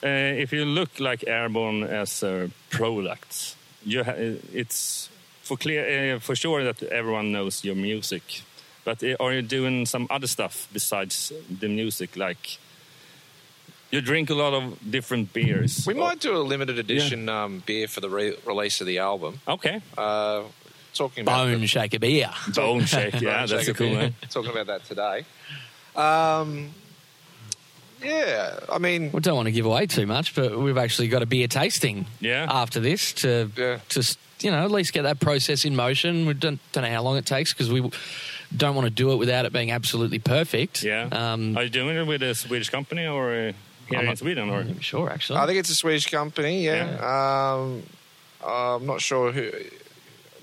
Uh, 0.03 0.42
if 0.42 0.53
you 0.53 0.64
look 0.64 0.99
like 0.99 1.25
Airborne 1.29 1.83
as 1.85 2.23
a 2.23 2.51
product, 2.71 3.57
you 3.85 4.03
ha- 4.05 4.14
it's 4.53 5.09
for 5.42 5.57
clear 5.57 6.16
uh, 6.16 6.21
for 6.21 6.35
sure 6.35 6.64
that 6.64 6.83
everyone 6.83 7.31
knows 7.33 7.64
your 7.64 7.75
music. 7.77 8.42
But 8.85 9.03
uh, 9.03 9.16
are 9.21 9.33
you 9.35 9.42
doing 9.42 9.87
some 9.87 10.07
other 10.11 10.27
stuff 10.27 10.69
besides 10.73 11.33
the 11.61 11.69
music? 11.69 12.16
Like 12.16 12.59
you 13.90 14.01
drink 14.01 14.31
a 14.31 14.35
lot 14.35 14.53
of 14.55 14.79
different 14.90 15.33
beers. 15.33 15.87
We 15.87 15.94
might 15.94 16.20
do 16.20 16.37
a 16.37 16.38
limited 16.42 16.79
edition 16.79 17.29
um, 17.29 17.62
beer 17.66 17.88
for 17.88 18.01
the 18.01 18.09
re- 18.11 18.37
release 18.44 18.81
of 18.81 18.87
the 18.87 18.99
album. 18.99 19.40
Okay. 19.46 19.81
Uh, 19.96 20.42
talking 20.94 21.22
about 21.22 21.46
Bone 21.46 21.66
shaker 21.66 21.99
beer. 21.99 22.31
Bone 22.55 22.85
shake. 22.87 23.20
Yeah, 23.20 23.40
Bone 23.46 23.49
that's 23.57 23.68
a 23.68 23.75
cool 23.75 23.88
beer. 23.90 23.99
one. 23.99 24.14
Talking 24.31 24.51
about 24.51 24.66
that 24.66 24.85
today. 24.85 25.25
Um, 25.94 26.70
yeah, 28.03 28.59
I 28.70 28.79
mean, 28.79 29.11
We 29.12 29.20
don't 29.20 29.37
want 29.37 29.46
to 29.46 29.53
give 29.53 29.66
away 29.66 29.87
too 29.87 30.07
much, 30.07 30.35
but 30.35 30.59
we've 30.59 30.77
actually 30.77 31.09
got 31.09 31.22
a 31.22 31.27
beer 31.27 31.49
tasting 31.49 32.07
Yeah. 32.20 32.46
after 32.49 32.79
this 32.81 33.12
to 33.14 33.51
Yeah. 33.57 33.79
to 33.90 34.16
you 34.40 34.51
know 34.51 34.62
at 34.64 34.70
least 34.70 34.92
get 34.92 35.03
that 35.03 35.18
process 35.18 35.64
in 35.64 35.75
motion. 35.75 36.27
We 36.27 36.35
don't 36.35 36.61
don't 36.72 36.85
know 36.85 36.90
how 36.90 37.03
long 37.03 37.16
it 37.16 37.25
takes 37.25 37.53
because 37.55 37.70
we 37.70 37.90
don't 38.55 38.75
want 38.75 38.85
to 38.87 38.90
do 38.90 39.12
it 39.12 39.16
without 39.16 39.46
it 39.46 39.53
being 39.53 39.70
absolutely 39.70 40.18
perfect. 40.18 40.83
Yeah. 40.83 41.09
Um, 41.11 41.57
are 41.57 41.64
you 41.64 41.70
doing 41.70 41.96
it 41.96 42.07
with 42.07 42.22
a 42.22 42.35
Swedish 42.35 42.68
company 42.68 43.07
or 43.07 43.33
uh, 43.49 43.53
here 43.88 43.99
I'm 43.99 44.05
in 44.05 44.11
not- 44.11 44.18
Sweden? 44.18 44.51
Or 44.51 44.61
I'm 44.61 44.81
sure, 44.81 45.11
actually. 45.11 45.38
I 45.38 45.46
think 45.46 45.59
it's 45.59 45.70
a 45.70 45.75
Swedish 45.75 46.07
company. 46.11 46.64
Yeah, 46.64 47.55
Um, 47.55 47.83
I'm 48.46 48.87
not 48.87 49.01
sure 49.01 49.33
who. 49.33 49.42
It 49.42 49.72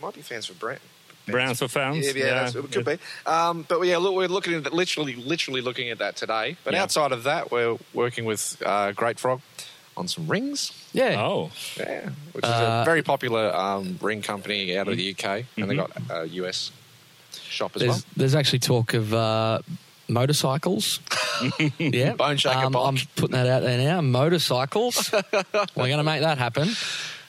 might 0.02 0.14
be 0.14 0.22
fans 0.22 0.46
for 0.48 0.54
Brent. 0.54 0.82
brands 1.28 1.60
for 1.60 1.68
fans? 1.70 2.06
Yeah, 2.06 2.12
yeah, 2.16 2.34
That's, 2.44 2.56
it 2.56 2.72
could 2.72 2.86
be. 2.86 2.98
Um, 3.26 3.66
but 3.68 3.82
yeah, 3.84 3.98
look, 3.98 4.14
we're 4.16 4.28
looking 4.28 4.54
at 4.56 4.74
literally, 4.74 5.16
literally 5.16 5.62
looking 5.62 5.90
at 5.90 6.00
that 6.00 6.16
today. 6.18 6.58
But 6.66 6.74
Yeah. 6.74 6.84
outside 6.84 7.12
of 7.14 7.24
that, 7.24 7.50
we're 7.52 7.78
working 7.94 8.26
with 8.26 8.62
uh, 8.66 8.92
Great 8.92 9.20
Frog 9.20 9.42
on 9.96 10.08
some 10.08 10.28
rings. 10.28 10.72
yeah. 10.92 11.22
Oh, 11.22 11.52
Yeah, 11.78 12.10
which 12.34 12.44
is 12.44 12.50
Uh, 12.52 12.82
a 12.82 12.86
very 12.86 13.04
popular 13.04 13.56
um, 13.56 13.98
ring 14.02 14.22
company 14.22 14.78
out 14.78 14.88
of 14.90 14.98
the 14.98 15.12
UK, 15.12 15.46
and 15.56 15.70
they 15.70 15.76
Mhm. 15.76 16.08
got 16.10 16.22
a 16.24 16.28
US 16.42 16.72
shop 17.50 17.72
as 17.76 17.82
There's 17.82 18.06
there's 18.18 18.36
actually 18.36 18.60
talk 18.60 18.94
of 18.94 19.14
uh, 19.14 19.60
motorcycles. 20.08 21.00
yeah, 21.78 22.14
Bone 22.14 22.38
shaker 22.38 22.66
um. 22.66 22.76
I'm 22.76 22.98
putting 23.16 23.36
that 23.36 23.48
out 23.48 23.64
there 23.64 23.78
now. 23.78 24.02
Motorcycles. 24.02 25.12
We're 25.12 25.64
going 25.76 25.98
to 25.98 26.04
make 26.04 26.22
that 26.22 26.38
happen. 26.38 26.70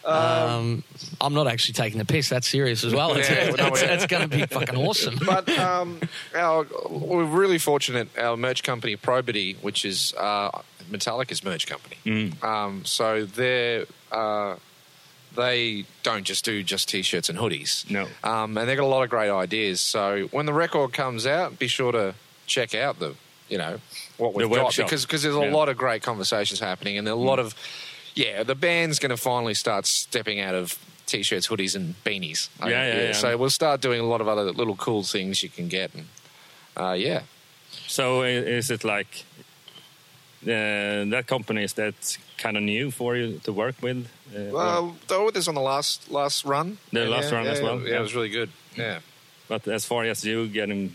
Um, 0.04 0.84
I'm 1.20 1.34
not 1.34 1.46
actually 1.46 1.74
taking 1.74 1.98
the 1.98 2.04
piss. 2.04 2.28
That's 2.28 2.46
serious 2.46 2.84
as 2.84 2.94
well. 2.94 3.14
It's, 3.16 3.30
Yeah, 3.30 3.50
well, 3.50 3.70
no, 3.70 3.74
it's, 3.74 4.06
going 4.06 4.28
to 4.28 4.37
be 4.37 4.44
fucking 4.46 4.76
awesome. 4.76 5.18
But 5.24 5.48
um, 5.58 6.00
our, 6.34 6.66
we're 6.90 7.24
really 7.24 7.58
fortunate. 7.58 8.08
Our 8.18 8.37
merch 8.37 8.62
company, 8.62 8.96
Probity, 8.96 9.56
which 9.62 9.84
is 9.84 10.12
uh, 10.18 10.50
Metallica's 10.90 11.42
merch 11.44 11.66
company. 11.66 11.96
Mm. 12.04 12.44
Um, 12.44 12.84
so 12.84 13.24
they're 13.24 13.87
uh, 14.12 14.56
they 15.37 15.84
don't 16.02 16.24
just 16.24 16.44
do 16.44 16.62
just 16.62 16.88
t-shirts 16.88 17.28
and 17.28 17.38
hoodies. 17.38 17.88
No. 17.90 18.06
um, 18.22 18.56
and 18.58 18.68
they've 18.68 18.76
got 18.76 18.84
a 18.84 18.87
lot 18.87 19.02
of 19.02 19.10
great 19.10 19.30
ideas. 19.30 19.80
So 19.80 20.28
when 20.30 20.46
the 20.46 20.52
record 20.52 20.92
comes 20.92 21.26
out, 21.26 21.58
be 21.58 21.66
sure 21.66 21.92
to 21.92 22.14
check 22.46 22.74
out 22.74 22.98
the 22.98 23.14
you 23.48 23.59
know 23.59 23.78
what 24.16 24.35
we've 24.35 24.48
The 24.48 24.54
got 24.57 24.64
workshop. 24.64 24.87
because 24.87 25.04
because 25.04 25.22
there's 25.22 25.37
a 25.37 25.40
Yeah. 25.40 25.52
lot 25.52 25.68
of 25.68 25.76
great 25.76 26.02
conversations 26.02 26.61
happening 26.61 26.98
and 26.98 27.07
a 27.09 27.14
lot 27.14 27.38
of 27.38 27.54
yeah 28.14 28.42
the 28.42 28.54
band's 28.54 28.98
going 28.98 29.11
to 29.11 29.16
finally 29.16 29.54
start 29.54 29.87
stepping 29.87 30.40
out 30.40 30.54
of 30.54 30.78
t-shirts, 31.07 31.48
hoodies, 31.48 31.74
and 31.76 31.94
beanies. 32.04 32.48
Yeah, 32.61 32.68
yeah, 32.68 33.02
yeah. 33.09 33.12
So 33.12 33.37
we'll 33.37 33.50
start 33.50 33.83
doing 33.83 34.00
a 34.00 34.04
lot 34.04 34.20
of 34.22 34.28
other 34.28 34.50
little 34.52 34.74
cool 34.76 35.02
things 35.02 35.42
you 35.42 35.50
can 35.50 35.68
get. 35.68 35.92
And, 35.94 36.07
uh, 36.76 36.92
yeah. 36.94 37.22
So 37.87 38.22
is 38.22 38.70
it 38.70 38.85
like 38.85 39.24
uh, 40.44 41.04
that 41.11 41.24
company 41.26 41.62
is 41.64 41.74
that 41.74 42.18
kind 42.38 42.57
of 42.57 42.62
new 42.62 42.90
for 42.90 43.16
you 43.16 43.38
to 43.44 43.52
work 43.52 43.76
with? 43.83 44.07
Uh, 44.35 44.50
Well, 44.52 44.96
they 45.09 45.16
were 45.16 45.26
with 45.26 45.37
us 45.37 45.46
on 45.48 45.54
the 45.54 45.61
last 45.61 46.11
last 46.11 46.44
run. 46.44 46.78
The 46.92 47.02
And 47.02 47.11
last 47.11 47.30
yeah, 47.30 47.37
run 47.38 47.46
as 47.46 47.61
well, 47.61 47.78
Yeah, 47.80 47.88
yeah. 47.90 47.98
it 47.98 48.00
was 48.02 48.14
really 48.14 48.30
good. 48.30 48.50
Yeah. 48.76 49.00
but 49.48 49.68
as 49.68 49.85
far 49.85 50.04
as 50.04 50.24
you 50.24 50.48
getting 50.48 50.94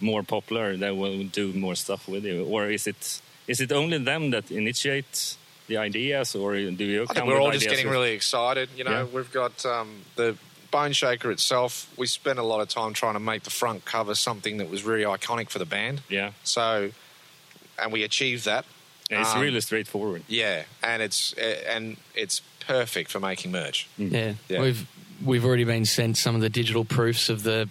more 0.00 0.22
popular, 0.22 0.76
they 0.76 0.90
will 0.90 1.24
do 1.24 1.52
more 1.52 1.74
stuff 1.74 2.08
with 2.08 2.24
you, 2.24 2.44
or 2.44 2.70
is 2.70 2.86
it 2.86 3.20
is 3.48 3.60
it 3.60 3.72
only 3.72 3.98
them 3.98 4.30
that 4.30 4.50
initiate 4.50 5.36
the 5.68 5.76
ideas, 5.76 6.34
or 6.34 6.54
do 6.54 6.84
you? 6.84 7.02
I 7.02 7.06
come 7.06 7.14
think 7.14 7.26
we're 7.26 7.34
with 7.34 7.42
all 7.42 7.52
just 7.52 7.68
getting 7.68 7.86
with- 7.86 7.92
really 7.94 8.12
excited. 8.12 8.68
You 8.76 8.84
know, 8.84 8.90
Yeah. 8.90 9.04
we've 9.04 9.32
got 9.32 9.64
um, 9.64 10.02
the 10.16 10.36
Bone 10.70 10.92
Shaker 10.92 11.30
itself. 11.30 11.88
We 11.96 12.06
spent 12.06 12.38
a 12.38 12.42
lot 12.42 12.60
of 12.60 12.68
time 12.68 12.92
trying 12.92 13.14
to 13.14 13.20
make 13.20 13.44
the 13.44 13.50
front 13.50 13.84
cover 13.84 14.14
something 14.14 14.58
that 14.58 14.68
was 14.68 14.82
really 14.84 15.04
iconic 15.04 15.48
for 15.50 15.58
the 15.60 15.64
band. 15.64 16.02
Yeah, 16.08 16.32
So, 16.42 16.90
and 17.78 17.92
we 17.92 18.02
achieved 18.02 18.44
that. 18.46 18.64
And 19.10 19.20
it's 19.20 19.34
Um, 19.34 19.40
really 19.40 19.60
straightforward. 19.60 20.22
Yeah, 20.28 20.64
and 20.82 21.00
it's 21.02 21.32
uh, 21.38 21.62
and 21.68 21.96
it's 22.16 22.42
perfect 22.60 23.10
for 23.12 23.20
making 23.20 23.52
merch. 23.52 23.86
Yeah. 23.96 24.34
Yeah. 24.48 24.60
we've 24.60 24.86
we've 25.24 25.44
already 25.44 25.64
been 25.64 25.84
sent 25.84 26.18
some 26.18 26.34
of 26.34 26.40
the 26.42 26.50
digital 26.50 26.84
proofs 26.84 27.28
of 27.28 27.42
the 27.44 27.68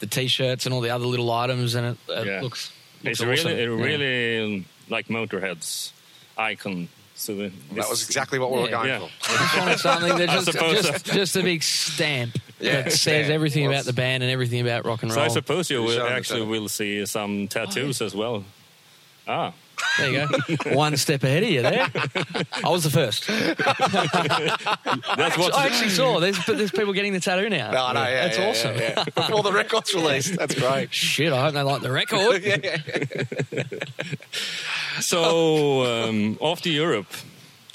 the 0.00 0.06
t-shirts 0.06 0.66
and 0.66 0.74
all 0.74 0.80
the 0.80 0.90
other 0.90 1.06
little 1.06 1.30
items, 1.30 1.74
and 1.74 1.86
it, 1.86 1.96
it 2.12 2.26
Yeah. 2.26 2.40
looks, 2.42 2.70
looks 3.02 3.20
It's 3.20 3.20
awesome. 3.20 3.28
really, 3.28 3.62
it 3.62 3.68
Yeah. 3.78 3.84
really 3.84 4.56
um, 4.56 4.64
like 4.88 5.08
Motorhead's 5.08 5.92
icon. 6.36 6.88
So 7.14 7.34
the- 7.34 7.52
That 7.72 7.88
was 7.88 8.04
exactly 8.06 8.38
what 8.38 8.52
we 8.52 8.60
were 8.60 8.68
going 8.68 8.88
Yeah. 8.88 8.98
for. 8.98 9.08
Just 9.32 9.56
wanted 9.58 9.78
something 9.80 10.18
that 10.18 10.28
I 10.28 10.34
just 10.34 10.52
suppose 10.52 10.86
just, 10.86 11.06
just 11.06 11.36
a 11.36 11.42
big 11.42 11.62
stamp 11.62 12.36
Yeah, 12.60 12.82
that 12.82 12.92
says 12.92 13.00
stamp. 13.00 13.30
everything 13.30 13.64
Well, 13.64 13.72
about 13.72 13.84
the 13.86 13.94
band 13.94 14.22
and 14.22 14.30
everything 14.30 14.60
about 14.60 14.84
rock 14.84 15.02
and 15.02 15.10
roll. 15.10 15.24
So 15.24 15.24
I 15.24 15.28
suppose 15.28 15.70
you 15.70 15.80
You 15.80 15.86
will 16.00 16.06
actually 16.06 16.42
will 16.42 16.68
see 16.68 17.04
some 17.06 17.48
tattoos 17.48 18.02
as 18.02 18.14
well. 18.14 18.44
Ah, 19.28 19.52
There 19.98 20.10
you 20.10 20.28
go. 20.56 20.74
One 20.74 20.96
step 20.96 21.24
ahead 21.24 21.42
of 21.42 21.48
you 21.48 21.62
there. 21.62 21.88
I 22.64 22.68
was 22.68 22.84
the 22.84 22.90
first. 22.90 23.26
that's 25.16 25.36
what. 25.38 25.54
I 25.54 25.66
actually 25.66 25.90
saw. 25.90 26.20
There's 26.20 26.38
there's 26.46 26.70
people 26.70 26.92
getting 26.92 27.12
the 27.12 27.20
tattoo 27.20 27.48
now. 27.50 27.70
No, 27.72 27.92
no, 27.92 28.02
yeah, 28.04 28.24
That's 28.28 28.38
yeah, 28.38 28.48
awesome. 28.48 28.76
yeah, 28.76 28.94
yeah. 28.96 29.04
Before 29.04 29.42
the 29.42 29.52
record's 29.52 29.92
released, 29.94 30.36
that's 30.36 30.54
great. 30.54 30.92
Shit, 30.94 31.32
I 31.32 31.42
hope 31.42 31.54
they 31.54 31.62
like 31.62 31.82
the 31.82 31.90
record. 31.92 32.42
So 35.00 35.84
um, 35.84 36.38
after 36.40 36.70
Europe, 36.70 37.06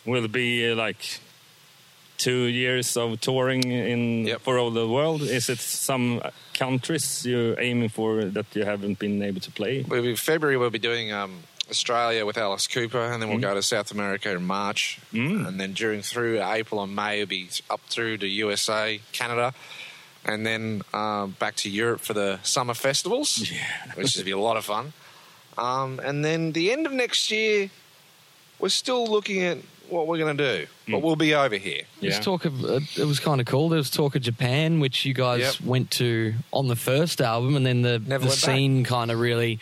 will 0.06 0.28
be 0.28 0.72
uh, 0.72 0.76
like 0.76 1.20
two 2.22 2.45
years 2.45 2.97
of 2.97 3.19
touring 3.19 3.63
in 3.72 4.28
Yep. 4.28 4.41
for 4.41 4.57
all 4.59 4.72
the 4.72 4.88
world. 4.88 5.22
Is 5.22 5.49
it 5.49 5.59
some 5.59 6.22
countries 6.53 7.26
you're 7.26 7.59
aiming 7.59 7.89
for 7.89 8.24
that 8.26 8.45
you 8.55 8.63
haven't 8.65 8.99
been 8.99 9.22
able 9.24 9.41
to 9.41 9.51
play? 9.51 9.84
We'll 9.88 10.03
be, 10.03 10.15
February 10.15 10.57
we'll 10.57 10.69
be 10.69 10.80
doing 10.80 11.11
um, 11.11 11.32
Australia 11.69 12.26
with 12.26 12.38
Alice 12.38 12.67
Cooper, 12.67 13.01
and 13.11 13.22
then 13.22 13.30
we'll 13.30 13.39
go 13.49 13.53
to 13.55 13.61
South 13.63 13.91
America 13.91 14.30
in 14.32 14.43
March, 14.45 14.99
Mm. 15.13 15.47
and 15.47 15.59
then 15.59 15.74
during 15.74 16.01
through 16.03 16.43
April 16.43 16.84
and 16.84 16.95
May 16.95 17.17
we'll 17.17 17.28
be 17.28 17.49
up 17.69 17.82
through 17.89 18.17
to 18.19 18.28
USA, 18.28 18.99
Canada, 19.13 19.53
and 20.24 20.45
then 20.45 20.82
um, 20.93 21.36
back 21.39 21.55
to 21.63 21.69
Europe 21.69 22.01
for 22.01 22.13
the 22.13 22.39
summer 22.43 22.76
festivals, 22.76 23.41
which 23.95 24.15
would 24.15 24.26
be 24.26 24.32
a 24.32 24.38
lot 24.49 24.57
of 24.57 24.65
fun. 24.65 24.93
Um, 25.57 25.99
and 26.03 26.24
then 26.24 26.51
the 26.53 26.72
end 26.72 26.86
of 26.86 26.91
next 26.93 27.32
year, 27.32 27.69
we're 28.59 28.69
still 28.69 29.07
looking 29.07 29.41
at 29.41 29.57
what 29.92 30.08
we're 30.08 30.18
going 30.18 30.36
to 30.38 30.60
do, 30.60 30.68
but 30.88 30.98
Mm. 30.98 31.02
we'll 31.02 31.16
be 31.16 31.34
over 31.36 31.56
here. 31.58 31.84
There's 32.00 32.16
Yeah. 32.16 32.22
talk 32.22 32.46
of 32.46 32.64
uh, 32.64 32.80
it 32.98 33.06
was 33.06 33.20
kind 33.20 33.39
of 33.42 33.48
cool. 33.48 33.70
There 33.70 33.78
was 33.78 33.89
talk 33.89 34.16
of 34.16 34.22
Japan, 34.22 34.80
which 34.80 35.06
you 35.06 35.14
guys 35.14 35.42
Yep. 35.42 35.62
went 35.62 35.92
to 35.92 36.34
on 36.52 36.68
the 36.68 36.76
first 36.76 37.22
album, 37.22 37.56
and 37.56 37.66
then 37.66 37.82
the, 37.82 38.00
Never 38.00 38.26
the 38.26 38.30
went 38.30 38.42
back. 38.42 38.56
scene 38.56 38.84
kind 38.84 39.12
of 39.12 39.20
really 39.20 39.60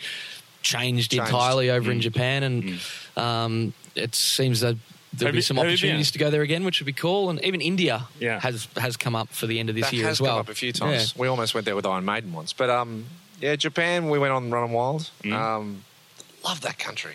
changed, 0.62 1.10
Changed. 1.12 1.26
entirely 1.26 1.70
over 1.70 1.90
in 1.90 1.98
Mm. 1.98 2.02
Japan, 2.02 2.42
and 2.42 2.80
um, 3.16 3.72
it 3.94 4.14
seems 4.14 4.60
that 4.60 4.76
there'll 5.12 5.28
Have 5.28 5.32
be 5.32 5.38
you- 5.38 5.42
some 5.42 5.56
have 5.56 5.66
you 5.66 5.72
opportunities 5.72 6.10
to 6.12 6.18
go 6.18 6.30
there 6.30 6.42
again, 6.42 6.64
which 6.64 6.78
would 6.80 6.86
be 6.86 6.92
cool. 6.92 7.30
And 7.30 7.42
even 7.44 7.60
India 7.60 8.06
Yeah. 8.20 8.38
has 8.40 8.68
has 8.76 8.96
come 8.96 9.16
up 9.16 9.30
for 9.32 9.46
the 9.46 9.58
end 9.58 9.68
of 9.68 9.74
this 9.74 9.86
that 9.86 9.92
year 9.96 10.04
has 10.06 10.16
as 10.18 10.20
well. 10.20 10.32
come 10.32 10.40
up 10.40 10.48
a 10.48 10.54
few 10.54 10.72
times. 10.72 11.16
We 11.16 11.26
almost 11.28 11.54
went 11.54 11.64
there 11.64 11.74
with 11.76 11.86
Iron 11.86 12.04
Maiden 12.04 12.32
once, 12.32 12.52
but 12.52 12.70
um, 12.70 13.06
yeah, 13.40 13.56
Japan. 13.56 14.08
We 14.10 14.18
went 14.18 14.32
on 14.32 14.50
Runnin' 14.50 14.70
Wild. 14.72 15.10
Mm. 15.24 15.32
Um, 15.32 15.84
love 16.44 16.60
that 16.60 16.78
country. 16.78 17.14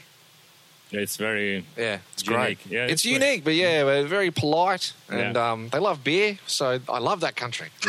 Yeah, 0.96 1.02
It's 1.04 1.18
very 1.18 1.66
Yeah, 1.78 1.98
it's 2.14 2.24
Unique. 2.24 2.40
great. 2.40 2.58
Yeah, 2.70 2.84
it's, 2.86 2.94
it's 2.94 3.02
great. 3.04 3.14
unique, 3.14 3.44
but 3.44 3.54
yeah, 3.54 3.84
we're 3.84 4.08
very 4.08 4.32
polite, 4.32 4.94
and 5.10 5.36
Yeah. 5.36 5.52
um, 5.52 5.70
they 5.70 5.80
love 5.80 6.04
beer. 6.04 6.38
So 6.48 6.80
I 6.90 7.00
love 7.00 7.20
that 7.22 7.36
country. 7.36 7.70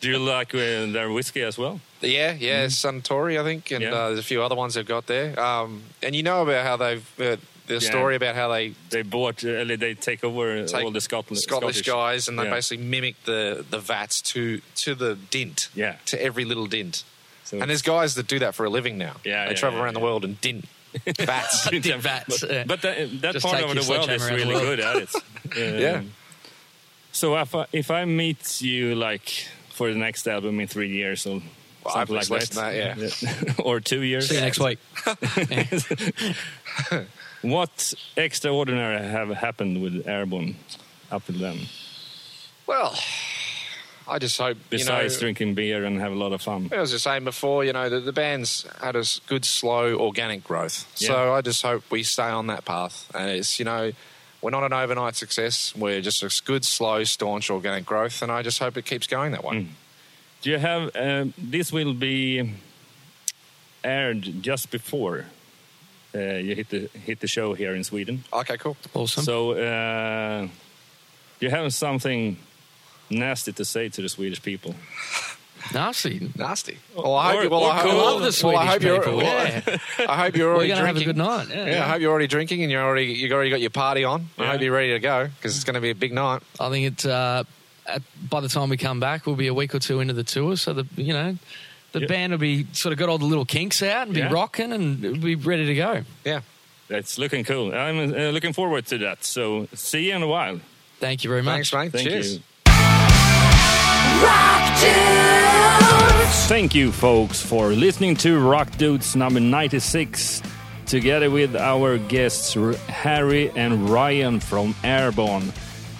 Do 0.00 0.08
you 0.10 0.18
like 0.18 0.54
uh, 0.54 0.86
their 0.92 1.10
whiskey 1.10 1.42
as 1.42 1.58
well? 1.58 1.80
Yeah, 2.00 2.34
yeah, 2.38 2.66
Suntory, 2.68 3.40
I 3.40 3.44
think, 3.44 3.70
and. 3.70 3.82
Yeah. 3.82 3.92
uh, 3.94 4.06
there's 4.08 4.18
a 4.20 4.22
few 4.22 4.42
other 4.42 4.54
ones 4.56 4.74
they've 4.74 4.86
got 4.86 5.06
there. 5.06 5.38
Um, 5.40 5.82
and 6.02 6.14
you 6.14 6.22
know 6.22 6.42
about 6.42 6.64
how 6.64 6.76
they've 6.76 7.20
uh, 7.20 7.36
the 7.66 7.74
Yeah. 7.74 7.78
story 7.90 8.16
about 8.16 8.34
how 8.34 8.48
they 8.48 8.74
They 8.90 9.02
bought, 9.02 9.44
uh, 9.44 9.64
they 9.64 9.94
take 9.94 10.24
over 10.24 10.64
take 10.66 10.84
all 10.84 10.90
the 10.90 11.00
Scotland, 11.00 11.40
Scottish, 11.42 11.82
guys, 11.82 12.28
and 12.28 12.38
they 12.38 12.44
yeah. 12.44 12.50
basically 12.54 12.84
mimic 12.84 13.16
the 13.24 13.64
the 13.70 13.78
vats 13.78 14.20
to 14.32 14.60
to 14.84 14.94
the 14.94 15.16
dint, 15.30 15.68
Yeah. 15.74 15.96
to 16.06 16.22
every 16.22 16.44
little 16.44 16.66
dint. 16.66 17.04
So 17.48 17.58
And 17.58 17.70
there's 17.70 17.80
guys 17.80 18.14
that 18.16 18.26
do 18.26 18.40
that 18.40 18.54
for 18.54 18.66
a 18.66 18.70
living 18.70 18.98
now. 18.98 19.14
Yeah, 19.24 19.46
they 19.46 19.52
yeah, 19.52 19.56
travel 19.56 19.78
yeah, 19.78 19.84
around 19.86 19.94
the 19.94 20.00
world 20.00 20.22
and 20.22 20.38
dint 20.42 20.66
vats. 21.16 21.70
Did 21.70 21.82
vats, 22.02 22.44
But, 22.44 22.68
but 22.68 22.82
that, 22.82 23.22
that 23.22 23.40
part 23.42 23.62
of 23.64 23.74
the 23.74 23.90
world 23.90 24.10
is 24.10 24.30
really 24.30 24.52
the 24.52 24.60
good 24.60 24.80
at 24.80 24.96
it. 24.96 25.14
Um, 25.56 25.78
Yeah. 25.78 26.02
So 27.12 27.38
if 27.38 27.54
I, 27.54 27.64
if 27.72 27.90
I 27.90 28.04
meet 28.04 28.60
you 28.60 28.94
like 28.94 29.46
for 29.70 29.90
the 29.90 29.98
next 29.98 30.28
album 30.28 30.60
in 30.60 30.68
three 30.68 30.90
years 30.90 31.26
or 31.26 31.40
Well, 31.84 31.94
something 31.94 32.16
like 32.16 32.28
less 32.28 32.50
than 32.50 32.74
that, 32.74 32.98
yeah. 33.22 33.54
or 33.64 33.80
two 33.80 34.02
years, 34.02 34.28
See 34.28 34.34
you 34.34 34.42
next 34.42 34.60
week. 34.60 34.78
what 37.42 37.94
extraordinary 38.16 39.06
have 39.08 39.28
happened 39.30 39.80
with 39.80 40.06
Airborne 40.06 40.56
up 41.10 41.24
to 41.26 41.32
then? 41.32 41.60
well, 42.66 42.94
I 44.08 44.18
just 44.18 44.38
hope 44.38 44.56
Besides 44.70 45.14
you 45.14 45.18
know, 45.18 45.20
drinking 45.20 45.54
beer 45.54 45.84
and 45.84 46.00
have 46.00 46.12
a 46.12 46.16
lot 46.16 46.32
of 46.32 46.42
fun. 46.42 46.70
I 46.72 46.80
was 46.80 46.90
just 46.90 47.04
saying 47.04 47.24
before, 47.24 47.64
you 47.64 47.72
know, 47.72 47.88
the, 47.88 48.00
the 48.00 48.12
band's 48.12 48.66
had 48.80 48.96
a 48.96 49.04
good, 49.26 49.44
slow, 49.44 49.94
organic 49.94 50.44
growth. 50.44 50.90
So 50.94 51.34
I 51.34 51.40
just 51.40 51.62
hope 51.62 51.84
we 51.90 52.02
stay 52.02 52.28
on 52.28 52.46
that 52.48 52.64
path. 52.64 53.10
And 53.14 53.30
it's, 53.30 53.58
you 53.58 53.64
know, 53.64 53.92
we're 54.40 54.50
not 54.50 54.64
an 54.64 54.72
overnight 54.72 55.16
success. 55.16 55.74
We're 55.76 56.00
just 56.00 56.22
a 56.22 56.42
good, 56.44 56.64
slow, 56.64 57.04
staunch, 57.04 57.50
organic 57.50 57.84
growth. 57.84 58.22
And 58.22 58.32
I 58.32 58.42
just 58.42 58.58
hope 58.58 58.76
it 58.76 58.84
keeps 58.84 59.06
going 59.06 59.32
that 59.32 59.44
way. 59.44 59.56
Mm. 59.56 59.68
Do 60.40 60.50
you 60.50 60.58
have 60.58 60.90
um, 60.94 61.34
this 61.36 61.72
will 61.72 61.94
be 61.94 62.54
aired 63.82 64.22
just 64.42 64.70
before 64.70 65.26
uh, 66.14 66.18
you 66.18 66.54
hit 66.54 66.68
the 66.70 66.88
hit 66.98 67.20
the 67.20 67.26
show 67.26 67.54
here 67.54 67.74
in 67.74 67.84
Sweden. 67.84 68.24
Okay, 68.32 68.56
cool. 68.56 68.76
Awesome. 68.94 69.24
So 69.24 69.52
uh, 69.52 70.48
you 71.40 71.50
have 71.50 71.72
something 71.74 72.36
nasty 73.10 73.52
to 73.52 73.64
say 73.64 73.88
to 73.88 74.02
the 74.02 74.08
Swedish 74.08 74.42
people. 74.42 74.74
Nasty. 75.74 76.30
Nasty. 76.36 76.78
Well, 76.96 77.14
I 77.14 77.32
hope, 77.32 77.44
Or- 77.46 77.48
well, 77.50 77.60
or 77.64 77.72
I, 77.72 77.82
cool. 77.82 77.96
well, 77.96 78.18
Love 78.20 78.32
the 78.34 78.46
well, 78.46 78.56
I 78.56 78.64
Swedish 78.64 78.72
hope 78.72 78.82
you're, 78.82 78.98
people, 79.02 79.16
well, 79.18 79.62
yeah. 79.68 79.78
I 80.08 80.16
hope 80.24 80.36
you're 80.36 80.48
We're 80.48 80.54
already 80.54 80.68
going 80.68 80.80
to 80.80 80.86
have 80.86 80.96
a 80.96 81.04
good 81.04 81.16
night. 81.16 81.48
Yeah. 81.50 81.66
Yeah, 81.66 81.84
I 81.84 81.88
hope 81.90 82.00
you're 82.00 82.10
already 82.10 82.26
drinking 82.28 82.62
and 82.62 82.70
you're 82.72 82.82
already 82.82 83.06
you've 83.06 83.32
already 83.32 83.50
got 83.50 83.60
your 83.60 83.70
party 83.70 84.04
on. 84.04 84.28
I 84.38 84.46
hope 84.46 84.60
you're 84.60 84.72
ready 84.72 84.92
to 84.92 84.98
go 85.00 85.26
because 85.26 85.56
it's 85.56 85.64
going 85.64 85.74
to 85.74 85.80
be 85.80 85.90
a 85.90 85.94
big 85.94 86.12
night. 86.12 86.42
I 86.60 86.70
think 86.70 86.86
it's 86.92 87.04
uh, 87.04 87.42
at, 87.86 88.02
by 88.30 88.40
the 88.40 88.48
time 88.48 88.68
we 88.70 88.76
come 88.76 89.00
back, 89.00 89.26
we'll 89.26 89.36
be 89.36 89.48
a 89.48 89.54
week 89.54 89.74
or 89.74 89.78
two 89.80 90.00
into 90.00 90.14
the 90.14 90.24
tour. 90.24 90.56
So 90.56 90.72
the 90.72 90.86
you 90.96 91.12
know 91.12 91.36
the 91.92 92.00
Yeah. 92.00 92.06
band 92.06 92.32
will 92.32 92.38
be 92.38 92.66
sort 92.72 92.92
of 92.92 92.98
got 92.98 93.08
all 93.08 93.18
the 93.18 93.26
little 93.26 93.44
kinks 93.44 93.82
out 93.82 94.06
and 94.06 94.14
be 94.14 94.20
Yeah. 94.20 94.32
rocking 94.32 94.72
and 94.72 95.20
be 95.20 95.34
ready 95.34 95.66
to 95.66 95.74
go. 95.74 96.02
Yeah. 96.24 96.40
That's 96.86 97.18
looking 97.18 97.44
cool. 97.44 97.74
I'm 97.74 97.98
uh, 97.98 98.30
looking 98.30 98.52
forward 98.54 98.86
to 98.86 98.98
that. 98.98 99.22
So 99.24 99.68
see 99.74 100.08
you 100.08 100.14
in 100.16 100.22
a 100.22 100.26
while. 100.26 100.60
Thank 101.00 101.24
you 101.24 101.28
very 101.30 101.42
much. 101.42 101.70
Thanks, 101.70 101.72
mate. 101.74 101.92
Thank 101.92 102.08
Cheers. 102.08 102.34
you. 102.36 102.42
Thank 106.48 106.74
you, 106.74 106.92
folks, 106.92 107.40
for 107.40 107.68
listening 107.68 108.16
to 108.16 108.38
Rock 108.40 108.70
Dudes 108.78 109.14
number 109.14 109.38
96, 109.38 110.42
together 110.86 111.30
with 111.30 111.54
our 111.54 111.98
guests 111.98 112.54
Harry 112.88 113.50
and 113.50 113.88
Ryan 113.88 114.40
from 114.40 114.74
Airborne. 114.82 115.52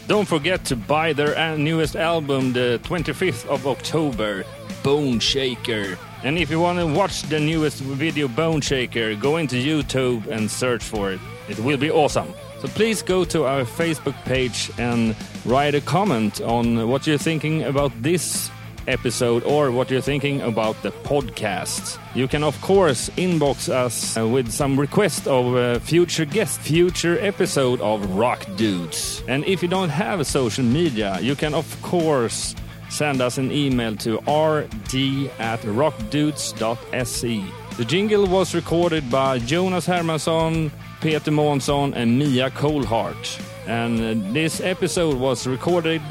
Don't 0.06 0.26
forget 0.26 0.64
to 0.64 0.74
buy 0.76 1.12
their 1.12 1.36
uh, 1.38 1.56
newest 1.56 1.94
album, 1.96 2.54
the 2.54 2.80
25th 2.84 3.46
of 3.46 3.66
October, 3.66 4.44
Bone 4.82 5.20
Shaker. 5.20 5.98
And 6.24 6.38
if 6.38 6.50
you 6.50 6.58
want 6.58 6.78
to 6.78 6.86
watch 6.86 7.22
the 7.24 7.38
newest 7.38 7.80
video, 7.80 8.26
Bone 8.26 8.62
Shaker, 8.62 9.14
go 9.14 9.36
into 9.36 9.56
YouTube 9.56 10.26
and 10.26 10.50
search 10.50 10.82
for 10.82 11.12
it. 11.12 11.20
It 11.48 11.58
will 11.58 11.76
be 11.76 11.90
awesome. 11.90 12.32
So 12.60 12.66
please 12.68 13.02
go 13.02 13.24
to 13.26 13.44
our 13.44 13.62
Facebook 13.62 14.16
page 14.24 14.70
and 14.78 15.14
write 15.44 15.76
a 15.76 15.80
comment 15.80 16.40
on 16.40 16.88
what 16.88 17.06
you're 17.06 17.16
thinking 17.16 17.62
about 17.62 17.92
this 18.02 18.50
episode 18.88 19.44
or 19.44 19.70
what 19.70 19.90
you're 19.90 20.00
thinking 20.00 20.40
about 20.40 20.82
the 20.82 20.90
podcast. 20.90 21.98
You 22.14 22.26
can, 22.26 22.42
of 22.42 22.60
course, 22.60 23.10
inbox 23.10 23.68
us 23.68 24.16
uh, 24.16 24.26
with 24.26 24.50
some 24.50 24.80
request 24.80 25.28
of 25.28 25.54
uh, 25.54 25.78
future 25.78 26.24
guest, 26.24 26.58
future 26.60 27.18
episode 27.20 27.80
of 27.80 28.16
Rock 28.16 28.44
Dudes. 28.56 29.22
And 29.28 29.44
if 29.44 29.62
you 29.62 29.68
don't 29.68 29.90
have 29.90 30.26
social 30.26 30.64
media, 30.64 31.18
you 31.20 31.36
can, 31.36 31.54
of 31.54 31.82
course, 31.82 32.56
send 32.90 33.20
us 33.20 33.38
an 33.38 33.52
email 33.52 33.94
to 33.96 34.16
rd 34.16 35.30
at 35.38 35.60
rockdudes.se. 35.60 37.44
The 37.76 37.84
jingle 37.84 38.26
was 38.26 38.54
recorded 38.54 39.08
by 39.10 39.38
Jonas 39.38 39.86
Hermansson, 39.86 40.72
Peter 41.00 41.30
Månsson, 41.30 41.92
and 41.94 42.18
Mia 42.18 42.50
Colhart. 42.50 43.38
And 43.66 44.00
uh, 44.00 44.32
this 44.32 44.60
episode 44.60 45.16
was 45.16 45.46
recorded 45.46 46.02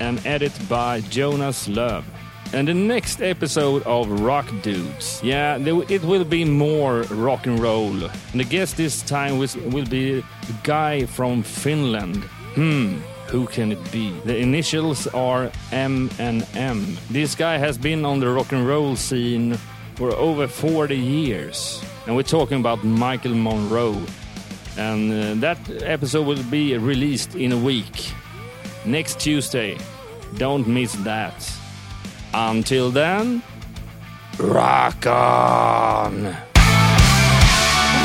and 0.00 0.24
edited 0.26 0.68
by 0.68 1.00
Jonas 1.02 1.68
Löv. 1.68 2.04
And 2.52 2.68
the 2.68 2.74
next 2.74 3.22
episode 3.22 3.82
of 3.84 4.20
Rock 4.20 4.46
Dudes, 4.62 5.20
yeah, 5.22 5.58
it 5.58 6.02
will 6.02 6.24
be 6.24 6.44
more 6.44 7.02
rock 7.10 7.46
and 7.46 7.58
roll. 7.58 8.04
And 8.04 8.40
the 8.40 8.44
guest 8.44 8.76
this 8.76 9.02
time 9.02 9.38
will 9.38 9.86
be 9.86 10.18
a 10.18 10.24
guy 10.62 11.06
from 11.06 11.42
Finland. 11.42 12.22
Hmm, 12.54 12.98
who 13.26 13.46
can 13.46 13.72
it 13.72 13.92
be? 13.92 14.10
The 14.24 14.36
initials 14.36 15.06
are 15.08 15.50
M 15.72 16.08
and 16.18 16.46
M. 16.54 16.96
This 17.10 17.34
guy 17.34 17.58
has 17.58 17.76
been 17.76 18.04
on 18.04 18.20
the 18.20 18.28
rock 18.28 18.52
and 18.52 18.66
roll 18.66 18.94
scene 18.96 19.58
for 19.96 20.12
over 20.12 20.46
40 20.46 20.96
years. 20.96 21.82
And 22.06 22.14
we're 22.14 22.22
talking 22.22 22.60
about 22.60 22.84
Michael 22.84 23.34
Monroe. 23.34 24.00
And 24.76 25.10
uh, 25.10 25.34
that 25.40 25.58
episode 25.82 26.26
will 26.26 26.42
be 26.44 26.76
released 26.76 27.34
in 27.34 27.52
a 27.52 27.56
week, 27.56 28.12
next 28.84 29.20
Tuesday. 29.20 29.78
Don't 30.36 30.66
miss 30.66 30.92
that. 30.96 31.50
Until 32.34 32.90
then, 32.90 33.42
rock 34.38 35.06
on! 35.06 36.36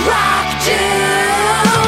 Rock 0.07 0.63
Dude. 0.65 1.80